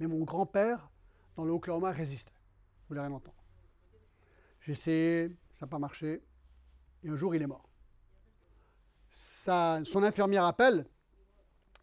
mais 0.00 0.08
mon 0.08 0.24
grand-père, 0.24 0.90
dans 1.36 1.44
le 1.44 1.52
Oklahoma, 1.52 1.92
résistait. 1.92 2.32
Vous 2.32 2.88
voulez 2.88 3.00
rien 3.02 3.12
entendre. 3.12 3.38
J'ai 4.60 4.72
essayé, 4.72 5.30
ça 5.58 5.66
n'a 5.66 5.70
pas 5.70 5.80
marché. 5.80 6.22
Et 7.02 7.08
un 7.08 7.16
jour, 7.16 7.34
il 7.34 7.42
est 7.42 7.46
mort. 7.46 7.68
son 9.10 10.02
infirmière 10.04 10.44
appelle. 10.44 10.86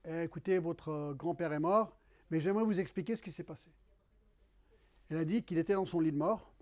Eh, 0.06 0.24
écoutez, 0.24 0.60
votre 0.60 1.14
grand-père 1.14 1.52
est 1.52 1.60
mort, 1.60 2.00
mais 2.30 2.40
j'aimerais 2.40 2.64
vous 2.64 2.80
expliquer 2.80 3.18
ce 3.18 3.22
qui 3.22 3.34
s'est 3.34 3.44
passé. 3.44 3.70
Elle 5.10 5.18
a 5.18 5.26
dit 5.26 5.44
qu'il 5.44 5.58
était 5.58 5.74
dans 5.74 5.84
son 5.84 6.00
lit 6.00 6.14
de 6.14 6.18
mort, 6.18 6.54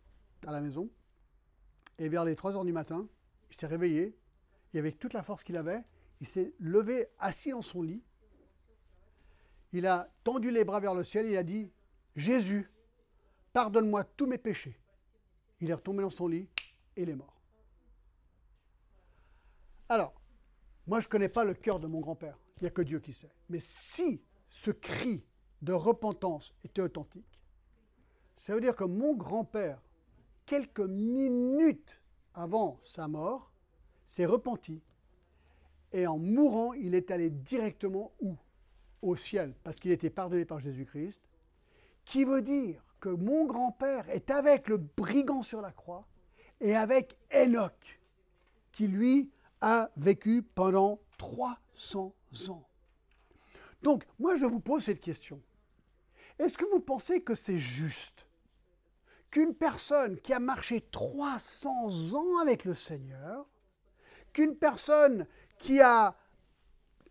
à 0.47 0.51
la 0.51 0.59
maison, 0.59 0.89
et 1.99 2.09
vers 2.09 2.25
les 2.25 2.35
3 2.35 2.55
heures 2.55 2.65
du 2.65 2.73
matin, 2.73 3.07
il 3.51 3.59
s'est 3.59 3.67
réveillé, 3.67 4.17
et 4.73 4.79
avec 4.79 4.97
toute 4.97 5.13
la 5.13 5.21
force 5.21 5.43
qu'il 5.43 5.57
avait, 5.57 5.83
il 6.19 6.27
s'est 6.27 6.55
levé 6.59 7.09
assis 7.19 7.51
dans 7.51 7.61
son 7.61 7.83
lit. 7.83 8.01
Il 9.71 9.85
a 9.85 10.09
tendu 10.23 10.49
les 10.49 10.63
bras 10.63 10.79
vers 10.79 10.95
le 10.95 11.03
ciel, 11.03 11.27
il 11.27 11.37
a 11.37 11.43
dit 11.43 11.71
Jésus, 12.15 12.71
pardonne-moi 13.51 14.03
tous 14.03 14.25
mes 14.25 14.39
péchés. 14.39 14.79
Il 15.61 15.69
est 15.69 15.75
retombé 15.75 16.01
dans 16.01 16.09
son 16.09 16.27
lit 16.27 16.49
et 16.95 17.03
il 17.03 17.09
est 17.09 17.15
mort. 17.15 17.41
Alors, 19.89 20.13
moi 20.87 20.99
je 20.99 21.07
ne 21.07 21.11
connais 21.11 21.29
pas 21.29 21.43
le 21.43 21.53
cœur 21.53 21.79
de 21.79 21.87
mon 21.87 21.99
grand-père, 21.99 22.37
il 22.57 22.63
n'y 22.63 22.67
a 22.67 22.71
que 22.71 22.81
Dieu 22.81 22.99
qui 22.99 23.13
sait. 23.13 23.33
Mais 23.49 23.59
si 23.59 24.21
ce 24.49 24.71
cri 24.71 25.23
de 25.61 25.73
repentance 25.73 26.53
était 26.63 26.81
authentique, 26.81 27.39
ça 28.37 28.53
veut 28.53 28.61
dire 28.61 28.75
que 28.75 28.83
mon 28.83 29.15
grand-père, 29.15 29.81
quelques 30.45 30.81
minutes 30.81 32.01
avant 32.33 32.79
sa 32.83 33.07
mort, 33.07 33.51
s'est 34.05 34.25
repenti. 34.25 34.81
Et 35.91 36.07
en 36.07 36.17
mourant, 36.17 36.73
il 36.73 36.95
est 36.95 37.11
allé 37.11 37.29
directement 37.29 38.11
où? 38.19 38.35
Au 39.01 39.15
ciel, 39.15 39.53
parce 39.63 39.77
qu'il 39.79 39.91
était 39.91 40.09
pardonné 40.09 40.45
par 40.45 40.59
Jésus-Christ. 40.59 41.21
Qui 42.05 42.25
veut 42.25 42.41
dire 42.41 42.83
que 42.99 43.09
mon 43.09 43.45
grand-père 43.45 44.09
est 44.09 44.29
avec 44.31 44.67
le 44.69 44.77
brigand 44.77 45.43
sur 45.43 45.61
la 45.61 45.71
croix 45.71 46.07
et 46.59 46.75
avec 46.75 47.17
Enoch, 47.33 47.99
qui 48.71 48.87
lui 48.87 49.31
a 49.61 49.89
vécu 49.97 50.41
pendant 50.41 50.99
300 51.17 52.13
ans. 52.49 52.67
Donc, 53.81 54.05
moi, 54.19 54.35
je 54.35 54.45
vous 54.45 54.59
pose 54.59 54.83
cette 54.83 55.01
question. 55.01 55.41
Est-ce 56.39 56.57
que 56.57 56.65
vous 56.65 56.79
pensez 56.79 57.21
que 57.21 57.35
c'est 57.35 57.57
juste 57.57 58.25
qu'une 59.29 59.53
personne 59.53 60.19
qui 60.19 60.33
a 60.33 60.39
marché 60.39 60.81
300 60.91 62.13
ans 62.13 62.37
avec 62.39 62.65
le 62.65 62.73
Seigneur, 62.73 63.47
qu'une 64.31 64.55
personne 64.55 65.27
qui 65.59 65.79
a 65.81 66.15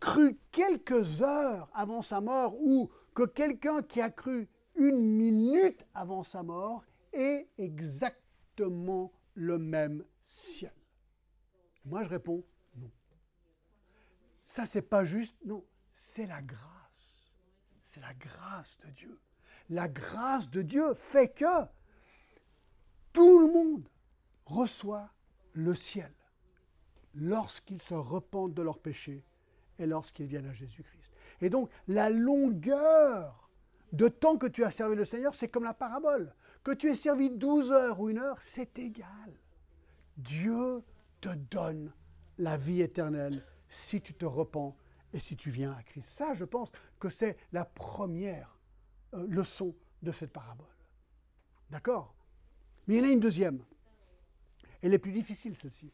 cru 0.01 0.38
quelques 0.51 1.22
heures 1.22 1.68
avant 1.74 2.03
sa 2.03 2.20
mort, 2.20 2.55
ou 2.61 2.90
que 3.14 3.24
quelqu'un 3.24 3.82
qui 3.82 4.01
a 4.01 4.11
cru 4.11 4.49
une 4.76 5.01
minute 5.01 5.84
avant 5.95 6.24
sa 6.24 6.43
mort 6.43 6.84
est 7.12 7.49
exactement 7.59 9.12
le 9.35 9.59
même 9.59 10.05
ciel 10.24 10.72
Moi, 11.85 12.05
je 12.05 12.09
réponds 12.09 12.45
non. 12.76 12.91
Ça, 14.45 14.66
c'est 14.66 14.83
pas 14.83 15.05
juste, 15.05 15.37
non, 15.45 15.64
c'est 15.95 16.26
la 16.26 16.43
grâce. 16.43 17.33
C'est 17.89 18.01
la 18.01 18.14
grâce 18.14 18.76
de 18.78 18.91
Dieu. 18.91 19.20
La 19.68 19.89
grâce 19.89 20.49
de 20.51 20.62
Dieu 20.62 20.95
fait 20.95 21.28
que 21.28 21.64
tout 23.12 23.41
le 23.41 23.53
monde 23.53 23.89
reçoit 24.47 25.11
le 25.53 25.74
ciel 25.74 26.12
lorsqu'ils 27.14 27.83
se 27.83 27.95
repentent 27.95 28.55
de 28.55 28.62
leurs 28.62 28.78
péchés 28.78 29.24
et 29.78 29.87
lorsqu'ils 29.87 30.26
viennent 30.26 30.47
à 30.47 30.55
Jésus-Christ. 30.55 31.12
Et 31.41 31.51
donc, 31.51 31.70
la 31.89 32.09
longueur 32.09 33.51
de 33.93 34.09
temps 34.09 34.39
que 34.39 34.47
tu 34.47 34.64
as 34.64 34.70
servi 34.70 34.97
le 34.97 35.05
Seigneur, 35.05 35.35
c'est 35.35 35.49
comme 35.49 35.64
la 35.64 35.74
parabole. 35.74 36.35
Que 36.63 36.73
tu 36.73 36.91
aies 36.91 36.97
servi 36.97 37.31
12 37.31 37.73
heures 37.73 38.01
ou 38.01 38.09
une 38.09 38.19
heure, 38.19 38.41
c'est 38.41 38.79
égal. 38.79 39.33
Dieu 40.17 40.83
te 41.21 41.31
donne 41.31 41.93
la 42.39 42.57
vie 42.57 42.83
éternelle 42.83 43.45
si 43.69 44.01
tu 44.01 44.15
te 44.15 44.25
repens 44.25 44.77
et 45.13 45.19
si 45.19 45.37
tu 45.37 45.51
viens 45.51 45.73
à 45.73 45.83
Christ. 45.83 46.09
Ça, 46.09 46.35
je 46.35 46.45
pense 46.45 46.71
que 46.99 47.09
c'est 47.09 47.37
la 47.53 47.65
première 47.65 48.59
euh, 49.15 49.27
leçon 49.29 49.75
de 50.03 50.13
cette 50.13 50.33
parabole. 50.33 50.67
D'accord? 51.71 52.15
Mais 52.87 52.97
il 52.97 52.99
y 52.99 53.07
en 53.07 53.11
a 53.11 53.13
une 53.13 53.21
deuxième. 53.21 53.65
Elle 54.83 54.95
est 54.95 54.99
plus 54.99 55.13
difficile, 55.13 55.57
celle-ci. 55.57 55.93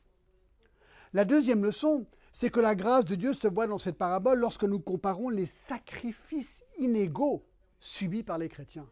La 1.12 1.24
deuxième 1.24 1.64
leçon, 1.64 2.06
c'est 2.32 2.50
que 2.50 2.60
la 2.60 2.74
grâce 2.74 3.04
de 3.04 3.14
Dieu 3.14 3.32
se 3.32 3.48
voit 3.48 3.66
dans 3.66 3.78
cette 3.78 3.96
parabole 3.96 4.38
lorsque 4.38 4.64
nous 4.64 4.80
comparons 4.80 5.30
les 5.30 5.46
sacrifices 5.46 6.64
inégaux 6.78 7.46
subis 7.80 8.22
par 8.22 8.38
les 8.38 8.48
chrétiens. 8.48 8.88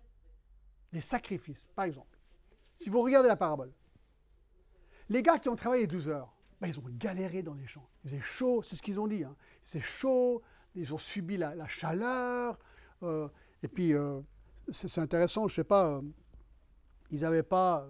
Les 0.97 1.03
sacrifices, 1.03 1.69
par 1.75 1.85
exemple. 1.85 2.19
Si 2.79 2.89
vous 2.89 3.03
regardez 3.03 3.29
la 3.29 3.37
parabole, 3.37 3.71
les 5.11 5.23
gars 5.23 5.39
qui 5.39 5.51
ont 5.51 5.55
travaillé 5.55 5.87
12 5.87 6.09
heures, 6.09 6.35
ben, 6.59 6.69
ils 6.69 6.79
ont 6.79 6.85
galéré 6.89 7.43
dans 7.43 7.53
les 7.53 7.67
champs. 7.67 7.87
Il 8.03 8.09
faisait 8.09 8.23
chaud, 8.23 8.63
c'est 8.63 8.77
ce 8.77 8.83
qu'ils 8.83 8.99
ont 8.99 9.07
dit. 9.07 9.23
Hein. 9.23 9.37
C'est 9.63 9.83
chaud, 9.83 10.41
ils 10.75 10.95
ont 10.95 10.99
subi 10.99 11.37
la, 11.37 11.69
chaleur. 11.69 12.59
Euh, 13.03 13.29
et 13.63 13.69
puis, 13.69 13.93
euh, 13.93 14.23
c'est 14.71 14.99
intéressant, 14.99 15.49
je 15.49 15.53
ne 15.53 15.57
sais 15.57 15.65
pas, 15.65 15.87
euh, 15.87 16.03
ils 17.11 17.21
n'avaient 17.21 17.43
pas 17.43 17.87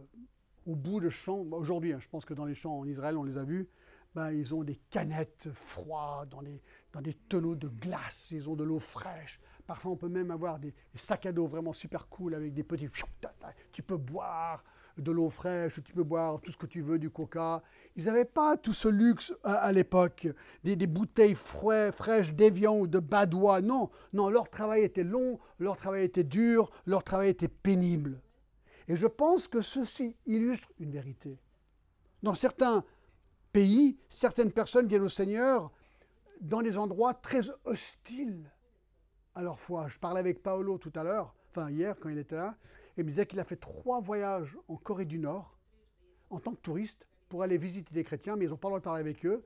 au 0.66 0.74
bout 0.74 0.98
de 0.98 1.08
champs, 1.08 1.46
aujourd'hui, 1.52 1.92
hein, 1.92 2.00
je 2.00 2.08
pense 2.08 2.24
que 2.24 2.34
dans 2.34 2.44
les 2.44 2.56
champs 2.56 2.76
en 2.76 2.86
Israël, 2.86 3.16
on 3.16 3.22
les 3.22 3.38
a 3.38 3.44
vus, 3.44 3.68
ben, 4.16 4.32
ils 4.32 4.52
ont 4.52 4.64
des 4.64 4.80
canettes 4.90 5.48
froides, 5.52 6.30
dans, 6.30 6.42
dans 6.92 7.00
des 7.00 7.14
tonneaux 7.14 7.54
de 7.54 7.68
glace, 7.68 8.32
ils 8.32 8.50
ont 8.50 8.56
de 8.56 8.64
l'eau 8.64 8.80
fraîche. 8.80 9.38
Parfois, 9.66 9.92
on 9.92 9.96
peut 9.96 10.08
même 10.08 10.30
avoir 10.30 10.58
des, 10.58 10.72
sacs 10.94 11.26
à 11.26 11.32
dos 11.32 11.46
vraiment 11.46 11.72
super 11.72 12.08
cool 12.08 12.34
avec 12.34 12.54
des 12.54 12.62
petits. 12.62 12.88
Tu 13.72 13.82
peux 13.82 13.96
boire 13.96 14.62
de 14.96 15.10
l'eau 15.10 15.28
fraîche, 15.28 15.80
tu 15.84 15.92
peux 15.92 16.04
boire 16.04 16.40
tout 16.40 16.50
ce 16.52 16.56
que 16.56 16.66
tu 16.66 16.80
veux, 16.80 16.98
du 16.98 17.10
coca. 17.10 17.62
Ils 17.96 18.04
n'avaient 18.04 18.24
pas 18.24 18.56
tout 18.56 18.72
ce 18.72 18.88
luxe 18.88 19.34
à, 19.42 19.70
l'époque, 19.72 20.28
des, 20.64 20.76
bouteilles 20.86 21.34
fraîches 21.34 22.32
d'Evian 22.32 22.78
ou 22.78 22.86
de 22.86 22.98
Badois. 22.98 23.60
Non, 23.60 23.90
non, 24.12 24.30
leur 24.30 24.48
travail 24.48 24.84
était 24.84 25.04
long, 25.04 25.38
leur 25.58 25.76
travail 25.76 26.04
était 26.04 26.24
dur, 26.24 26.70
leur 26.86 27.02
travail 27.02 27.30
était 27.30 27.48
pénible. 27.48 28.20
Et 28.88 28.96
je 28.96 29.06
pense 29.06 29.48
que 29.48 29.60
ceci 29.60 30.16
illustre 30.26 30.68
une 30.78 30.92
vérité. 30.92 31.38
Dans 32.22 32.34
certains 32.34 32.84
pays, 33.52 33.98
certaines 34.08 34.52
personnes 34.52 34.86
viennent 34.86 35.02
au 35.02 35.08
Seigneur 35.08 35.72
dans 36.40 36.62
des 36.62 36.78
endroits 36.78 37.14
très 37.14 37.40
hostiles 37.64 38.50
leur 39.42 39.60
foi. 39.60 39.88
Je 39.88 39.98
parlais 39.98 40.20
avec 40.20 40.42
Paolo 40.42 40.78
tout 40.78 40.92
à 40.94 41.04
l'heure, 41.04 41.34
enfin 41.50 41.70
hier 41.70 41.96
quand 41.98 42.08
il 42.08 42.18
était 42.18 42.36
là, 42.36 42.56
et 42.96 43.00
il 43.00 43.04
me 43.04 43.10
disait 43.10 43.26
qu'il 43.26 43.40
a 43.40 43.44
fait 43.44 43.56
trois 43.56 44.00
voyages 44.00 44.56
en 44.68 44.76
Corée 44.76 45.04
du 45.04 45.18
Nord 45.18 45.58
en 46.30 46.40
tant 46.40 46.52
que 46.52 46.60
touriste 46.60 47.06
pour 47.28 47.42
aller 47.42 47.58
visiter 47.58 47.92
des 47.92 48.04
chrétiens, 48.04 48.36
mais 48.36 48.44
ils 48.46 48.50
n'ont 48.50 48.56
pas 48.56 48.68
le 48.68 48.72
droit 48.72 48.80
de 48.80 48.84
parler 48.84 49.00
avec 49.00 49.24
eux. 49.26 49.44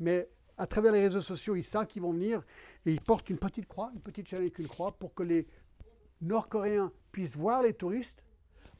Mais 0.00 0.28
à 0.56 0.66
travers 0.66 0.92
les 0.92 1.00
réseaux 1.00 1.20
sociaux, 1.20 1.56
ils 1.56 1.64
savent 1.64 1.86
qu'ils 1.86 2.02
vont 2.02 2.12
venir 2.12 2.42
et 2.84 2.92
ils 2.92 3.00
portent 3.00 3.30
une 3.30 3.38
petite 3.38 3.66
croix, 3.66 3.90
une 3.94 4.00
petite 4.00 4.26
chaîne 4.26 4.40
avec 4.40 4.58
une 4.58 4.68
croix 4.68 4.92
pour 4.92 5.14
que 5.14 5.22
les 5.22 5.46
Nord-Coréens 6.20 6.92
puissent 7.12 7.36
voir 7.36 7.62
les 7.62 7.74
touristes, 7.74 8.24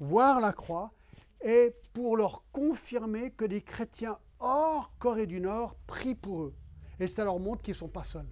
voir 0.00 0.40
la 0.40 0.52
croix 0.52 0.92
et 1.40 1.74
pour 1.92 2.16
leur 2.16 2.44
confirmer 2.50 3.30
que 3.30 3.44
des 3.44 3.62
chrétiens 3.62 4.18
hors 4.40 4.92
Corée 4.98 5.26
du 5.26 5.40
Nord 5.40 5.76
prient 5.86 6.16
pour 6.16 6.42
eux. 6.42 6.54
Et 6.98 7.06
ça 7.06 7.24
leur 7.24 7.38
montre 7.38 7.62
qu'ils 7.62 7.72
ne 7.72 7.78
sont 7.78 7.88
pas 7.88 8.04
seuls. 8.04 8.26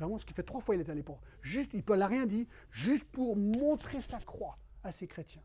Vraiment 0.00 0.18
ce 0.18 0.24
qui 0.24 0.32
fait 0.32 0.42
trois 0.42 0.60
fois 0.60 0.74
il 0.74 0.80
est 0.80 0.88
allé 0.88 1.02
pour. 1.02 1.20
Juste, 1.42 1.72
il 1.74 1.84
n'a 1.86 2.06
rien 2.06 2.26
dit, 2.26 2.48
juste 2.70 3.04
pour 3.04 3.36
montrer 3.36 4.00
sa 4.00 4.18
croix 4.18 4.56
à 4.82 4.92
ces 4.92 5.06
chrétiens. 5.06 5.42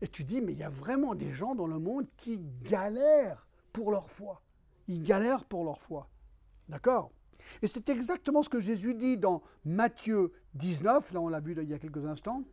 Et 0.00 0.06
tu 0.06 0.22
dis, 0.22 0.40
mais 0.40 0.52
il 0.52 0.58
y 0.58 0.62
a 0.62 0.70
vraiment 0.70 1.14
des 1.14 1.32
gens 1.32 1.54
dans 1.56 1.66
le 1.66 1.78
monde 1.78 2.06
qui 2.16 2.40
galèrent 2.62 3.46
pour 3.72 3.90
leur 3.90 4.10
foi. 4.10 4.42
Ils 4.86 5.02
galèrent 5.02 5.44
pour 5.44 5.64
leur 5.64 5.80
foi. 5.80 6.08
D'accord? 6.68 7.10
Et 7.62 7.66
c'est 7.66 7.88
exactement 7.88 8.42
ce 8.42 8.48
que 8.48 8.60
Jésus 8.60 8.94
dit 8.94 9.18
dans 9.18 9.42
Matthieu 9.64 10.32
19, 10.54 11.12
là 11.12 11.20
on 11.20 11.28
l'a 11.28 11.40
vu 11.40 11.56
il 11.60 11.68
y 11.68 11.74
a 11.74 11.78
quelques 11.78 12.04
instants. 12.06 12.44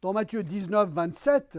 Dans 0.00 0.12
Matthieu 0.12 0.42
19, 0.42 0.90
27, 0.90 1.58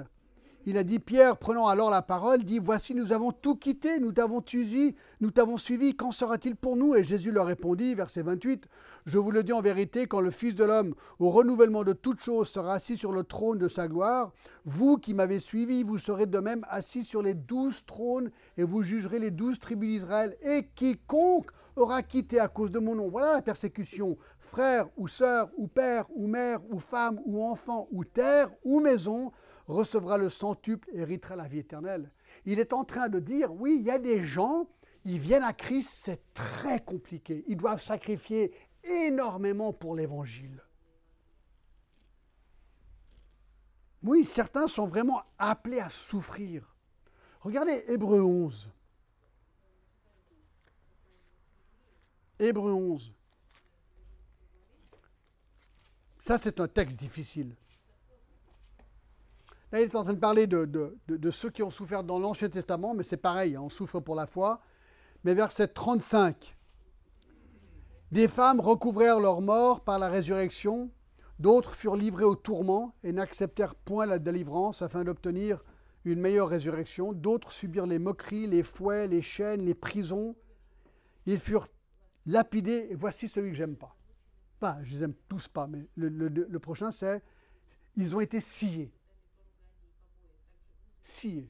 il 0.65 0.77
a 0.77 0.83
dit, 0.83 0.99
Pierre, 0.99 1.37
prenant 1.37 1.67
alors 1.67 1.89
la 1.89 2.01
parole, 2.01 2.43
dit, 2.43 2.59
Voici, 2.59 2.93
nous 2.93 3.11
avons 3.11 3.31
tout 3.31 3.55
quitté, 3.55 3.99
nous 3.99 4.11
t'avons 4.11 4.41
suivi, 4.45 4.95
nous 5.19 5.31
t'avons 5.31 5.57
suivi, 5.57 5.95
qu'en 5.95 6.11
sera-t-il 6.11 6.55
pour 6.55 6.77
nous? 6.77 6.95
Et 6.95 7.03
Jésus 7.03 7.31
leur 7.31 7.47
répondit, 7.47 7.95
verset 7.95 8.21
28, 8.21 8.67
Je 9.05 9.17
vous 9.17 9.31
le 9.31 9.43
dis 9.43 9.53
en 9.53 9.61
vérité, 9.61 10.07
quand 10.07 10.21
le 10.21 10.31
Fils 10.31 10.55
de 10.55 10.63
l'homme, 10.63 10.93
au 11.19 11.31
renouvellement 11.31 11.83
de 11.83 11.93
toutes 11.93 12.21
choses, 12.21 12.49
sera 12.49 12.73
assis 12.73 12.97
sur 12.97 13.11
le 13.11 13.23
trône 13.23 13.57
de 13.57 13.67
sa 13.67 13.87
gloire, 13.87 14.31
vous 14.65 14.97
qui 14.97 15.13
m'avez 15.13 15.39
suivi, 15.39 15.83
vous 15.83 15.97
serez 15.97 16.27
de 16.27 16.39
même 16.39 16.65
assis 16.69 17.03
sur 17.03 17.21
les 17.21 17.33
douze 17.33 17.83
trônes, 17.85 18.31
et 18.57 18.63
vous 18.63 18.83
jugerez 18.83 19.19
les 19.19 19.31
douze 19.31 19.59
tribus 19.59 19.89
d'Israël, 19.89 20.37
et 20.41 20.67
quiconque 20.75 21.51
aura 21.75 22.03
quitté 22.03 22.39
à 22.39 22.47
cause 22.47 22.71
de 22.71 22.79
mon 22.79 22.95
nom. 22.95 23.09
Voilà 23.09 23.33
la 23.33 23.41
persécution. 23.41 24.17
Frère 24.39 24.87
ou 24.97 25.07
sœur 25.07 25.49
ou 25.57 25.67
père 25.67 26.05
ou 26.13 26.27
mère 26.27 26.59
ou 26.69 26.79
femme 26.79 27.19
ou 27.25 27.43
enfant 27.43 27.87
ou 27.91 28.03
terre 28.03 28.51
ou 28.63 28.79
maison 28.79 29.31
recevra 29.71 30.17
le 30.17 30.29
centuple 30.29 30.89
et 30.93 30.99
héritera 30.99 31.35
la 31.35 31.47
vie 31.47 31.59
éternelle. 31.59 32.11
Il 32.45 32.59
est 32.59 32.73
en 32.73 32.83
train 32.83 33.09
de 33.09 33.19
dire, 33.19 33.51
oui, 33.53 33.77
il 33.79 33.85
y 33.85 33.91
a 33.91 33.99
des 33.99 34.23
gens, 34.23 34.67
ils 35.05 35.19
viennent 35.19 35.43
à 35.43 35.53
Christ, 35.53 35.89
c'est 35.93 36.33
très 36.33 36.79
compliqué. 36.79 37.43
Ils 37.47 37.57
doivent 37.57 37.81
sacrifier 37.81 38.53
énormément 38.83 39.73
pour 39.73 39.95
l'évangile. 39.95 40.61
Oui, 44.03 44.25
certains 44.25 44.67
sont 44.67 44.87
vraiment 44.87 45.21
appelés 45.37 45.79
à 45.79 45.89
souffrir. 45.89 46.75
Regardez 47.41 47.83
Hébreu 47.87 48.21
11. 48.21 48.69
Hébreu 52.39 52.73
11. 52.73 53.13
Ça, 56.17 56.37
c'est 56.37 56.59
un 56.59 56.67
texte 56.67 56.99
difficile. 56.99 57.55
Là, 59.71 59.79
il 59.79 59.85
est 59.85 59.95
en 59.95 60.03
train 60.03 60.13
de 60.13 60.19
parler 60.19 60.47
de, 60.47 61.31
ceux 61.31 61.49
qui 61.49 61.63
ont 61.63 61.69
souffert 61.69 62.03
dans 62.03 62.19
l'Ancien 62.19 62.49
Testament, 62.49 62.93
mais 62.93 63.03
c'est 63.03 63.17
pareil, 63.17 63.55
hein, 63.55 63.61
on 63.61 63.69
souffre 63.69 64.01
pour 64.01 64.15
la 64.15 64.27
foi. 64.27 64.61
Mais 65.23 65.33
verset 65.33 65.67
35. 65.69 66.57
Des 68.11 68.27
femmes 68.27 68.59
recouvrèrent 68.59 69.21
leur 69.21 69.39
mort 69.39 69.81
par 69.81 69.97
la 69.97 70.09
résurrection, 70.09 70.91
d'autres 71.39 71.73
furent 71.73 71.95
livrés 71.95 72.25
au 72.25 72.35
tourment 72.35 72.93
et 73.03 73.13
n'acceptèrent 73.13 73.75
point 73.75 74.05
la 74.05 74.19
délivrance 74.19 74.81
afin 74.81 75.05
d'obtenir 75.05 75.63
une 76.03 76.19
meilleure 76.19 76.49
résurrection, 76.49 77.13
d'autres 77.13 77.51
subirent 77.51 77.85
les 77.85 77.99
moqueries, 77.99 78.47
les 78.47 78.63
fouets, 78.63 79.07
les 79.07 79.21
chaînes, 79.21 79.61
les 79.61 79.75
prisons. 79.75 80.35
Ils 81.27 81.39
furent 81.39 81.67
lapidés, 82.25 82.87
et 82.89 82.95
voici 82.95 83.29
celui 83.29 83.51
que 83.51 83.57
j'aime 83.57 83.77
pas. 83.77 83.95
Enfin, 84.59 84.79
je 84.83 84.95
les 84.95 85.03
aime 85.03 85.13
tous 85.29 85.47
pas, 85.47 85.67
mais 85.67 85.87
le 85.95 86.59
prochain 86.59 86.91
c'est, 86.91 87.23
ils 87.95 88.15
ont 88.15 88.19
été 88.19 88.39
sciés 88.41 88.91
scié. 91.03 91.49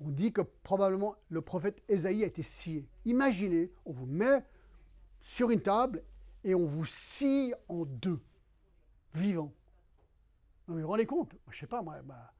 On 0.00 0.10
dit 0.10 0.32
que 0.32 0.42
probablement 0.42 1.16
le 1.30 1.40
prophète 1.40 1.82
Ésaïe 1.88 2.22
a 2.22 2.26
été 2.26 2.42
scié. 2.42 2.86
Imaginez, 3.04 3.72
on 3.84 3.92
vous 3.92 4.06
met 4.06 4.44
sur 5.20 5.50
une 5.50 5.62
table 5.62 6.04
et 6.44 6.54
on 6.54 6.66
vous 6.66 6.84
scie 6.84 7.54
en 7.68 7.84
deux, 7.84 8.20
vivant. 9.14 9.52
Non 10.68 10.74
mais 10.74 10.82
vous 10.82 10.86
vous 10.86 10.92
rendez 10.92 11.06
compte? 11.06 11.32
Je 11.48 11.56
ne 11.56 11.60
sais 11.60 11.66
pas, 11.66 11.82
moi, 11.82 12.02
bah, 12.02 12.32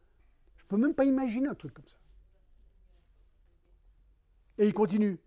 je 0.57 0.65
ne 0.65 0.69
peux 0.69 0.77
même 0.77 0.95
pas 0.95 1.05
imaginer 1.05 1.49
un 1.49 1.55
truc 1.55 1.73
comme 1.73 1.89
ça. 1.89 1.97
Et 4.59 4.67
il 4.67 4.75
continue. 4.75 5.19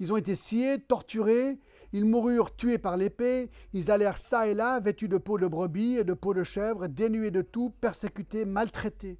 Ils 0.00 0.12
ont 0.12 0.16
été 0.16 0.36
sciés, 0.36 0.80
torturés, 0.80 1.58
ils 1.92 2.04
moururent 2.04 2.54
tués 2.54 2.78
par 2.78 2.96
l'épée, 2.96 3.50
ils 3.72 3.90
allèrent 3.90 4.18
ça 4.18 4.46
et 4.46 4.54
là, 4.54 4.78
vêtus 4.80 5.08
de 5.08 5.18
peau 5.18 5.38
de 5.38 5.46
brebis 5.46 5.96
et 5.96 6.04
de 6.04 6.14
peau 6.14 6.34
de 6.34 6.44
chèvre, 6.44 6.86
dénués 6.86 7.30
de 7.30 7.42
tout, 7.42 7.70
persécutés, 7.70 8.44
maltraités. 8.44 9.18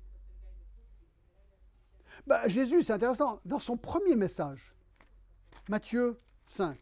Bah, 2.26 2.46
Jésus, 2.48 2.82
c'est 2.82 2.92
intéressant, 2.92 3.40
dans 3.44 3.58
son 3.58 3.76
premier 3.76 4.16
message, 4.16 4.74
Matthieu 5.68 6.18
5, 6.46 6.78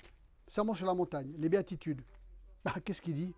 Sermon 0.48 0.74
sur 0.74 0.86
la 0.86 0.94
montagne, 0.94 1.34
les 1.38 1.48
béatitudes, 1.48 2.02
bah, 2.64 2.74
qu'est-ce 2.84 3.02
qu'il 3.02 3.14
dit? 3.14 3.34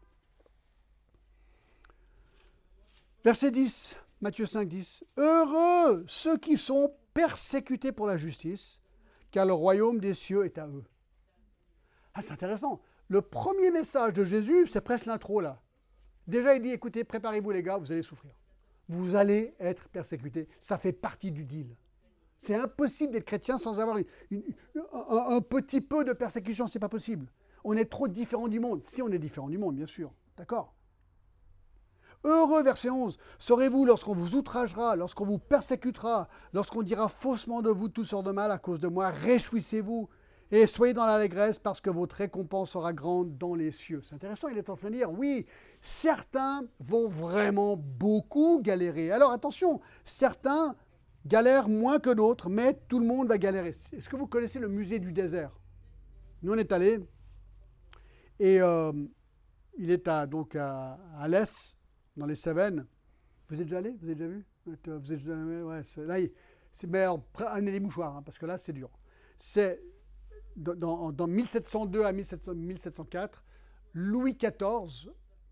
Verset 3.24 3.51
10, 3.51 3.96
Matthieu 4.20 4.46
5, 4.46 4.68
10. 4.68 5.05
Heureux 5.16 6.05
ceux 6.07 6.38
qui 6.38 6.57
sont 6.57 6.94
persécutés 7.14 7.92
pour 7.92 8.07
la 8.07 8.16
justice, 8.16 8.80
car 9.30 9.44
le 9.44 9.53
royaume 9.53 10.01
des 10.01 10.14
cieux 10.14 10.44
est 10.44 10.59
à 10.59 10.66
eux. 10.66 10.84
Ah, 12.14 12.22
c'est 12.22 12.32
intéressant. 12.32 12.80
Le 13.09 13.22
premier 13.22 13.70
message 13.70 14.12
de 14.12 14.24
Jésus, 14.24 14.66
c'est 14.66 14.80
presque 14.80 15.07
l'intro 15.07 15.40
là. 15.40 15.61
Déjà, 16.26 16.55
il 16.55 16.62
dit 16.62 16.70
écoutez, 16.70 17.05
préparez-vous 17.05 17.51
les 17.51 17.62
gars, 17.62 17.78
vous 17.78 17.90
allez 17.90 18.03
souffrir. 18.03 18.32
Vous 18.88 19.14
allez 19.14 19.55
être 19.59 19.88
persécutés. 19.88 20.49
Ça 20.61 20.78
fait 20.78 20.92
partie 20.92 21.30
du 21.30 21.44
deal. 21.44 21.74
C'est 22.39 22.55
impossible 22.55 23.12
d'être 23.12 23.24
chrétien 23.24 23.59
sans 23.59 23.80
avoir 23.80 23.97
un, 23.97 25.41
petit 25.41 25.80
peu 25.80 26.05
de 26.05 26.12
persécution, 26.12 26.66
c'est 26.66 26.78
pas 26.78 26.89
possible. 26.89 27.26
On 27.64 27.76
est 27.76 27.86
trop 27.86 28.09
différent 28.09 28.49
du 28.49 28.61
monde. 28.61 28.84
Si 28.84 29.03
on 29.03 29.09
est 29.09 29.18
différent 29.18 29.49
du 29.49 29.59
monde, 29.59 29.74
bien 29.74 29.86
sûr. 29.86 30.12
D'accord? 30.36 30.74
Heureux, 32.24 32.62
verset 32.62 32.91
11, 32.91 33.16
serez-vous 33.39 33.84
lorsqu'on 33.84 34.14
vous 34.14 34.34
outragera, 34.34 34.97
lorsqu'on 34.97 35.24
vous 35.24 35.39
persécutera, 35.39 36.28
lorsqu'on 36.53 36.82
dira 36.82 37.09
faussement 37.09 37.62
de 37.62 37.70
vous 37.70 37.89
toutes 37.89 38.07
sortes 38.07 38.26
de 38.26 38.32
mal 38.32 38.51
à 38.51 38.59
cause 38.59 38.80
de 38.80 38.89
moi, 38.89 39.11
réjouissez-vous 39.11 40.09
et 40.51 40.66
soyez 40.66 40.95
dans 40.95 41.07
l'allégresse 41.07 41.59
parce 41.59 41.80
que 41.80 41.91
votre 41.91 42.16
récompense 42.16 42.70
sera 42.70 42.93
grande 42.93 43.36
dans 43.39 43.55
les 43.55 43.70
cieux. 43.70 44.03
C'est 44.03 44.14
intéressant, 44.14 44.49
il 44.49 44.59
est 44.59 44.68
en 44.68 44.76
train 44.76 44.89
de 44.89 44.95
dire, 44.95 45.12
oui, 45.12 45.47
certains 45.80 46.64
vont 46.80 47.09
vraiment 47.09 47.76
beaucoup 47.76 48.61
galérer. 48.62 49.12
Alors 49.12 49.30
attention, 49.30 49.80
certains 50.05 50.74
galère 51.26 51.68
moins 51.68 51.98
que 51.98 52.10
d'autres, 52.10 52.48
mais 52.48 52.74
tout 52.88 52.98
le 52.98 53.06
monde 53.06 53.28
va 53.28 53.38
galérer. 53.38 53.74
Est-ce 53.92 54.08
que 54.08 54.16
vous 54.16 54.26
connaissez 54.26 54.58
le 54.58 54.68
musée 54.68 54.98
du 54.98 55.12
désert? 55.12 55.58
Nous, 56.42 56.52
on 56.52 56.56
est 56.56 56.72
allé 56.72 57.00
et 58.38 58.60
euh, 58.60 58.92
il 59.76 59.90
est 59.90 60.06
à, 60.06 60.26
donc 60.26 60.54
à, 60.56 60.98
dans 62.16 62.26
les 62.26 62.36
Cévennes. 62.36 62.86
Vous 63.48 63.56
êtes 63.56 63.62
déjà 63.62 63.78
allé? 63.78 63.96
Vous 64.00 64.04
avez 64.04 64.14
déjà 64.14 64.28
vu? 64.28 64.46
Vous 64.64 64.72
êtes 64.72 64.88
déjà 64.88 65.34
ouais, 65.34 65.82
Là, 65.96 66.18
mais 66.86 66.98
alors, 67.00 67.24
amenez 67.46 67.72
des 67.72 67.80
mouchoirs, 67.80 68.16
hein, 68.16 68.22
parce 68.22 68.38
que 68.38 68.46
là, 68.46 68.58
c'est 68.58 68.72
dur. 68.72 68.90
C'est 69.36 69.82
dans, 70.56 71.12
dans 71.12 71.26
1702 71.26 72.04
à 72.04 72.12
1704, 72.12 73.44
Louis 73.94 74.34
XIV 74.34 75.10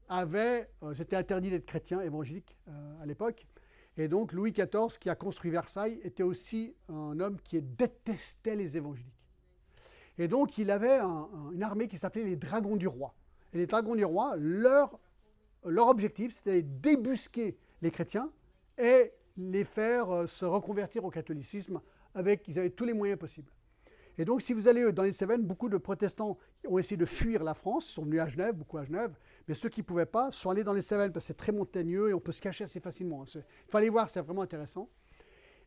avait, 0.09 0.71
euh, 0.83 0.95
c'était 0.95 1.17
interdit 1.17 1.51
d'être 1.51 1.67
chrétien 1.67 2.01
évangélique 2.01 2.57
euh, 2.69 3.03
à 3.03 3.07
l'époque, 3.07 3.47
et 3.97 4.09
donc 4.09 4.33
Louis 4.33 4.53
XIV, 4.53 4.99
qui 5.01 5.09
a 5.09 5.15
construit 5.15 5.51
Versailles, 5.51 5.99
était 6.03 6.23
aussi 6.23 6.75
un 6.89 7.19
homme 7.19 7.39
qui 7.43 7.61
détestait 7.63 8.57
les 8.57 8.77
évangéliques. 8.77 9.13
Et 10.19 10.29
donc 10.29 10.59
il 10.59 10.71
avait 10.71 11.01
une 11.53 11.63
armée 11.63 11.89
qui 11.89 11.99
s'appelait 11.99 12.25
les 12.25 12.37
Dragons 12.37 12.77
du 12.77 12.87
Roi. 12.87 13.15
Et 13.53 13.59
les 13.59 13.67
Dragons 13.67 13.95
du 13.95 14.05
Roi, 14.05 14.37
leur 14.37 14.99
objectif, 15.65 16.35
c'était 16.35 16.63
débusquer 16.63 17.57
les 17.83 17.91
chrétiens 17.91 18.31
et 18.79 19.13
les 19.37 19.65
faire 19.65 20.11
euh, 20.11 20.27
se 20.27 20.45
reconvertir 20.45 21.05
au 21.05 21.11
catholicisme 21.11 21.81
avec, 22.15 22.49
ils 22.49 22.59
avaient 22.59 22.71
tous 22.71 22.85
les 22.85 22.95
moyens 22.95 23.19
possibles. 23.19 23.51
Et 24.19 24.25
donc, 24.25 24.41
si 24.41 24.55
vous 24.55 24.67
allez 24.67 24.91
dans 24.93 25.03
les 25.03 25.13
Cévennes, 25.13 25.43
beaucoup 25.43 25.69
de 25.69 25.77
protestants 25.77 26.39
ont 26.67 26.79
essayé 26.79 26.97
de 26.97 27.05
fuir 27.05 27.45
la 27.45 27.53
France, 27.53 27.85
sont 27.85 28.05
venus 28.05 28.21
à 28.21 28.29
Genève, 28.29 28.55
beaucoup 28.55 28.79
à 28.79 28.85
Genève, 28.85 29.15
mais 29.49 29.55
ceux 29.55 29.69
qui 29.69 29.81
ne 29.81 29.85
pouvaient 29.87 30.07
pas 30.07 30.31
sont 30.33 30.51
allés 30.51 30.65
dans 30.65 30.73
les 30.73 30.83
Cévennes 30.83 31.13
parce 31.13 31.25
que 31.25 31.29
c'est 31.29 31.37
très 31.37 31.53
montagneux 31.53 32.11
et 32.11 32.15
on 32.15 32.21
peut 32.21 32.33
se 32.33 32.41
cacher 32.41 32.65
assez 32.65 32.81
facilement. 32.81 33.25
Il 33.35 33.43
faut 33.69 33.79
aller 33.79 33.91
voir, 33.91 34.09
c'est 34.09 34.21
vraiment 34.21 34.43
intéressant. 34.43 34.89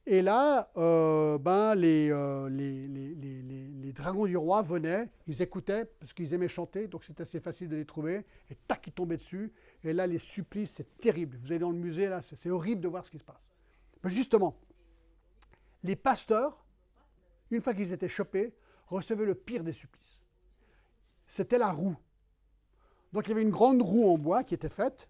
Et 0.05 0.21
là, 0.21 0.71
euh, 0.77 1.37
ben, 1.37 1.77
euh, 1.77 2.49
les, 2.49 2.87
les, 2.87 3.93
dragons 3.93 4.25
du 4.25 4.37
roi 4.37 4.61
venaient, 4.61 5.09
ils 5.27 5.41
écoutaient 5.41 5.85
parce 5.85 6.13
qu'ils 6.13 6.33
aimaient 6.33 6.47
chanter, 6.47 6.87
donc 6.87 7.03
c'est 7.03 7.19
assez 7.21 7.39
facile 7.39 7.67
de 7.67 7.75
les 7.75 7.85
trouver, 7.85 8.25
et 8.49 8.55
tac, 8.67 8.87
ils 8.87 8.93
tombaient 8.93 9.17
dessus. 9.17 9.53
Et 9.83 9.93
là, 9.93 10.07
les 10.07 10.17
supplices, 10.17 10.75
c'est 10.77 10.97
terrible. 10.97 11.37
Vous 11.43 11.51
allez 11.51 11.59
dans 11.59 11.69
le 11.69 11.77
musée, 11.77 12.07
là, 12.07 12.21
c'est 12.21 12.49
horrible 12.49 12.81
de 12.81 12.87
voir 12.87 13.05
ce 13.05 13.11
qui 13.11 13.19
se 13.19 13.23
passe. 13.23 13.45
Mais 14.03 14.09
justement, 14.09 14.59
les 15.83 15.95
pasteurs, 15.95 16.65
une 17.51 17.61
fois 17.61 17.73
qu'ils 17.73 17.91
étaient 17.91 18.09
chopés, 18.09 18.53
recevaient 18.87 19.25
le 19.25 19.35
pire 19.35 19.63
des 19.63 19.73
supplices. 19.73 20.23
C'était 21.27 21.57
la 21.57 21.71
roue. 21.71 21.95
Donc 23.13 23.25
il 23.25 23.29
y 23.29 23.31
avait 23.33 23.41
une 23.41 23.49
grande 23.49 23.81
roue 23.81 24.09
en 24.09 24.17
bois 24.17 24.43
qui 24.43 24.53
était 24.53 24.69
faite, 24.69 25.09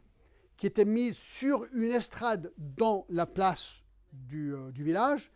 qui 0.57 0.67
était 0.67 0.85
mise 0.85 1.17
sur 1.17 1.65
une 1.73 1.91
estrade 1.91 2.51
dans 2.57 3.05
la 3.09 3.25
place 3.25 3.83
du, 4.11 4.53
euh, 4.53 4.71
du 4.71 4.83
village. 4.83 5.31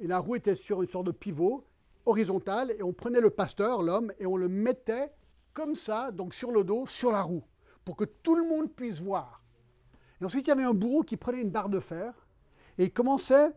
Et 0.00 0.06
la 0.06 0.18
roue 0.18 0.36
était 0.36 0.54
sur 0.54 0.82
une 0.82 0.88
sorte 0.88 1.06
de 1.06 1.12
pivot 1.12 1.64
horizontal, 2.06 2.74
et 2.78 2.82
on 2.82 2.92
prenait 2.92 3.20
le 3.20 3.30
pasteur, 3.30 3.82
l'homme, 3.82 4.12
et 4.18 4.26
on 4.26 4.36
le 4.36 4.48
mettait 4.48 5.12
comme 5.52 5.74
ça, 5.74 6.10
donc 6.10 6.34
sur 6.34 6.50
le 6.50 6.64
dos, 6.64 6.86
sur 6.86 7.12
la 7.12 7.22
roue, 7.22 7.44
pour 7.84 7.96
que 7.96 8.04
tout 8.04 8.34
le 8.34 8.42
monde 8.42 8.72
puisse 8.72 9.00
voir. 9.00 9.42
Et 10.20 10.24
ensuite, 10.24 10.46
il 10.46 10.50
y 10.50 10.52
avait 10.52 10.64
un 10.64 10.74
bourreau 10.74 11.02
qui 11.02 11.16
prenait 11.16 11.40
une 11.40 11.50
barre 11.50 11.68
de 11.68 11.80
fer, 11.80 12.14
et 12.78 12.84
il 12.84 12.92
commençait, 12.92 13.50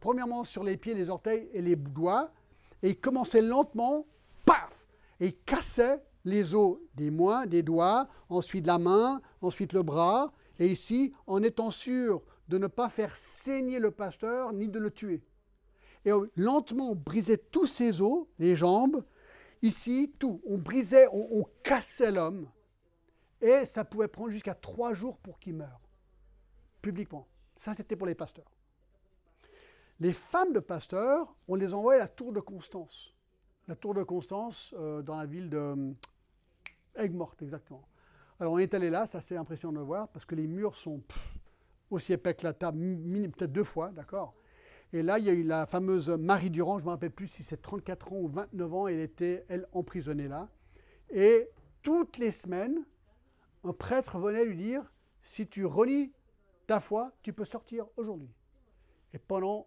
premièrement, 0.00 0.44
sur 0.44 0.62
les 0.62 0.76
pieds, 0.76 0.94
les 0.94 1.10
orteils 1.10 1.48
et 1.52 1.62
les 1.62 1.76
doigts, 1.76 2.30
et 2.82 2.90
il 2.90 3.00
commençait 3.00 3.40
lentement, 3.40 4.06
paf, 4.44 4.86
et 5.20 5.26
il 5.28 5.36
cassait 5.44 6.02
les 6.26 6.54
os 6.54 6.78
des 6.94 7.10
mains, 7.10 7.46
des 7.46 7.62
doigts, 7.62 8.08
ensuite 8.28 8.66
la 8.66 8.78
main, 8.78 9.22
ensuite 9.40 9.72
le 9.72 9.82
bras, 9.82 10.32
et 10.58 10.66
ici, 10.66 11.14
en 11.26 11.42
étant 11.42 11.70
sûr 11.70 12.22
de 12.48 12.58
ne 12.58 12.66
pas 12.66 12.88
faire 12.88 13.16
saigner 13.16 13.78
le 13.78 13.92
pasteur 13.92 14.52
ni 14.52 14.68
de 14.68 14.78
le 14.78 14.90
tuer. 14.90 15.22
Et 16.04 16.10
lentement, 16.36 16.90
on 16.90 16.94
brisait 16.94 17.38
tous 17.38 17.66
ses 17.66 18.00
os, 18.00 18.26
les 18.38 18.56
jambes, 18.56 19.04
ici, 19.62 20.12
tout. 20.18 20.40
On 20.46 20.58
brisait, 20.58 21.06
on, 21.12 21.44
cassait 21.62 22.10
l'homme. 22.10 22.48
Et 23.40 23.64
ça 23.64 23.84
pouvait 23.84 24.08
prendre 24.08 24.30
jusqu'à 24.30 24.54
trois 24.54 24.94
jours 24.94 25.18
pour 25.18 25.38
qu'il 25.38 25.54
meure, 25.54 25.80
publiquement. 26.82 27.28
Ça, 27.56 27.72
c'était 27.72 27.96
pour 27.96 28.06
les 28.06 28.14
pasteurs. 28.14 28.50
Les 30.00 30.12
femmes 30.12 30.52
de 30.52 30.60
pasteurs, 30.60 31.34
on 31.48 31.54
les 31.54 31.72
envoyait 31.72 32.00
à 32.00 32.04
la 32.04 32.08
tour 32.08 32.32
de 32.32 32.40
Constance. 32.40 33.14
La 33.68 33.76
tour 33.76 33.94
de 33.94 34.02
Constance, 34.02 34.74
euh, 34.78 35.02
dans 35.02 35.16
la 35.16 35.26
ville 35.26 35.50
de 35.50 35.94
euh, 36.98 37.02
Aigues-Mortes, 37.02 37.42
exactement. 37.42 37.86
Alors 38.38 38.52
on 38.52 38.58
est 38.58 38.74
allé 38.74 38.90
là, 38.90 39.06
ça 39.06 39.20
c'est 39.20 39.36
impressionnant 39.36 39.80
de 39.80 39.84
voir, 39.84 40.08
parce 40.08 40.24
que 40.24 40.34
les 40.34 40.46
murs 40.46 40.76
sont 40.76 41.02
aussi 41.90 42.12
épais 42.12 42.34
que 42.34 42.44
la 42.44 42.52
table, 42.52 42.78
peut-être 42.78 43.52
deux 43.52 43.64
fois, 43.64 43.90
d'accord 43.90 44.34
Et 44.92 45.02
là, 45.02 45.18
il 45.18 45.24
y 45.24 45.30
a 45.30 45.32
eu 45.32 45.42
la 45.42 45.66
fameuse 45.66 46.10
Marie 46.10 46.50
Durand, 46.50 46.78
je 46.78 46.82
ne 46.82 46.86
me 46.86 46.90
rappelle 46.90 47.12
plus 47.12 47.28
si 47.28 47.42
c'est 47.42 47.60
34 47.60 48.12
ans 48.12 48.16
ou 48.16 48.28
29 48.28 48.74
ans, 48.74 48.88
elle 48.88 49.00
était, 49.00 49.44
elle, 49.48 49.66
emprisonnée 49.72 50.28
là. 50.28 50.48
Et 51.10 51.48
toutes 51.82 52.18
les 52.18 52.30
semaines, 52.30 52.84
un 53.64 53.72
prêtre 53.72 54.18
venait 54.18 54.44
lui 54.44 54.56
dire, 54.56 54.92
si 55.22 55.46
tu 55.46 55.64
renies 55.64 56.12
ta 56.66 56.80
foi, 56.80 57.12
tu 57.22 57.32
peux 57.32 57.44
sortir 57.44 57.86
aujourd'hui. 57.96 58.30
Et 59.14 59.18
pendant, 59.18 59.66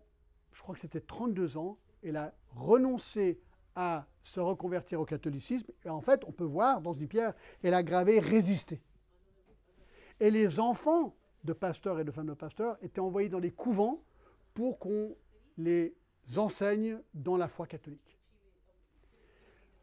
je 0.53 0.61
crois 0.61 0.75
que 0.75 0.81
c'était 0.81 1.01
32 1.01 1.57
ans, 1.57 1.77
elle 2.03 2.17
a 2.17 2.33
renoncé 2.55 3.39
à 3.81 4.05
se 4.21 4.41
reconvertir 4.41 4.99
au 4.99 5.05
catholicisme. 5.05 5.71
Et 5.85 5.89
en 5.89 6.01
fait, 6.01 6.25
on 6.27 6.33
peut 6.33 6.43
voir 6.43 6.81
dans 6.81 6.91
ce 6.91 7.05
pierre, 7.05 7.33
elle 7.63 7.73
a 7.73 7.81
gravé 7.81 8.19
résister. 8.19 8.81
Et 10.19 10.29
les 10.29 10.59
enfants 10.59 11.15
de 11.45 11.53
pasteurs 11.53 11.97
et 11.97 12.03
de 12.03 12.11
femmes 12.11 12.27
de 12.27 12.33
pasteurs 12.33 12.77
étaient 12.81 12.99
envoyés 12.99 13.29
dans 13.29 13.39
les 13.39 13.51
couvents 13.51 14.03
pour 14.53 14.79
qu'on 14.79 15.15
les 15.57 15.95
enseigne 16.35 16.99
dans 17.13 17.37
la 17.37 17.47
foi 17.47 17.67
catholique. 17.67 18.19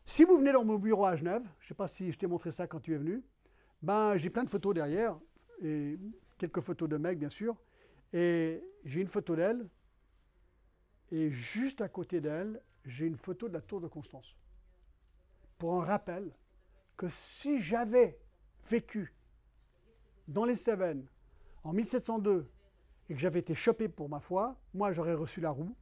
Si 0.04 0.24
vous 0.24 0.36
venez 0.36 0.52
dans 0.52 0.64
mon 0.64 0.76
bureau 0.76 1.06
à 1.06 1.16
Genève, 1.16 1.44
je 1.58 1.64
ne 1.64 1.68
sais 1.68 1.74
pas 1.74 1.88
si 1.88 2.12
je 2.12 2.18
t'ai 2.18 2.26
montré 2.26 2.52
ça 2.52 2.66
quand 2.66 2.80
tu 2.80 2.92
es 2.92 2.98
venu, 2.98 3.24
ben, 3.80 4.18
j'ai 4.18 4.28
plein 4.28 4.44
de 4.44 4.50
photos 4.50 4.74
derrière, 4.74 5.18
et 5.62 5.98
quelques 6.36 6.60
photos 6.60 6.86
de 6.86 6.98
mecs 6.98 7.18
bien 7.18 7.30
sûr, 7.30 7.56
et 8.12 8.62
j'ai 8.84 9.00
une 9.00 9.08
photo 9.08 9.34
d'elle, 9.34 9.66
et 11.10 11.30
juste 11.30 11.80
à 11.80 11.88
côté 11.88 12.20
d'elle, 12.20 12.60
j'ai 12.86 13.06
une 13.06 13.16
photo 13.16 13.48
de 13.48 13.54
la 13.54 13.60
tour 13.60 13.80
de 13.80 13.88
Constance. 13.88 14.36
Pour 15.58 15.82
un 15.82 15.84
rappel 15.84 16.32
que 16.96 17.08
si 17.08 17.60
j'avais 17.60 18.18
vécu 18.68 19.14
dans 20.28 20.44
les 20.44 20.56
Cévennes 20.56 21.06
en 21.64 21.72
1702 21.72 22.50
et 23.08 23.14
que 23.14 23.20
j'avais 23.20 23.40
été 23.40 23.54
chopé 23.54 23.88
pour 23.88 24.08
ma 24.08 24.20
foi, 24.20 24.56
moi 24.72 24.92
j'aurais 24.92 25.14
reçu 25.14 25.40
la 25.40 25.50
roue, 25.50 25.74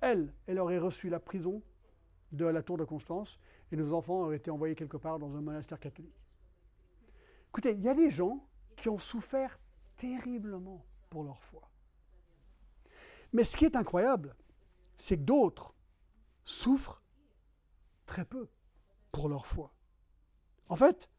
elle, 0.00 0.32
elle 0.46 0.58
aurait 0.58 0.78
reçu 0.78 1.08
la 1.08 1.20
prison 1.20 1.62
de 2.32 2.44
la 2.44 2.62
tour 2.62 2.76
de 2.76 2.84
Constance 2.84 3.38
et 3.72 3.76
nos 3.76 3.92
enfants 3.92 4.22
auraient 4.22 4.36
été 4.36 4.50
envoyés 4.50 4.74
quelque 4.74 4.96
part 4.96 5.18
dans 5.18 5.34
un 5.36 5.40
monastère 5.40 5.80
catholique. 5.80 6.20
Écoutez, 7.48 7.72
il 7.72 7.82
y 7.82 7.88
a 7.88 7.94
des 7.94 8.10
gens 8.10 8.46
qui 8.76 8.88
ont 8.88 8.98
souffert 8.98 9.58
terriblement 9.96 10.84
pour 11.08 11.24
leur 11.24 11.42
foi. 11.42 11.70
Mais 13.32 13.44
ce 13.44 13.56
qui 13.56 13.64
est 13.64 13.76
incroyable, 13.76 14.36
c'est 14.98 15.16
que 15.16 15.22
d'autres 15.22 15.74
souffrent 16.46 17.02
très 18.06 18.24
peu 18.24 18.48
pour 19.12 19.28
leur 19.28 19.46
foi. 19.46 19.74
En 20.68 20.76
fait, 20.76 21.10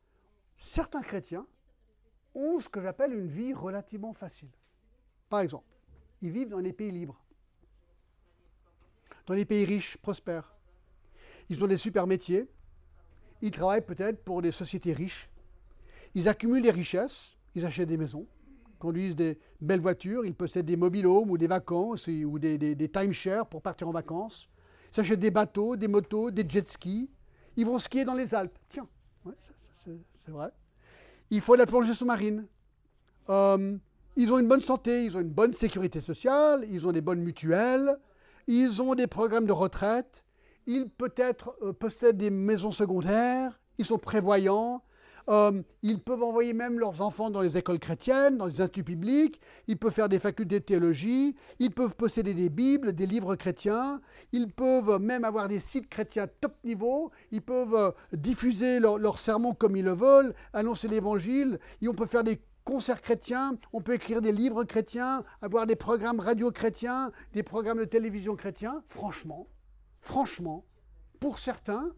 certains 0.57 1.03
chrétiens 1.03 1.45
ont 2.33 2.59
ce 2.59 2.69
que 2.69 2.81
j'appelle 2.81 3.13
une 3.13 3.27
vie 3.27 3.53
relativement 3.53 4.13
facile. 4.13 4.49
Par 5.29 5.41
exemple, 5.41 5.67
ils 6.21 6.31
vivent 6.31 6.49
dans 6.49 6.59
les 6.59 6.73
pays 6.73 6.91
libres, 6.91 7.21
dans 9.27 9.33
les 9.33 9.45
pays 9.45 9.65
riches, 9.65 9.97
prospères. 9.97 10.55
Ils 11.49 11.63
ont 11.63 11.67
des 11.67 11.77
super 11.77 12.07
métiers, 12.07 12.49
ils 13.41 13.51
travaillent 13.51 13.85
peut-être 13.85 14.23
pour 14.23 14.41
des 14.41 14.51
sociétés 14.51 14.93
riches, 14.93 15.29
ils 16.15 16.27
accumulent 16.27 16.63
des 16.63 16.71
richesses, 16.71 17.35
ils 17.53 17.65
achètent 17.65 17.89
des 17.89 17.97
maisons, 17.97 18.27
conduisent 18.79 19.15
des 19.15 19.39
belles 19.59 19.81
voitures, 19.81 20.25
ils 20.25 20.35
possèdent 20.35 20.65
des 20.65 20.75
mobilhomes 20.77 21.29
ou 21.31 21.37
des 21.37 21.47
vacances 21.47 22.07
ou 22.07 22.39
des, 22.39 22.57
des, 22.57 22.89
timeshares 22.89 23.47
pour 23.47 23.61
partir 23.61 23.87
en 23.87 23.91
vacances, 23.91 24.49
ils 24.91 24.95
s'achètent 24.95 25.19
des 25.19 25.31
bateaux, 25.31 25.75
des 25.75 25.87
motos, 25.87 26.31
des 26.31 26.45
jet 26.47 26.67
skis, 26.67 27.09
ils 27.55 27.65
vont 27.65 27.79
skier 27.79 28.05
dans 28.05 28.13
les 28.13 28.33
Alpes. 28.33 28.57
Tiens, 28.67 28.87
c'est 29.73 30.31
vrai. 30.31 30.51
Il 31.29 31.41
faut 31.41 31.55
de 31.55 31.59
la 31.59 31.65
plongée 31.65 31.93
sous-marine. 31.93 32.47
Euh, 33.29 33.77
ils 34.15 34.31
ont 34.31 34.39
une 34.39 34.47
bonne 34.47 34.61
santé, 34.61 35.05
ils 35.05 35.15
ont 35.17 35.19
une 35.19 35.29
bonne 35.29 35.53
sécurité 35.53 36.01
sociale, 36.01 36.65
ils 36.71 36.87
ont 36.87 36.91
des 36.91 37.01
bonnes 37.01 37.21
mutuelles, 37.21 37.97
ils 38.47 38.81
ont 38.81 38.95
des 38.95 39.07
programmes 39.07 39.45
de 39.45 39.51
retraite, 39.51 40.23
ils 40.65 40.89
peut-être 40.89 41.55
euh, 41.61 41.73
possèdent 41.73 42.17
des 42.17 42.29
maisons 42.29 42.71
secondaires, 42.71 43.59
ils 43.77 43.85
sont 43.85 43.97
prévoyants, 43.97 44.81
ils 45.27 45.99
peuvent 45.99 46.23
envoyer 46.23 46.53
même 46.53 46.79
leurs 46.79 47.01
enfants 47.01 47.29
dans 47.29 47.41
les 47.41 47.57
écoles 47.57 47.79
chrétiennes, 47.79 48.37
dans 48.37 48.45
les 48.45 48.61
instituts 48.61 48.83
publics, 48.83 49.41
ils 49.67 49.77
peuvent 49.77 49.91
faire 49.91 50.09
des 50.09 50.19
facultés 50.19 50.59
de 50.59 50.65
théologie, 50.65 51.35
ils 51.59 51.71
peuvent 51.71 51.95
posséder 51.95 52.33
des 52.33 52.49
Bibles, 52.49 52.93
des 52.93 53.05
livres 53.05 53.35
chrétiens, 53.35 54.01
ils 54.31 54.49
peuvent 54.49 54.99
même 55.01 55.25
avoir 55.25 55.47
des 55.47 55.59
sites 55.59 55.89
chrétiens 55.89 56.27
top 56.39 56.53
niveau, 56.63 57.11
ils 57.31 57.41
peuvent 57.41 57.75
euh, 57.75 57.91
diffuser 58.13 58.79
leurs 58.79 59.19
sermons 59.19 59.53
comme 59.53 59.75
ils 59.75 59.83
le 59.83 59.93
veulent, 59.93 60.33
annoncer 60.53 60.87
l'évangile, 60.87 61.59
et 61.81 61.87
on 61.89 61.93
peut 61.93 62.07
faire 62.07 62.23
des 62.23 62.39
concerts 62.63 63.01
chrétiens, 63.01 63.57
on 63.73 63.81
peut 63.81 63.93
écrire 63.93 64.21
des 64.21 64.31
livres 64.33 64.63
chrétiens, 64.65 65.23
avoir 65.41 65.65
des 65.67 65.75
programmes 65.75 66.19
radio 66.19 66.51
chrétiens, 66.51 67.11
des 67.33 67.43
programmes 67.43 67.79
de 67.79 67.85
télévision 67.85 68.35
chrétiens. 68.35 68.83
Franchement, 68.87 69.47
franchement, 70.01 70.65
pour 71.19 71.39
certains, 71.39 71.91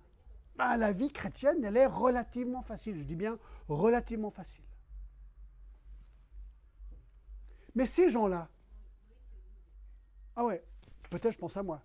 bah, 0.59 0.75
la 0.75 0.91
vie 0.91 1.09
chrétienne, 1.09 1.63
elle 1.63 1.77
est 1.77 1.85
relativement 1.85 2.61
facile. 2.61 2.97
Je 2.97 3.03
dis 3.03 3.15
bien 3.15 3.39
relativement 3.69 4.29
facile. 4.29 4.65
Mais 7.75 7.85
ces 7.85 8.09
gens-là, 8.09 8.49
ah 10.35 10.43
ouais, 10.43 10.61
peut-être 11.09 11.31
je 11.31 11.37
pense 11.37 11.55
à 11.55 11.63
moi. 11.63 11.81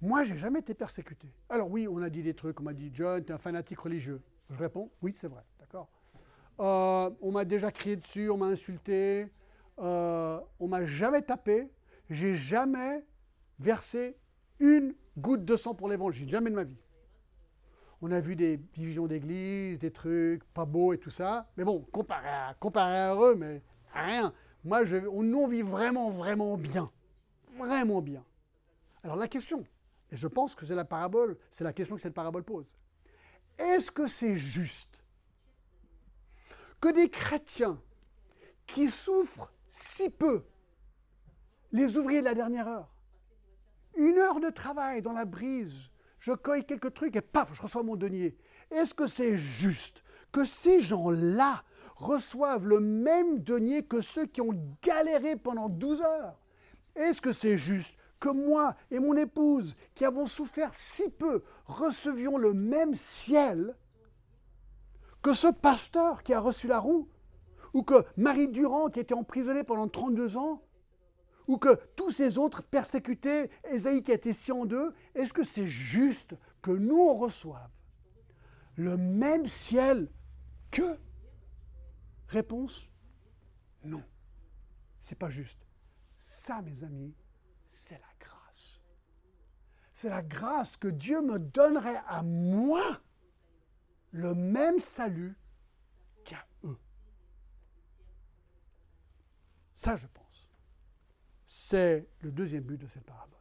Moi, 0.00 0.24
j'ai 0.24 0.38
jamais 0.38 0.60
été 0.60 0.72
persécuté. 0.72 1.28
Alors 1.50 1.70
oui, 1.70 1.86
on 1.86 2.00
a 2.00 2.08
dit 2.08 2.22
des 2.22 2.32
trucs, 2.32 2.58
on 2.60 2.62
m'a 2.62 2.72
dit 2.72 2.90
John, 2.94 3.22
tu 3.22 3.30
es 3.30 3.34
un 3.34 3.38
fanatique 3.38 3.78
religieux. 3.78 4.22
Je 4.48 4.56
réponds, 4.56 4.90
oui, 5.02 5.12
c'est 5.14 5.28
vrai, 5.28 5.42
d'accord. 5.60 5.90
Euh, 6.60 7.10
on 7.20 7.30
m'a 7.30 7.44
déjà 7.44 7.70
crié 7.70 7.96
dessus, 7.96 8.30
on 8.30 8.38
m'a 8.38 8.46
insulté, 8.46 9.30
euh, 9.80 10.40
on 10.60 10.68
m'a 10.68 10.86
jamais 10.86 11.20
tapé, 11.20 11.70
j'ai 12.08 12.36
jamais 12.36 13.04
versé 13.58 14.16
une 14.60 14.94
goutte 15.18 15.44
de 15.44 15.56
sang 15.56 15.74
pour 15.74 15.90
l'évangile, 15.90 16.30
jamais 16.30 16.48
de 16.48 16.54
ma 16.54 16.64
vie. 16.64 16.78
On 18.06 18.10
a 18.10 18.20
vu 18.20 18.36
des 18.36 18.58
divisions 18.58 19.06
d'église, 19.06 19.78
des 19.78 19.90
trucs 19.90 20.44
pas 20.52 20.66
beaux 20.66 20.92
et 20.92 20.98
tout 20.98 21.08
ça. 21.08 21.48
Mais 21.56 21.64
bon, 21.64 21.80
comparé 21.90 22.28
à, 22.28 22.54
comparé 22.60 22.98
à 22.98 23.16
eux, 23.16 23.34
mais 23.34 23.62
rien. 23.94 24.34
Moi, 24.62 24.84
je, 24.84 24.96
nous, 24.96 25.38
on 25.38 25.48
vit 25.48 25.62
vraiment, 25.62 26.10
vraiment 26.10 26.58
bien. 26.58 26.92
Vraiment 27.56 28.02
bien. 28.02 28.22
Alors 29.02 29.16
la 29.16 29.26
question, 29.26 29.64
et 30.12 30.16
je 30.16 30.28
pense 30.28 30.54
que 30.54 30.66
c'est 30.66 30.74
la 30.74 30.84
parabole, 30.84 31.38
c'est 31.50 31.64
la 31.64 31.72
question 31.72 31.96
que 31.96 32.02
cette 32.02 32.12
parabole 32.12 32.44
pose. 32.44 32.76
Est-ce 33.56 33.90
que 33.90 34.06
c'est 34.06 34.36
juste 34.36 35.02
que 36.82 36.92
des 36.92 37.08
chrétiens 37.08 37.80
qui 38.66 38.88
souffrent 38.88 39.50
si 39.70 40.10
peu, 40.10 40.44
les 41.72 41.96
ouvriers 41.96 42.20
de 42.20 42.26
la 42.26 42.34
dernière 42.34 42.68
heure, 42.68 42.94
une 43.96 44.18
heure 44.18 44.40
de 44.40 44.50
travail 44.50 45.00
dans 45.00 45.14
la 45.14 45.24
brise, 45.24 45.88
je 46.24 46.32
cueille 46.32 46.64
quelques 46.64 46.94
trucs 46.94 47.16
et 47.16 47.20
paf, 47.20 47.52
je 47.52 47.60
reçois 47.60 47.82
mon 47.82 47.96
denier. 47.96 48.34
Est-ce 48.70 48.94
que 48.94 49.06
c'est 49.06 49.36
juste 49.36 50.02
que 50.32 50.46
ces 50.46 50.80
gens-là 50.80 51.62
reçoivent 51.96 52.66
le 52.66 52.80
même 52.80 53.40
denier 53.40 53.82
que 53.82 54.00
ceux 54.00 54.24
qui 54.24 54.40
ont 54.40 54.58
galéré 54.82 55.36
pendant 55.36 55.68
12 55.68 56.00
heures? 56.00 56.40
Est-ce 56.96 57.20
que 57.20 57.34
c'est 57.34 57.58
juste 57.58 57.98
que 58.20 58.30
moi 58.30 58.74
et 58.90 59.00
mon 59.00 59.14
épouse, 59.18 59.76
qui 59.94 60.06
avons 60.06 60.24
souffert 60.24 60.72
si 60.72 61.10
peu, 61.10 61.42
recevions 61.66 62.38
le 62.38 62.54
même 62.54 62.94
ciel 62.94 63.76
que 65.20 65.34
ce 65.34 65.48
pasteur 65.48 66.22
qui 66.22 66.32
a 66.32 66.40
reçu 66.40 66.68
la 66.68 66.78
roue? 66.78 67.06
Ou 67.74 67.82
que 67.82 68.02
Marie 68.16 68.48
Durand, 68.48 68.88
qui 68.88 69.00
était 69.00 69.12
emprisonnée 69.12 69.62
pendant 69.62 69.88
32 69.88 70.38
ans 70.38 70.62
ou 71.46 71.58
que 71.58 71.74
tous 71.96 72.10
ces 72.10 72.38
autres 72.38 72.62
persécutés, 72.62 73.50
Esaïe 73.64 74.02
qui 74.02 74.12
a 74.12 74.14
été 74.14 74.32
scié 74.32 74.52
en 74.52 74.64
deux, 74.64 74.94
est-ce 75.14 75.32
que 75.32 75.44
c'est 75.44 75.68
juste 75.68 76.34
que 76.62 76.70
nous 76.70 76.98
on 76.98 77.16
reçoive 77.16 77.70
le 78.76 78.96
même 78.96 79.46
ciel 79.46 80.10
que? 80.70 80.98
Réponse 82.28 82.88
non. 83.84 84.02
C'est 85.00 85.18
pas 85.18 85.30
juste. 85.30 85.66
Ça, 86.22 86.62
mes 86.62 86.82
amis, 86.82 87.14
c'est 87.68 87.98
la 87.98 88.14
grâce. 88.18 88.80
C'est 89.92 90.08
la 90.08 90.22
grâce 90.22 90.76
que 90.76 90.88
Dieu 90.88 91.20
me 91.20 91.38
donnerait 91.38 92.02
à 92.06 92.22
moi 92.22 93.00
le 94.10 94.34
même 94.34 94.78
salut 94.80 95.36
qu'à 96.24 96.46
eux. 96.64 96.78
Ça, 99.74 99.96
je 99.96 100.06
pense. 100.06 100.23
C'est 101.56 102.08
le 102.18 102.32
deuxième 102.32 102.64
but 102.64 102.78
de 102.78 102.88
cette 102.88 103.04
parabole. 103.04 103.38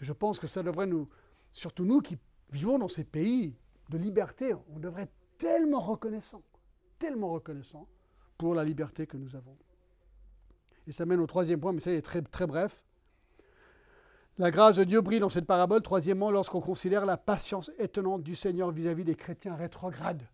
Je 0.00 0.12
pense 0.14 0.38
que 0.38 0.46
ça 0.46 0.62
devrait 0.62 0.86
nous, 0.86 1.06
surtout 1.52 1.84
nous 1.84 2.00
qui 2.00 2.16
vivons 2.48 2.78
dans 2.78 2.88
ces 2.88 3.04
pays 3.04 3.54
de 3.90 3.98
liberté, 3.98 4.54
on 4.70 4.78
devrait 4.78 5.02
être 5.02 5.12
tellement 5.36 5.80
reconnaissant, 5.80 6.42
tellement 6.98 7.30
reconnaissant 7.30 7.86
pour 8.38 8.54
la 8.54 8.64
liberté 8.64 9.06
que 9.06 9.18
nous 9.18 9.36
avons. 9.36 9.54
Et 10.86 10.92
ça 10.92 11.04
mène 11.04 11.20
au 11.20 11.26
troisième 11.26 11.60
point, 11.60 11.72
mais 11.72 11.82
ça 11.82 11.92
est 11.92 12.00
très, 12.00 12.22
très 12.22 12.46
bref. 12.46 12.86
La 14.38 14.50
grâce 14.50 14.76
de 14.76 14.84
Dieu 14.84 15.02
brille 15.02 15.20
dans 15.20 15.28
cette 15.28 15.46
parabole, 15.46 15.82
troisièmement, 15.82 16.30
lorsqu'on 16.30 16.62
considère 16.62 17.04
la 17.04 17.18
patience 17.18 17.70
étonnante 17.78 18.22
du 18.22 18.34
Seigneur 18.34 18.70
vis-à-vis 18.70 19.04
des 19.04 19.14
chrétiens 19.14 19.56
rétrogrades. 19.56 20.26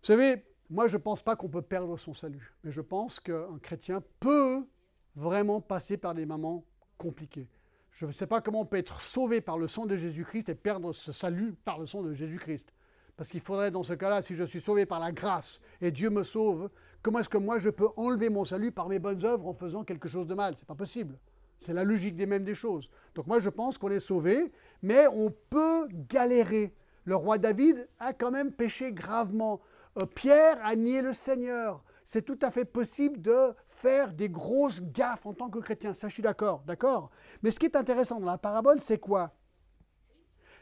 Vous 0.00 0.06
savez, 0.06 0.44
moi, 0.70 0.88
je 0.88 0.96
ne 0.96 1.02
pense 1.02 1.22
pas 1.22 1.36
qu'on 1.36 1.48
peut 1.48 1.62
perdre 1.62 1.96
son 1.96 2.14
salut, 2.14 2.54
mais 2.64 2.72
je 2.72 2.80
pense 2.80 3.20
qu'un 3.20 3.58
chrétien 3.62 4.02
peut 4.20 4.66
vraiment 5.14 5.60
passer 5.60 5.96
par 5.96 6.14
des 6.14 6.26
moments 6.26 6.64
compliqués. 6.98 7.48
Je 7.92 8.06
ne 8.06 8.12
sais 8.12 8.26
pas 8.26 8.40
comment 8.40 8.60
on 8.60 8.66
peut 8.66 8.76
être 8.76 9.00
sauvé 9.00 9.40
par 9.40 9.58
le 9.58 9.68
sang 9.68 9.86
de 9.86 9.96
Jésus-Christ 9.96 10.48
et 10.50 10.54
perdre 10.54 10.92
ce 10.92 11.12
salut 11.12 11.54
par 11.64 11.78
le 11.78 11.86
sang 11.86 12.02
de 12.02 12.12
Jésus-Christ. 12.12 12.72
Parce 13.16 13.30
qu'il 13.30 13.40
faudrait, 13.40 13.70
dans 13.70 13.82
ce 13.82 13.94
cas-là, 13.94 14.20
si 14.20 14.34
je 14.34 14.44
suis 14.44 14.60
sauvé 14.60 14.84
par 14.84 15.00
la 15.00 15.12
grâce 15.12 15.60
et 15.80 15.90
Dieu 15.90 16.10
me 16.10 16.22
sauve, 16.22 16.68
comment 17.02 17.20
est-ce 17.20 17.30
que 17.30 17.38
moi 17.38 17.58
je 17.58 17.70
peux 17.70 17.88
enlever 17.96 18.28
mon 18.28 18.44
salut 18.44 18.70
par 18.70 18.88
mes 18.88 18.98
bonnes 18.98 19.24
œuvres 19.24 19.46
en 19.46 19.54
faisant 19.54 19.84
quelque 19.84 20.08
chose 20.08 20.26
de 20.26 20.34
mal? 20.34 20.54
C'est 20.58 20.68
pas 20.68 20.74
possible. 20.74 21.18
C'est 21.60 21.72
la 21.72 21.84
logique 21.84 22.16
des 22.16 22.26
mêmes 22.26 22.44
des 22.44 22.54
choses. 22.54 22.90
Donc 23.14 23.26
moi 23.26 23.40
je 23.40 23.48
pense 23.48 23.78
qu'on 23.78 23.90
est 23.90 24.00
sauvé, 24.00 24.52
mais 24.82 25.06
on 25.06 25.32
peut 25.48 25.88
galérer. 26.10 26.74
Le 27.04 27.16
roi 27.16 27.38
David 27.38 27.88
a 27.98 28.12
quand 28.12 28.30
même 28.30 28.52
péché 28.52 28.92
gravement. 28.92 29.62
Euh, 29.98 30.06
Pierre 30.06 30.64
a 30.64 30.74
nié 30.74 31.02
le 31.02 31.12
Seigneur. 31.12 31.82
C'est 32.04 32.22
tout 32.22 32.38
à 32.42 32.50
fait 32.50 32.64
possible 32.64 33.20
de 33.20 33.54
faire 33.66 34.12
des 34.12 34.28
grosses 34.28 34.80
gaffes 34.80 35.26
en 35.26 35.34
tant 35.34 35.50
que 35.50 35.58
chrétien. 35.58 35.92
Ça, 35.92 36.08
je 36.08 36.14
suis 36.14 36.22
d'accord, 36.22 36.62
d'accord. 36.64 37.10
Mais 37.42 37.50
ce 37.50 37.58
qui 37.58 37.66
est 37.66 37.76
intéressant 37.76 38.20
dans 38.20 38.26
la 38.26 38.38
parabole, 38.38 38.80
c'est 38.80 38.98
quoi? 38.98 39.34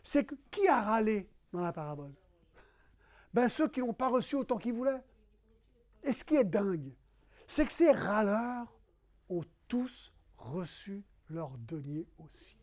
C'est 0.03 0.27
qui 0.51 0.67
a 0.69 0.81
râlé 0.81 1.29
dans 1.53 1.61
la 1.61 1.73
parabole? 1.73 2.13
Ben 3.33 3.49
ceux 3.49 3.69
qui 3.69 3.81
n'ont 3.81 3.93
pas 3.93 4.09
reçu 4.09 4.37
autant 4.37 4.59
qu'ils 4.59 4.75
voulaient. 4.75 5.03
Et 6.03 6.13
ce 6.13 6.25
qui 6.25 6.37
est 6.37 6.45
dingue, 6.45 6.95
c'est 7.47 7.67
que 7.67 7.73
ces 7.73 7.91
râleurs 7.91 8.73
ont 9.29 9.45
tous 9.69 10.13
reçu 10.37 11.03
leur 11.31 11.51
denier 11.59 12.07
aussi. 12.19 12.57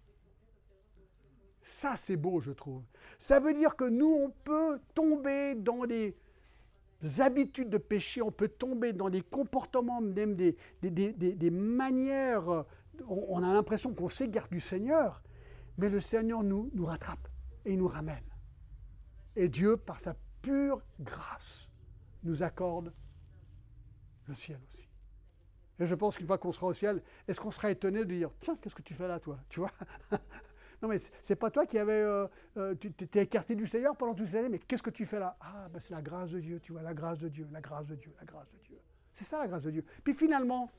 Ça, 1.63 1.95
c'est 1.95 2.15
beau, 2.15 2.39
je 2.41 2.51
trouve. 2.51 2.83
Ça 3.17 3.39
veut 3.39 3.53
dire 3.53 3.75
que 3.75 3.85
nous, 3.85 4.11
on 4.11 4.29
peut 4.29 4.79
tomber 4.93 5.55
dans 5.55 5.85
des 5.85 6.15
habitudes 7.19 7.69
de 7.69 7.77
péché, 7.77 8.21
on 8.21 8.31
peut 8.31 8.47
tomber 8.47 8.93
dans 8.93 9.09
des 9.09 9.21
comportements, 9.21 10.01
même 10.01 10.35
des, 10.35 10.55
manières, 11.51 12.65
on, 13.07 13.43
a 13.43 13.53
l'impression 13.53 13.93
qu'on 13.93 14.09
s'égare 14.09 14.47
du 14.49 14.59
Seigneur, 14.59 15.21
mais 15.77 15.89
le 15.89 15.99
Seigneur 15.99 16.43
nous, 16.43 16.69
nous 16.73 16.85
rattrape 16.85 17.27
et 17.65 17.73
il 17.73 17.79
nous 17.79 17.87
ramène. 17.87 18.23
Et 19.35 19.47
Dieu, 19.47 19.77
par 19.77 19.99
sa 19.99 20.15
pure 20.41 20.81
grâce, 20.99 21.69
nous 22.23 22.43
accorde 22.43 22.93
le 24.27 24.33
ciel 24.33 24.59
aussi. 24.73 24.87
Et 25.79 25.85
je 25.85 25.95
pense 25.95 26.17
qu'une 26.17 26.27
fois 26.27 26.37
qu'on 26.37 26.51
sera 26.51 26.67
au 26.67 26.73
ciel, 26.73 27.01
est-ce 27.27 27.39
qu'on 27.39 27.51
sera 27.51 27.71
étonné 27.71 28.05
de 28.05 28.15
dire, 28.15 28.29
tiens, 28.39 28.55
qu'est-ce 28.61 28.75
que 28.75 28.83
tu 28.83 28.93
fais 28.93 29.07
là, 29.07 29.19
toi? 29.19 29.39
Tu 29.49 29.59
vois? 29.59 29.71
Non, 30.81 30.89
mais 30.89 30.97
c'est 31.21 31.35
pas 31.35 31.51
toi 31.51 31.65
qui 31.65 31.77
avais. 31.77 32.01
Euh, 32.01 32.27
euh, 32.57 32.75
tu 32.75 32.91
t'es 32.91 33.23
écarté 33.23 33.55
du 33.55 33.67
Seigneur 33.67 33.95
pendant 33.95 34.15
toutes 34.15 34.27
ces 34.27 34.37
années, 34.37 34.49
mais 34.49 34.59
qu'est-ce 34.59 34.81
que 34.81 34.89
tu 34.89 35.05
fais 35.05 35.19
là? 35.19 35.37
Ah, 35.39 35.67
ben 35.71 35.79
c'est 35.79 35.93
la 35.93 36.01
grâce 36.01 36.31
de 36.31 36.39
Dieu, 36.39 36.59
tu 36.59 36.71
vois, 36.71 36.81
la 36.81 36.93
grâce 36.93 37.19
de 37.19 37.29
Dieu, 37.29 37.47
la 37.51 37.61
grâce 37.61 37.85
de 37.85 37.95
Dieu, 37.95 38.11
la 38.19 38.25
grâce 38.25 38.49
de 38.51 38.57
Dieu. 38.67 38.79
C'est 39.13 39.25
ça 39.25 39.39
la 39.39 39.47
grâce 39.47 39.63
de 39.63 39.71
Dieu. 39.71 39.85
Puis 40.03 40.13
finalement, 40.13 40.71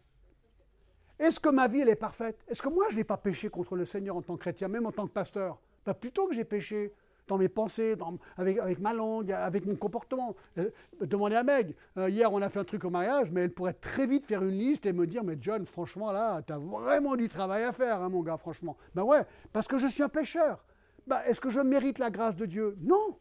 est-ce 1.18 1.38
que 1.38 1.50
ma 1.50 1.68
vie, 1.68 1.80
elle 1.80 1.88
est 1.88 1.94
parfaite? 1.94 2.44
Est-ce 2.48 2.61
que 2.61 2.68
moi, 2.68 2.86
je 2.90 2.96
n'ai 2.96 3.05
pas 3.05 3.16
péché 3.16 3.48
contre 3.48 3.76
le 3.76 3.84
Seigneur 3.84 4.16
en 4.16 4.22
tant 4.22 4.34
que 4.34 4.40
chrétien, 4.40 4.66
même 4.66 4.86
en 4.86 4.92
tant 4.92 5.07
que 5.07 5.12
pasteur? 5.12 5.61
Ben, 5.86 5.94
Plutôt 5.94 6.26
que 6.26 6.34
j'ai 6.34 6.44
péché, 6.44 6.92
dans 7.29 7.39
mes 7.39 7.49
pensées, 7.49 7.97
avec, 8.37 8.79
ma 8.79 8.93
langue, 8.93 9.33
avec 9.33 9.66
mon 9.66 9.77
comportement. 9.77 10.35
Euh, 10.59 10.70
demandez 11.01 11.37
à 11.37 11.43
Meg. 11.43 11.75
Euh, 11.97 12.11
hier, 12.11 12.33
on 12.33 12.43
a 12.43 12.49
fait 12.49 12.59
un 12.59 12.64
truc 12.64 12.85
au 12.85 12.91
mariage, 12.91 13.31
mais 13.31 13.43
elle 13.43 13.53
pourrait 13.53 13.75
très 13.75 14.07
vite 14.07 14.27
faire 14.27 14.43
une 14.43 14.59
liste 14.59 14.87
et 14.87 14.93
me 14.93 15.07
dire 15.07 15.25
Mais 15.25 15.39
John, 15.41 15.64
franchement, 15.66 16.12
là, 16.12 16.43
tu 16.43 16.53
as 16.53 16.59
vraiment 16.59 17.16
du 17.16 17.29
travail 17.29 17.64
à 17.64 17.73
faire, 17.73 18.01
hein, 18.01 18.09
mon 18.09 18.23
gars, 18.23 18.37
franchement. 18.37 18.77
Ben 18.95 19.03
ouais, 19.03 19.25
parce 19.53 19.68
que 19.68 19.79
je 19.79 19.87
suis 19.87 20.03
un 20.03 20.09
pécheur. 20.09 20.64
Ben, 21.07 21.20
Est-ce 21.27 21.41
que 21.41 21.51
je 21.51 21.61
mérite 21.61 21.99
la 21.99 22.11
grâce 22.11 22.37
de 22.37 22.47
Dieu? 22.47 22.77
Non. 22.81 23.18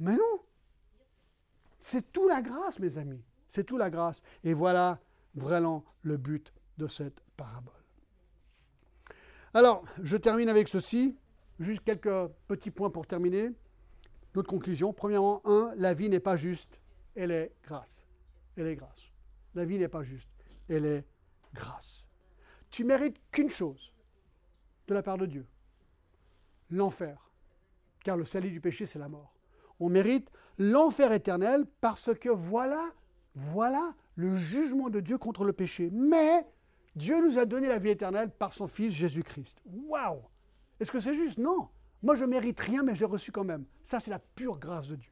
Mais 0.00 0.12
non. 0.12 0.40
C'est 1.78 2.12
tout 2.12 2.26
la 2.28 2.42
grâce, 2.42 2.78
mes 2.78 2.98
amis. 2.98 3.22
C'est 3.48 3.64
tout 3.64 3.76
la 3.76 3.90
grâce. 3.90 4.22
Et 4.42 4.54
voilà 4.54 4.98
vraiment 5.34 5.84
le 6.02 6.16
but 6.16 6.52
de 6.78 6.86
cette 6.86 7.22
parabole. 7.36 7.72
Alors, 9.52 9.84
je 10.02 10.16
termine 10.16 10.48
avec 10.48 10.68
ceci. 10.68 11.16
Juste 11.60 11.84
quelques 11.84 12.28
petits 12.48 12.70
points 12.70 12.90
pour 12.90 13.06
terminer. 13.06 13.50
Notre 14.34 14.48
conclusion. 14.48 14.92
Premièrement, 14.92 15.40
un, 15.44 15.72
la 15.76 15.94
vie 15.94 16.08
n'est 16.08 16.20
pas 16.20 16.36
juste, 16.36 16.80
elle 17.14 17.30
est 17.30 17.52
grâce. 17.62 18.04
Elle 18.56 18.66
est 18.66 18.76
grâce. 18.76 19.12
La 19.54 19.64
vie 19.64 19.78
n'est 19.78 19.88
pas 19.88 20.02
juste, 20.02 20.28
elle 20.68 20.86
est 20.86 21.04
grâce. 21.52 22.04
Tu 22.70 22.82
mérites 22.82 23.20
qu'une 23.30 23.50
chose 23.50 23.92
de 24.88 24.94
la 24.94 25.02
part 25.02 25.18
de 25.18 25.26
Dieu, 25.26 25.46
l'enfer. 26.70 27.30
Car 28.02 28.16
le 28.16 28.24
salut 28.24 28.50
du 28.50 28.60
péché, 28.60 28.84
c'est 28.84 28.98
la 28.98 29.08
mort. 29.08 29.34
On 29.78 29.88
mérite 29.88 30.30
l'enfer 30.58 31.12
éternel 31.12 31.64
parce 31.80 32.12
que 32.14 32.28
voilà, 32.28 32.90
voilà 33.34 33.94
le 34.16 34.36
jugement 34.36 34.90
de 34.90 35.00
Dieu 35.00 35.18
contre 35.18 35.44
le 35.44 35.52
péché. 35.52 35.88
Mais 35.92 36.46
Dieu 36.96 37.24
nous 37.24 37.38
a 37.38 37.44
donné 37.44 37.68
la 37.68 37.78
vie 37.78 37.90
éternelle 37.90 38.30
par 38.30 38.52
son 38.52 38.66
Fils 38.66 38.92
Jésus-Christ. 38.92 39.60
Waouh 39.64 40.22
est-ce 40.80 40.90
que 40.90 41.00
c'est 41.00 41.14
juste? 41.14 41.38
Non. 41.38 41.68
Moi, 42.02 42.16
je 42.16 42.24
mérite 42.24 42.60
rien, 42.60 42.82
mais 42.82 42.94
j'ai 42.94 43.04
reçu 43.04 43.32
quand 43.32 43.44
même. 43.44 43.64
Ça, 43.82 44.00
c'est 44.00 44.10
la 44.10 44.18
pure 44.18 44.58
grâce 44.58 44.88
de 44.88 44.96
Dieu. 44.96 45.10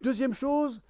Deuxième 0.00 0.32
chose, 0.32 0.82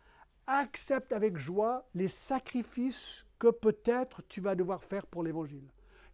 accepte 0.46 1.12
avec 1.12 1.36
joie 1.36 1.88
les 1.94 2.08
sacrifices 2.08 3.24
que 3.38 3.50
peut-être 3.50 4.22
tu 4.28 4.40
vas 4.40 4.54
devoir 4.54 4.82
faire 4.84 5.06
pour 5.06 5.22
l'Évangile. 5.22 5.68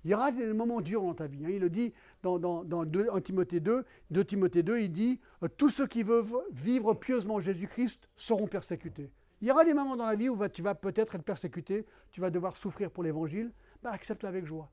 Il 0.04 0.11
y 0.11 0.14
aura 0.14 0.30
des 0.32 0.52
moments 0.52 0.80
durs 0.80 1.02
dans 1.02 1.14
ta 1.14 1.26
vie. 1.26 1.44
Hein. 1.44 1.50
Il 1.50 1.61
le 1.61 1.70
dit 1.70 1.92
dans, 2.22 2.38
dans, 2.38 2.64
dans 2.64 2.84
2, 2.84 3.09
en 3.11 3.20
Timothée 3.20 3.61
2, 3.61 3.84
2 4.11 4.24
Timothée 4.24 4.62
2, 4.62 4.80
il 4.80 4.92
dit 4.92 5.20
euh, 5.42 5.48
Tous 5.48 5.70
ceux 5.70 5.86
qui 5.86 6.02
veulent 6.02 6.24
vivre 6.52 6.94
pieusement 6.94 7.40
Jésus-Christ 7.40 8.09
seront 8.16 8.46
persécutés. 8.46 9.11
Il 9.40 9.48
y 9.48 9.50
aura 9.50 9.64
des 9.64 9.74
moments 9.74 9.96
dans 9.96 10.06
la 10.06 10.16
vie 10.16 10.28
où 10.28 10.48
tu 10.48 10.62
vas 10.62 10.74
peut-être 10.74 11.14
être 11.14 11.24
persécuté, 11.24 11.84
tu 12.12 12.20
vas 12.20 12.30
devoir 12.30 12.56
souffrir 12.56 12.90
pour 12.90 13.02
l'Évangile. 13.02 13.52
Bah, 13.82 13.90
accepte 13.92 14.24
avec 14.24 14.46
joie. 14.46 14.70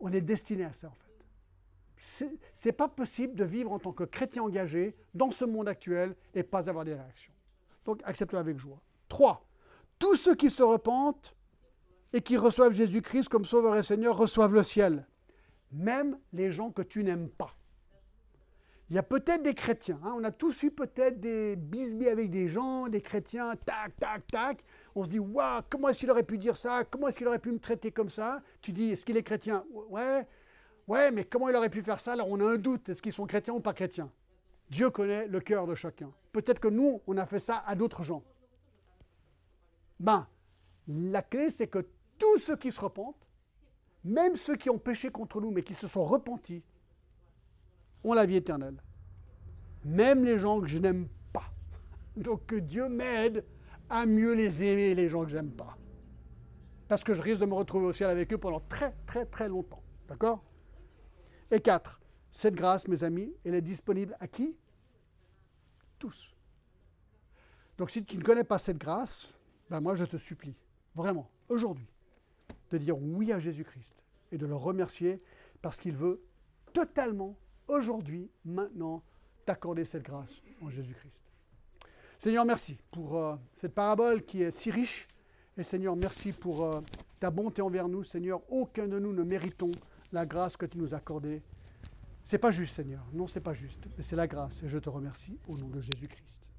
On 0.00 0.12
est 0.12 0.20
destiné 0.20 0.64
à 0.64 0.72
ça, 0.72 0.88
en 0.88 0.94
fait. 0.94 2.30
c'est 2.54 2.72
pas 2.72 2.88
possible 2.88 3.34
de 3.34 3.44
vivre 3.44 3.70
en 3.70 3.78
tant 3.78 3.92
que 3.92 4.04
chrétien 4.04 4.42
engagé 4.42 4.96
dans 5.14 5.30
ce 5.30 5.44
monde 5.44 5.68
actuel 5.68 6.16
et 6.34 6.42
pas 6.42 6.68
avoir 6.68 6.84
des 6.84 6.94
réactions. 6.94 7.32
Donc 7.84 8.00
accepte-le 8.04 8.38
avec 8.38 8.58
joie. 8.58 8.80
Trois, 9.08 9.46
tous 9.98 10.16
ceux 10.16 10.34
qui 10.34 10.50
se 10.50 10.62
repentent 10.62 11.34
et 12.12 12.22
qui 12.22 12.36
reçoivent 12.36 12.72
Jésus-Christ 12.72 13.28
comme 13.28 13.44
Sauveur 13.44 13.76
et 13.76 13.82
Seigneur 13.82 14.16
reçoivent 14.16 14.54
le 14.54 14.64
ciel. 14.64 15.06
Même 15.72 16.18
les 16.32 16.50
gens 16.50 16.70
que 16.70 16.82
tu 16.82 17.04
n'aimes 17.04 17.28
pas. 17.28 17.54
Il 18.88 18.96
y 18.96 18.98
a 18.98 19.04
peut-être 19.04 19.44
des 19.44 19.54
chrétiens, 19.54 20.00
hein, 20.02 20.14
on 20.16 20.24
a 20.24 20.32
tous 20.32 20.64
eu 20.64 20.72
peut-être 20.72 21.20
des 21.20 21.54
bisbis 21.54 22.08
avec 22.08 22.28
des 22.28 22.48
gens, 22.48 22.88
des 22.88 23.00
chrétiens, 23.00 23.54
tac, 23.54 23.94
tac, 23.94 24.26
tac. 24.26 24.64
On 24.94 25.04
se 25.04 25.08
dit, 25.08 25.18
waouh, 25.18 25.62
comment 25.70 25.88
est-ce 25.88 25.98
qu'il 25.98 26.10
aurait 26.10 26.24
pu 26.24 26.38
dire 26.38 26.56
ça? 26.56 26.84
Comment 26.84 27.08
est-ce 27.08 27.16
qu'il 27.16 27.28
aurait 27.28 27.38
pu 27.38 27.52
me 27.52 27.58
traiter 27.58 27.92
comme 27.92 28.10
ça? 28.10 28.42
Tu 28.60 28.72
dis, 28.72 28.90
est-ce 28.90 29.04
qu'il 29.04 29.16
est 29.16 29.22
chrétien? 29.22 29.64
Ouais, 29.72 30.26
ouais, 30.88 31.10
mais 31.10 31.24
comment 31.24 31.48
il 31.48 31.56
aurait 31.56 31.70
pu 31.70 31.82
faire 31.82 32.00
ça? 32.00 32.12
Alors 32.12 32.28
on 32.28 32.40
a 32.40 32.44
un 32.44 32.56
doute, 32.56 32.88
est-ce 32.88 33.00
qu'ils 33.00 33.12
sont 33.12 33.26
chrétiens 33.26 33.54
ou 33.54 33.60
pas 33.60 33.72
chrétiens? 33.72 34.10
Dieu 34.68 34.90
connaît 34.90 35.26
le 35.26 35.40
cœur 35.40 35.66
de 35.66 35.74
chacun. 35.74 36.12
Peut-être 36.32 36.60
que 36.60 36.68
nous, 36.68 37.00
on 37.06 37.16
a 37.16 37.26
fait 37.26 37.40
ça 37.40 37.62
à 37.66 37.74
d'autres 37.74 38.04
gens. 38.04 38.22
Ben, 39.98 40.26
la 40.88 41.22
clé, 41.22 41.50
c'est 41.50 41.66
que 41.66 41.86
tous 42.18 42.38
ceux 42.38 42.56
qui 42.56 42.70
se 42.70 42.80
repentent, 42.80 43.26
même 44.04 44.36
ceux 44.36 44.56
qui 44.56 44.70
ont 44.70 44.78
péché 44.78 45.10
contre 45.10 45.40
nous, 45.40 45.50
mais 45.50 45.62
qui 45.62 45.74
se 45.74 45.86
sont 45.86 46.04
repentis, 46.04 46.62
ont 48.04 48.14
la 48.14 48.26
vie 48.26 48.36
éternelle. 48.36 48.82
Même 49.84 50.24
les 50.24 50.38
gens 50.38 50.60
que 50.60 50.68
je 50.68 50.78
n'aime 50.78 51.08
pas. 51.32 51.52
Donc 52.16 52.46
que 52.46 52.56
Dieu 52.56 52.88
m'aide 52.88 53.44
à 53.90 54.06
mieux 54.06 54.34
les 54.34 54.62
aimer, 54.62 54.94
les 54.94 55.08
gens 55.08 55.24
que 55.24 55.30
j'aime 55.30 55.50
pas. 55.50 55.76
Parce 56.88 57.04
que 57.04 57.12
je 57.12 57.20
risque 57.20 57.40
de 57.40 57.46
me 57.46 57.54
retrouver 57.54 57.86
au 57.86 57.92
ciel 57.92 58.08
avec 58.08 58.32
eux 58.32 58.38
pendant 58.38 58.60
très 58.60 58.92
très 59.06 59.26
très 59.26 59.48
longtemps. 59.48 59.82
D'accord? 60.08 60.42
Et 61.50 61.60
quatre, 61.60 62.00
cette 62.30 62.54
grâce, 62.54 62.88
mes 62.88 63.04
amis, 63.04 63.34
elle 63.44 63.54
est 63.54 63.60
disponible 63.60 64.16
à 64.20 64.28
qui? 64.28 64.56
Tous. 65.98 66.34
Donc 67.76 67.90
si 67.90 68.04
tu 68.04 68.16
ne 68.16 68.22
connais 68.22 68.44
pas 68.44 68.58
cette 68.58 68.78
grâce, 68.78 69.32
ben 69.68 69.80
moi 69.80 69.94
je 69.94 70.04
te 70.04 70.16
supplie, 70.16 70.56
vraiment, 70.94 71.30
aujourd'hui, 71.48 71.88
de 72.70 72.78
dire 72.78 72.98
oui 72.98 73.32
à 73.32 73.38
Jésus-Christ 73.38 74.02
et 74.32 74.38
de 74.38 74.46
le 74.46 74.54
remercier 74.54 75.22
parce 75.62 75.76
qu'il 75.76 75.96
veut 75.96 76.22
totalement, 76.72 77.36
aujourd'hui, 77.68 78.30
maintenant, 78.44 79.02
t'accorder 79.44 79.84
cette 79.84 80.02
grâce 80.02 80.42
en 80.62 80.70
Jésus-Christ. 80.70 81.29
Seigneur, 82.20 82.44
merci 82.44 82.76
pour 82.90 83.16
euh, 83.16 83.34
cette 83.54 83.74
parabole 83.74 84.22
qui 84.22 84.42
est 84.42 84.50
si 84.50 84.70
riche. 84.70 85.08
Et 85.56 85.62
Seigneur, 85.62 85.96
merci 85.96 86.32
pour 86.32 86.62
euh, 86.62 86.82
ta 87.18 87.30
bonté 87.30 87.62
envers 87.62 87.88
nous. 87.88 88.04
Seigneur, 88.04 88.42
aucun 88.50 88.86
de 88.86 88.98
nous 88.98 89.14
ne 89.14 89.22
méritons 89.22 89.70
la 90.12 90.26
grâce 90.26 90.54
que 90.54 90.66
tu 90.66 90.76
nous 90.76 90.92
as 90.92 90.98
accordée. 90.98 91.42
C'est 92.22 92.36
pas 92.36 92.50
juste, 92.50 92.76
Seigneur. 92.76 93.06
Non, 93.14 93.26
c'est 93.26 93.40
pas 93.40 93.54
juste. 93.54 93.80
Mais 93.96 94.02
c'est 94.02 94.16
la 94.16 94.26
grâce. 94.26 94.62
Et 94.62 94.68
je 94.68 94.76
te 94.76 94.90
remercie 94.90 95.38
au 95.48 95.56
nom 95.56 95.68
de 95.70 95.80
Jésus-Christ. 95.80 96.50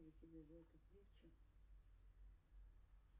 Спасибо 0.00 0.12
Тебе 0.12 0.42
за 0.44 0.54
эту 0.54 0.78
притчу, 0.88 1.28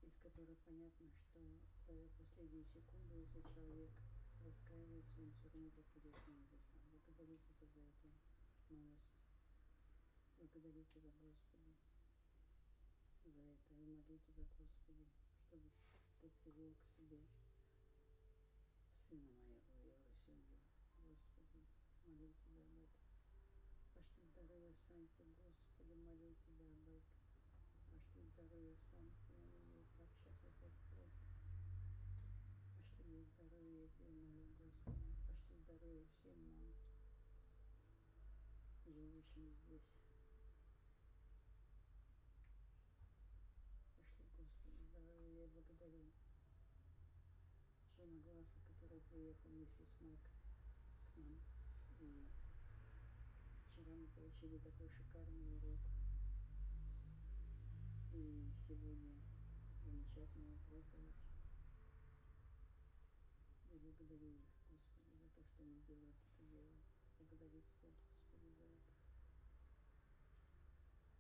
из 0.01 0.16
которой 0.22 0.57
понятно, 0.64 1.11
что 1.11 1.93
в 1.93 2.12
последнюю 2.16 2.64
секунду, 2.64 3.18
если 3.18 3.43
человек 3.43 3.91
раскаивается, 4.33 5.20
он 5.20 5.28
все 5.28 5.53
равно 5.53 6.97
попадет 7.05 7.41
на 7.51 7.53
небеса. 7.53 7.53
Благодарю 7.53 7.53
Тебя 7.61 7.68
за 7.68 7.83
эту 7.85 8.64
новость. 8.81 9.05
Благодарю 10.39 10.49
Тебя, 10.57 10.70
Господи, 10.72 11.11
за 11.11 11.26
это. 11.28 11.89
И 13.24 13.74
молю 13.76 14.01
Тебя, 14.07 14.45
Господи, 14.57 15.05
чтобы 15.45 15.70
Ты 16.20 16.31
привел 16.43 16.72
к 16.74 16.85
себе 16.97 17.20
сына 19.11 19.28
моего 19.37 19.61
его 19.85 20.01
семью. 20.24 20.57
Господи, 21.05 21.61
молю 22.07 22.33
Тебя 22.33 22.64
об 22.64 22.81
этом. 22.81 23.05
Пошли 23.93 24.24
здоровья 24.33 24.72
Санте, 24.89 25.20
Господи, 25.26 25.69
молю 25.97 26.34
Тебя 26.47 26.70
об 26.72 26.88
этом. 26.88 27.18
Пошли 27.91 28.28
здоровья 28.28 28.76
Санте, 28.91 29.32
и 29.34 29.84
так 29.97 30.09
сейчас 30.18 30.38
опять 30.45 30.78
плохо. 30.95 31.26
Пошли 32.78 33.05
мне 33.11 33.24
здоровье, 33.24 33.82
я 33.82 33.88
Тебя 33.88 34.14
молю, 34.14 34.55
Господи. 34.61 35.11
Пошли 35.28 35.59
здоровья 35.62 36.07
всем 36.14 36.38
нам, 36.49 36.70
живущим 38.86 39.55
здесь. 39.64 39.88
Пошли, 43.97 44.26
Господи, 44.38 44.84
здоровье, 44.91 45.34
я 45.41 45.47
благодарю 45.49 46.12
Джона 47.97 48.20
Гласса, 48.20 48.61
который 48.68 49.01
приехал 49.11 49.49
вместе 49.51 49.84
с 49.84 50.01
Майк 50.01 50.20
к 51.14 51.18
нам. 51.18 51.38
И 52.01 52.28
Вчера 53.81 53.97
мы 53.97 54.09
получили 54.09 54.59
такой 54.59 54.91
шикарный 54.91 55.57
урок. 55.57 55.78
И 58.12 58.53
сегодня 58.68 59.22
замечательную 59.83 60.59
проповедь. 60.68 61.16
И 63.72 63.78
благодарю 63.78 64.35
их, 64.37 64.45
Господи, 64.70 65.16
за 65.16 65.31
то, 65.31 65.43
что 65.49 65.62
они 65.62 65.81
делают 65.89 66.14
это 66.14 66.45
дело. 66.45 66.76
Благодарю 67.16 67.62
Тебя, 67.62 67.89
Господи, 67.97 68.53
за 68.53 68.64
это. 68.68 68.93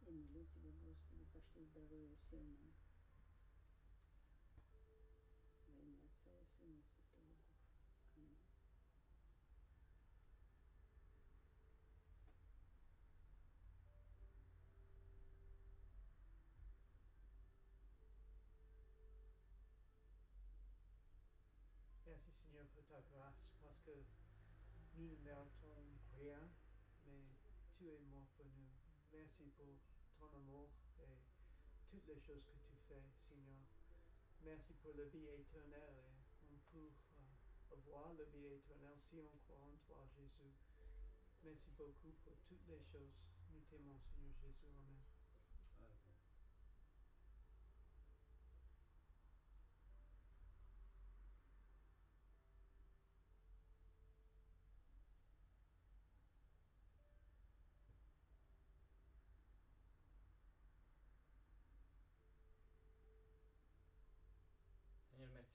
И 0.06 0.12
молю 0.12 0.44
Тебя, 0.44 0.70
Господи, 0.84 1.24
пошли 1.32 1.64
здоровья 1.64 2.14
всем 2.26 2.44
нам. 2.52 2.79
Nous 24.96 25.08
ne 25.08 25.16
méritons 25.24 25.76
rien, 26.18 26.50
mais 27.06 27.24
tu 27.72 27.88
es 27.88 27.98
mort 28.10 28.26
pour 28.36 28.46
nous. 28.46 28.70
Merci 29.12 29.44
pour 29.56 29.66
ton 30.18 30.36
amour 30.36 30.70
et 30.98 31.18
toutes 31.90 32.06
les 32.06 32.20
choses 32.20 32.44
que 32.44 32.58
tu 32.68 32.76
fais, 32.88 33.02
Seigneur. 33.28 33.64
Merci 34.42 34.74
pour 34.82 34.94
la 34.94 35.04
vie 35.04 35.26
éternelle 35.26 35.96
et 35.98 36.46
on 36.50 36.58
peut 36.72 36.92
euh, 37.18 37.76
avoir 37.76 38.14
la 38.14 38.24
vie 38.24 38.46
éternelle 38.46 38.98
si 39.08 39.18
on 39.18 39.36
croit 39.44 39.66
en 39.66 39.76
toi, 39.86 40.06
Jésus. 40.16 40.52
Merci 41.42 41.70
beaucoup 41.76 42.12
pour 42.24 42.36
toutes 42.48 42.66
les 42.68 42.82
choses. 42.92 43.16
Nous 43.52 43.60
t'aimons, 43.70 43.98
Seigneur 43.98 44.34
Jésus. 44.40 44.66
Amen. 44.66 45.09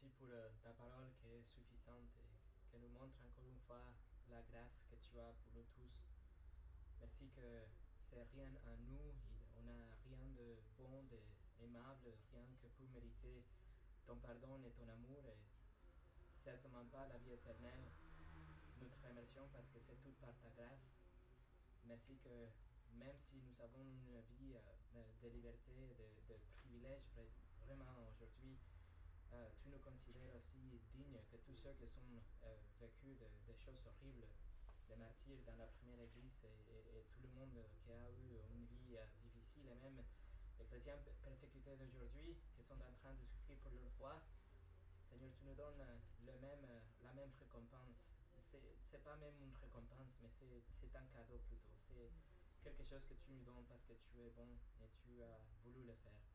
Merci 0.06 0.18
pour 0.22 0.30
euh, 0.30 0.50
ta 0.62 0.70
parole 0.74 1.10
qui 1.18 1.26
est 1.34 1.42
suffisante 1.42 2.14
et 2.22 2.38
qui 2.70 2.78
nous 2.78 2.90
montre 2.90 3.18
encore 3.26 3.48
une 3.50 3.58
fois 3.66 3.82
la 4.30 4.40
grâce 4.44 4.86
que 4.92 4.96
tu 5.02 5.18
as 5.18 5.34
pour 5.42 5.52
nous 5.56 5.66
tous. 5.74 5.98
Merci 7.02 7.26
que 7.34 7.66
c'est 8.08 8.22
rien 8.22 8.54
à 8.70 8.76
nous, 8.86 9.16
on 9.58 9.64
n'a 9.64 9.98
rien 10.06 10.30
de 10.38 10.62
bon, 10.78 11.02
d'aimable, 11.58 12.14
rien 12.32 12.46
que 12.62 12.68
pour 12.78 12.88
mériter 12.90 13.42
ton 14.06 14.18
pardon 14.18 14.62
et 14.64 14.70
ton 14.78 14.88
amour 14.90 15.26
et 15.26 15.38
certainement 16.38 16.86
pas 16.86 17.08
la 17.08 17.18
vie 17.18 17.32
éternelle. 17.32 17.90
Nous 18.78 18.88
te 18.88 19.08
remercions 19.08 19.50
parce 19.54 19.70
que 19.70 19.80
c'est 19.80 19.98
tout 20.04 20.14
par 20.22 20.38
ta 20.38 20.52
grâce. 20.52 21.02
Merci 21.86 22.20
que 22.20 22.50
même 22.94 23.18
si 23.18 23.42
nous 23.42 23.60
avons 23.60 23.82
une 23.82 24.22
vie 24.38 24.54
euh, 24.94 25.12
de, 25.24 25.30
liberté, 25.30 25.96
de, 25.98 26.34
de 26.34 26.38
privilèges, 26.62 27.10
vra- 27.16 27.66
vraiment 27.66 28.06
aujourd'hui, 28.08 28.60
euh, 29.36 29.50
tu 29.62 29.68
nous 29.70 29.80
considère 29.80 30.34
aussi 30.36 30.80
digne 30.94 31.20
que 31.30 31.38
tous 31.38 31.56
ceux 31.56 31.74
qui 31.74 31.88
sont 31.88 32.02
euh, 32.44 32.56
vécus 32.80 33.20
de, 33.20 33.54
choses 33.54 33.84
horribles, 33.86 34.28
des 34.88 34.96
martyrs 34.96 35.42
dans 35.46 35.56
la 35.58 35.68
première 35.68 36.00
église 36.00 36.40
et, 36.44 36.48
et- 36.72 37.00
et 37.00 37.04
tout 37.12 37.22
le 37.22 37.30
monde 37.30 37.58
qui 37.84 37.92
a 37.92 38.10
eu 38.12 38.40
une 38.54 38.66
vie 38.66 38.96
euh, 38.98 39.06
difficile, 39.22 39.68
et 39.68 39.76
même 39.76 40.04
les 40.60 40.66
chrétiens 40.66 40.98
persécutés 41.24 41.76
d'aujourd'hui 41.76 42.38
qui 42.56 42.64
sont 42.64 42.80
en 42.80 42.94
train 43.02 43.14
de 43.14 43.26
souffrir 43.26 43.58
pour 43.60 43.74
leur 43.74 43.92
foi, 43.98 44.22
Seigneur, 45.10 45.32
tu 45.38 45.46
nous 45.46 45.56
donnes 45.56 45.84
le 46.26 46.34
même, 46.40 46.66
la 47.04 47.14
même 47.14 47.32
récompense. 47.40 48.18
C'est, 48.52 49.04
pas 49.04 49.16
même 49.18 49.36
une 49.42 49.54
récompense, 49.56 50.18
mais 50.22 50.30
c'est, 50.30 50.64
c'est 50.80 50.96
un 50.96 51.06
cadeau 51.08 51.40
plutôt. 51.48 51.70
C'est 51.88 52.10
quelque 52.64 52.84
chose 52.84 53.06
que 53.06 53.14
tu 53.14 53.32
nous 53.32 53.44
donnes 53.44 53.66
parce 53.68 53.84
que 53.84 53.94
tu 53.94 54.20
es 54.22 54.30
bon 54.32 54.48
et 54.82 54.90
tu 55.04 55.22
as 55.24 55.40
voulu 55.64 55.84
le 55.84 55.94
faire. 55.96 56.35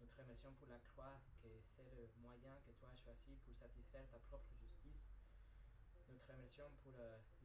Nous 0.00 0.06
te 0.06 0.20
remercions 0.20 0.52
pour 0.54 0.68
la 0.68 0.78
croix, 0.78 1.18
que 1.42 1.48
c'est 1.74 1.90
le 1.96 2.06
moyen 2.22 2.54
que 2.66 2.72
toi 2.78 2.88
as 2.92 2.96
choisi 3.02 3.34
pour 3.44 3.54
satisfaire 3.56 4.06
ta 4.10 4.18
propre 4.30 4.46
justice. 4.62 5.10
Nous 6.08 6.18
te 6.18 6.32
remercions 6.32 6.70
pour 6.82 6.94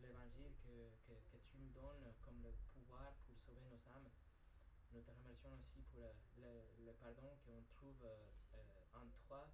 l'évangile 0.01 0.53
que, 0.61 0.93
que, 1.07 1.37
tu 1.49 1.57
nous 1.57 1.69
donnes 1.73 2.13
comme 2.21 2.41
le 2.43 2.51
pouvoir 2.73 3.13
pour 3.25 3.37
sauver 3.41 3.65
nos 3.65 3.81
âmes. 3.89 4.09
Nous 4.93 5.01
te 5.01 5.11
remercions 5.11 5.53
aussi 5.57 5.81
pour 5.91 6.01
le, 6.01 6.13
le, 6.37 6.85
le 6.85 6.93
pardon 6.93 7.33
qu'on 7.45 7.61
trouve 7.77 7.97
euh, 8.05 8.29
euh, 8.53 9.01
en 9.01 9.05
toi 9.27 9.49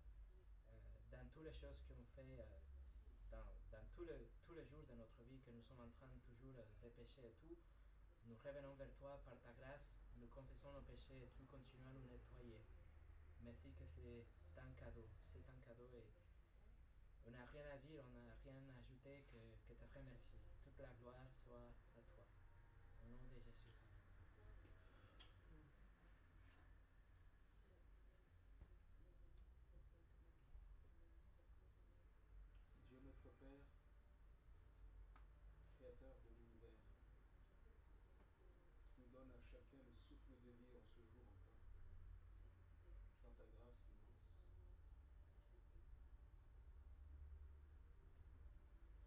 euh, 0.68 0.76
dans 1.12 1.28
toutes 1.32 1.45
les 1.45 1.54
choses 1.56 1.80
qu'on 1.88 2.04
fait 2.16 2.36
euh, 2.39 2.60
dans, 3.32 3.47
dans 3.72 3.86
tous 3.95 4.04
les 4.04 4.66
jours 4.66 4.84
de 4.88 4.95
notre 4.95 5.24
vie, 5.24 5.39
que 5.39 5.52
nous 5.52 5.64
sommes 5.64 5.80
en 5.80 5.91
train 5.95 6.12
toujours 6.28 6.60
de 6.84 6.89
pécher 6.89 7.24
et 7.26 7.36
tout. 7.39 7.56
Nous 8.28 8.36
revenons 8.43 8.74
vers 8.76 8.91
toi 9.00 9.20
par 9.24 9.39
ta 9.39 9.54
grâce, 9.54 9.88
nous 10.18 10.28
confessons 10.28 10.74
nos 10.74 10.82
péchés 10.82 11.16
et 11.24 11.30
tu 11.38 11.45
continues 11.45 11.88
à 11.88 11.93
nous 11.93 12.08
nettoyer. 12.12 12.60
Merci 13.43 13.71
que 13.73 13.85
c'est 13.95 14.25
un 14.59 14.71
cadeau, 14.79 15.07
c'est 15.33 15.49
un 15.49 15.59
cadeau 15.67 15.89
et 15.93 16.05
on 17.25 17.31
n'a 17.31 17.45
rien 17.45 17.65
à 17.73 17.77
dire, 17.77 18.03
on 18.07 18.21
n'a 18.21 18.35
rien 18.43 18.61
à 18.69 18.79
ajouter 18.79 19.23
que, 19.31 19.37
que 19.67 19.73
te 19.73 19.85
remercier. 19.97 20.39
Toute 20.63 20.79
la 20.79 20.93
gloire 21.01 21.29
soit 21.45 21.71
à 21.97 22.01
toi. 22.13 22.25
Au 23.03 23.07
nom 23.07 23.27
de 23.33 23.39
Jésus. 23.39 23.53
Dieu 32.89 32.99
notre 33.03 33.29
Père, 33.39 33.65
Créateur 35.77 36.15
de 36.23 36.29
l'univers, 36.29 36.83
tu 38.93 39.01
nous 39.01 39.09
donnes 39.11 39.31
à 39.33 39.41
chacun 39.51 39.83
le 39.85 39.95
souffle 40.07 40.33
de 40.43 40.51
vie 40.51 40.75
en 40.77 40.85
ce 40.87 41.01
jour 41.01 41.25
encore, 41.29 41.71
dans 43.23 43.31
ta 43.37 43.45
grâce 43.57 43.83
immense. 44.01 44.39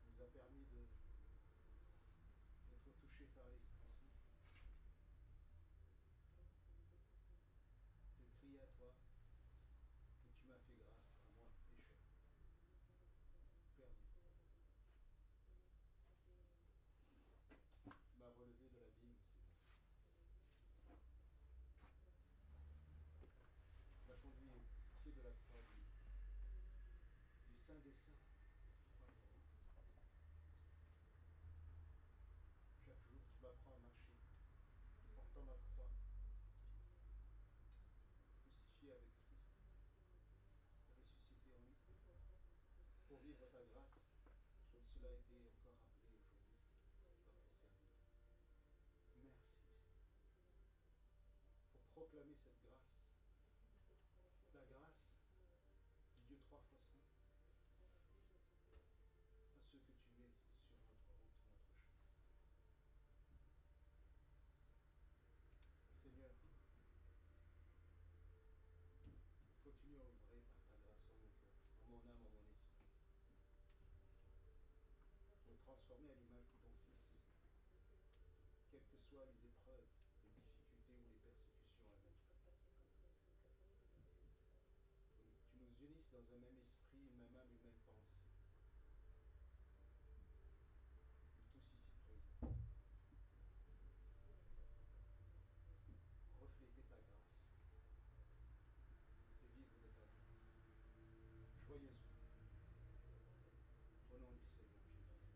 Tu 0.03 0.13
nous 0.13 0.23
as 0.23 0.29
permis 0.29 0.65
de 0.73 0.87
d'être 2.85 2.99
touchés 3.01 3.29
par 3.35 3.45
l'Esprit 3.47 3.83
Saint, 3.93 4.11
de 8.17 8.25
crier 8.39 8.61
à 8.63 8.67
toi 8.79 8.89
que 8.91 9.07
tu 10.39 10.47
m'as 10.49 10.59
fait 10.67 10.77
grâce 10.81 11.07
à 11.17 11.27
moi, 11.37 11.49
pécheur, 11.75 12.07
perdu. 13.77 14.09
Tu 17.91 18.19
m'as 18.21 18.33
relevé 18.39 18.67
de 18.75 18.79
l'abîme, 18.81 19.17
Seigneur. 19.23 19.59
Tu 23.99 24.07
m'as 24.09 24.17
conduit 24.17 24.53
au 24.55 24.63
pied 25.03 25.13
de 25.13 25.23
la 25.23 25.31
croix 25.47 25.63
du, 25.73 25.83
du 27.49 27.57
Saint 27.59 27.79
des 27.85 27.93
Saints, 27.93 28.23
roi 28.99 29.11
des 29.13 29.23
rois. 29.33 29.51
Chaque 32.87 33.03
jour, 33.11 33.21
tu 33.31 33.39
m'apprends 33.43 33.77
à 33.77 33.83
marcher, 33.83 34.27
portant 35.17 35.43
ma 35.45 35.57
croix, 35.73 35.93
crucifié 38.43 38.93
avec 38.93 39.13
Christ, 39.23 39.53
ressuscité 41.09 41.51
en 41.53 41.61
lui, 41.63 41.77
pour 43.09 43.19
vivre 43.21 43.47
ta 43.53 43.63
grâce, 43.73 44.03
comme 44.73 44.87
cela 44.97 45.09
a 45.09 45.15
été 45.15 45.37
encore 45.39 45.79
rappelé 45.85 46.19
aujourd'hui 46.19 46.63
par 46.87 47.07
ton 47.13 47.27
serviteur. 47.27 47.73
Merci, 49.23 49.53
Seigneur, 49.63 50.01
pour 51.73 51.83
proclamer 51.95 52.37
cette 52.43 52.59
grâce, 52.63 52.93
la 54.55 54.65
grâce 54.67 55.01
du 56.17 56.23
Dieu 56.29 56.39
trois 56.49 56.61
fois 56.61 56.79
saint, 56.79 57.07
à 59.57 59.61
ceux 59.71 59.79
que 59.79 59.93
tu 59.93 60.21
mets 60.21 60.35
sur 60.37 60.59
notre 60.59 60.79
route, 60.79 61.23
notre 61.23 61.53
chemin. 61.53 61.73
Seigneur, 66.03 66.35
continue 69.65 70.01
à 70.01 70.05
œuvrer 70.05 70.43
par 70.53 70.63
ta 70.67 70.77
grâce 70.83 71.05
en 71.09 71.15
mon 71.17 71.31
cœur, 71.41 71.61
en 71.87 71.99
mon 72.07 72.27
âme, 72.27 72.51
en 75.23 75.37
mon 75.37 75.53
esprit. 75.53 75.62
Me 75.73 75.77
transformer 75.79 76.13
à 76.13 76.17
l'image 76.21 76.53
de 76.53 76.59
ton 76.61 76.69
Fils, 76.85 77.01
quelles 78.71 78.85
que 78.93 78.99
soient 79.09 79.25
les 79.25 79.41
épreuves, 79.49 79.89
les 80.37 80.43
difficultés 80.45 81.01
ou 81.01 81.09
les 81.09 81.25
persécutions 81.25 81.97
à. 81.97 82.13
Que 85.17 85.33
tu 85.49 85.57
nous 85.65 85.73
unisses 85.89 86.11
dans 86.13 86.29
un 86.29 86.41
même 86.45 86.61
esprit, 86.61 87.09
une 87.09 87.17
même 87.17 87.37
âme, 87.41 87.49
une 87.57 87.65
même 87.65 87.81
pensée. 87.89 88.21
Nous 91.57 91.65
tous 91.65 91.81
ici 91.81 92.05
présents. 92.05 92.45
Refléter 96.37 96.85
ta 96.85 97.01
grâce 97.01 97.33
et 99.41 99.49
vivre 99.57 99.73
de 99.81 99.89
ta 99.89 100.05
grâce. 100.05 100.37
Joyeusement. 101.67 102.13
Au 104.13 104.19
nom 104.19 104.29
du 104.37 104.45
Seigneur 104.53 104.77
Jésus-Christ. 104.77 105.33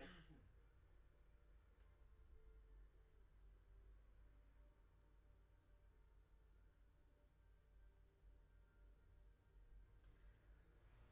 Amen. 0.00 0.22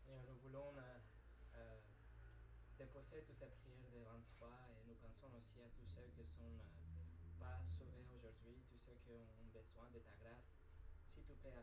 Seigneur, 0.05 0.23
nous 0.29 0.37
voulons 0.43 0.73
euh, 0.77 0.99
euh, 1.57 1.81
déposer 3.15 3.27
toutes 3.27 3.39
ces 3.39 3.47
prières 3.63 3.91
devant 3.95 4.19
toi 4.39 4.51
et 4.75 4.83
nous 4.89 4.95
pensons 4.99 5.31
aussi 5.39 5.63
à 5.63 5.71
tous 5.71 5.87
ceux 5.87 6.07
qui 6.15 6.23
ne 6.23 6.27
sont 6.27 6.59
euh, 6.59 7.39
pas 7.39 7.63
sauvés 7.71 8.03
aujourd'hui, 8.11 8.59
tous 8.67 8.79
ceux 8.79 8.99
qui 9.07 9.13
ont 9.15 9.47
besoin 9.55 9.87
de 9.91 10.01
ta 10.01 10.11
grâce. 10.19 10.59
S'il 11.15 11.23
te 11.23 11.33
plaît, 11.35 11.63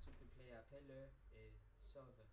s'il 0.00 0.14
te 0.14 0.24
plaît 0.24 0.52
appelle-le 0.54 1.12
et 1.36 1.52
sauve-les. 1.84 2.24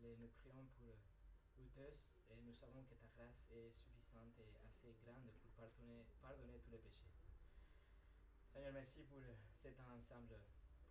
Nous 0.00 0.28
prions 0.40 0.64
pour 0.78 0.88
eux 0.88 1.68
tous 1.74 2.08
et 2.30 2.40
nous 2.40 2.54
savons 2.54 2.82
que 2.84 2.94
ta 2.94 3.08
grâce 3.16 3.44
est 3.50 3.72
suffisante 3.76 4.32
et 4.40 4.56
assez 4.64 4.96
grande 5.04 5.28
pour 5.42 5.50
pardonner, 5.52 6.06
pardonner 6.22 6.58
tous 6.64 6.70
les 6.70 6.78
péchés. 6.78 7.12
Seigneur, 8.48 8.72
merci 8.72 9.02
pour 9.04 9.20
cet 9.52 9.78
ensemble, 9.80 10.40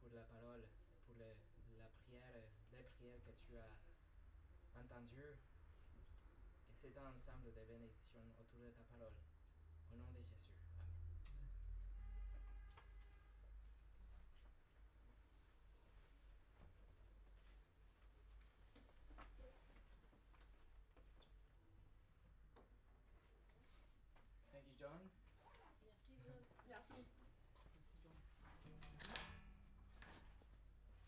pour 0.02 0.14
la 0.14 0.22
parole, 0.22 0.68
pour 1.06 1.16
la 1.18 1.34
prière, 1.56 1.90
les 2.72 2.84
prières 2.84 3.24
que 3.26 3.32
tu 3.42 3.58
as 3.58 3.74
entendues. 4.80 5.47
C'est 6.80 6.96
un 6.96 7.10
ensemble 7.10 7.52
de 7.54 7.66
bénédictions 7.66 8.22
autour 8.40 8.62
de 8.62 8.72
ta 8.72 8.84
parole. 8.84 9.27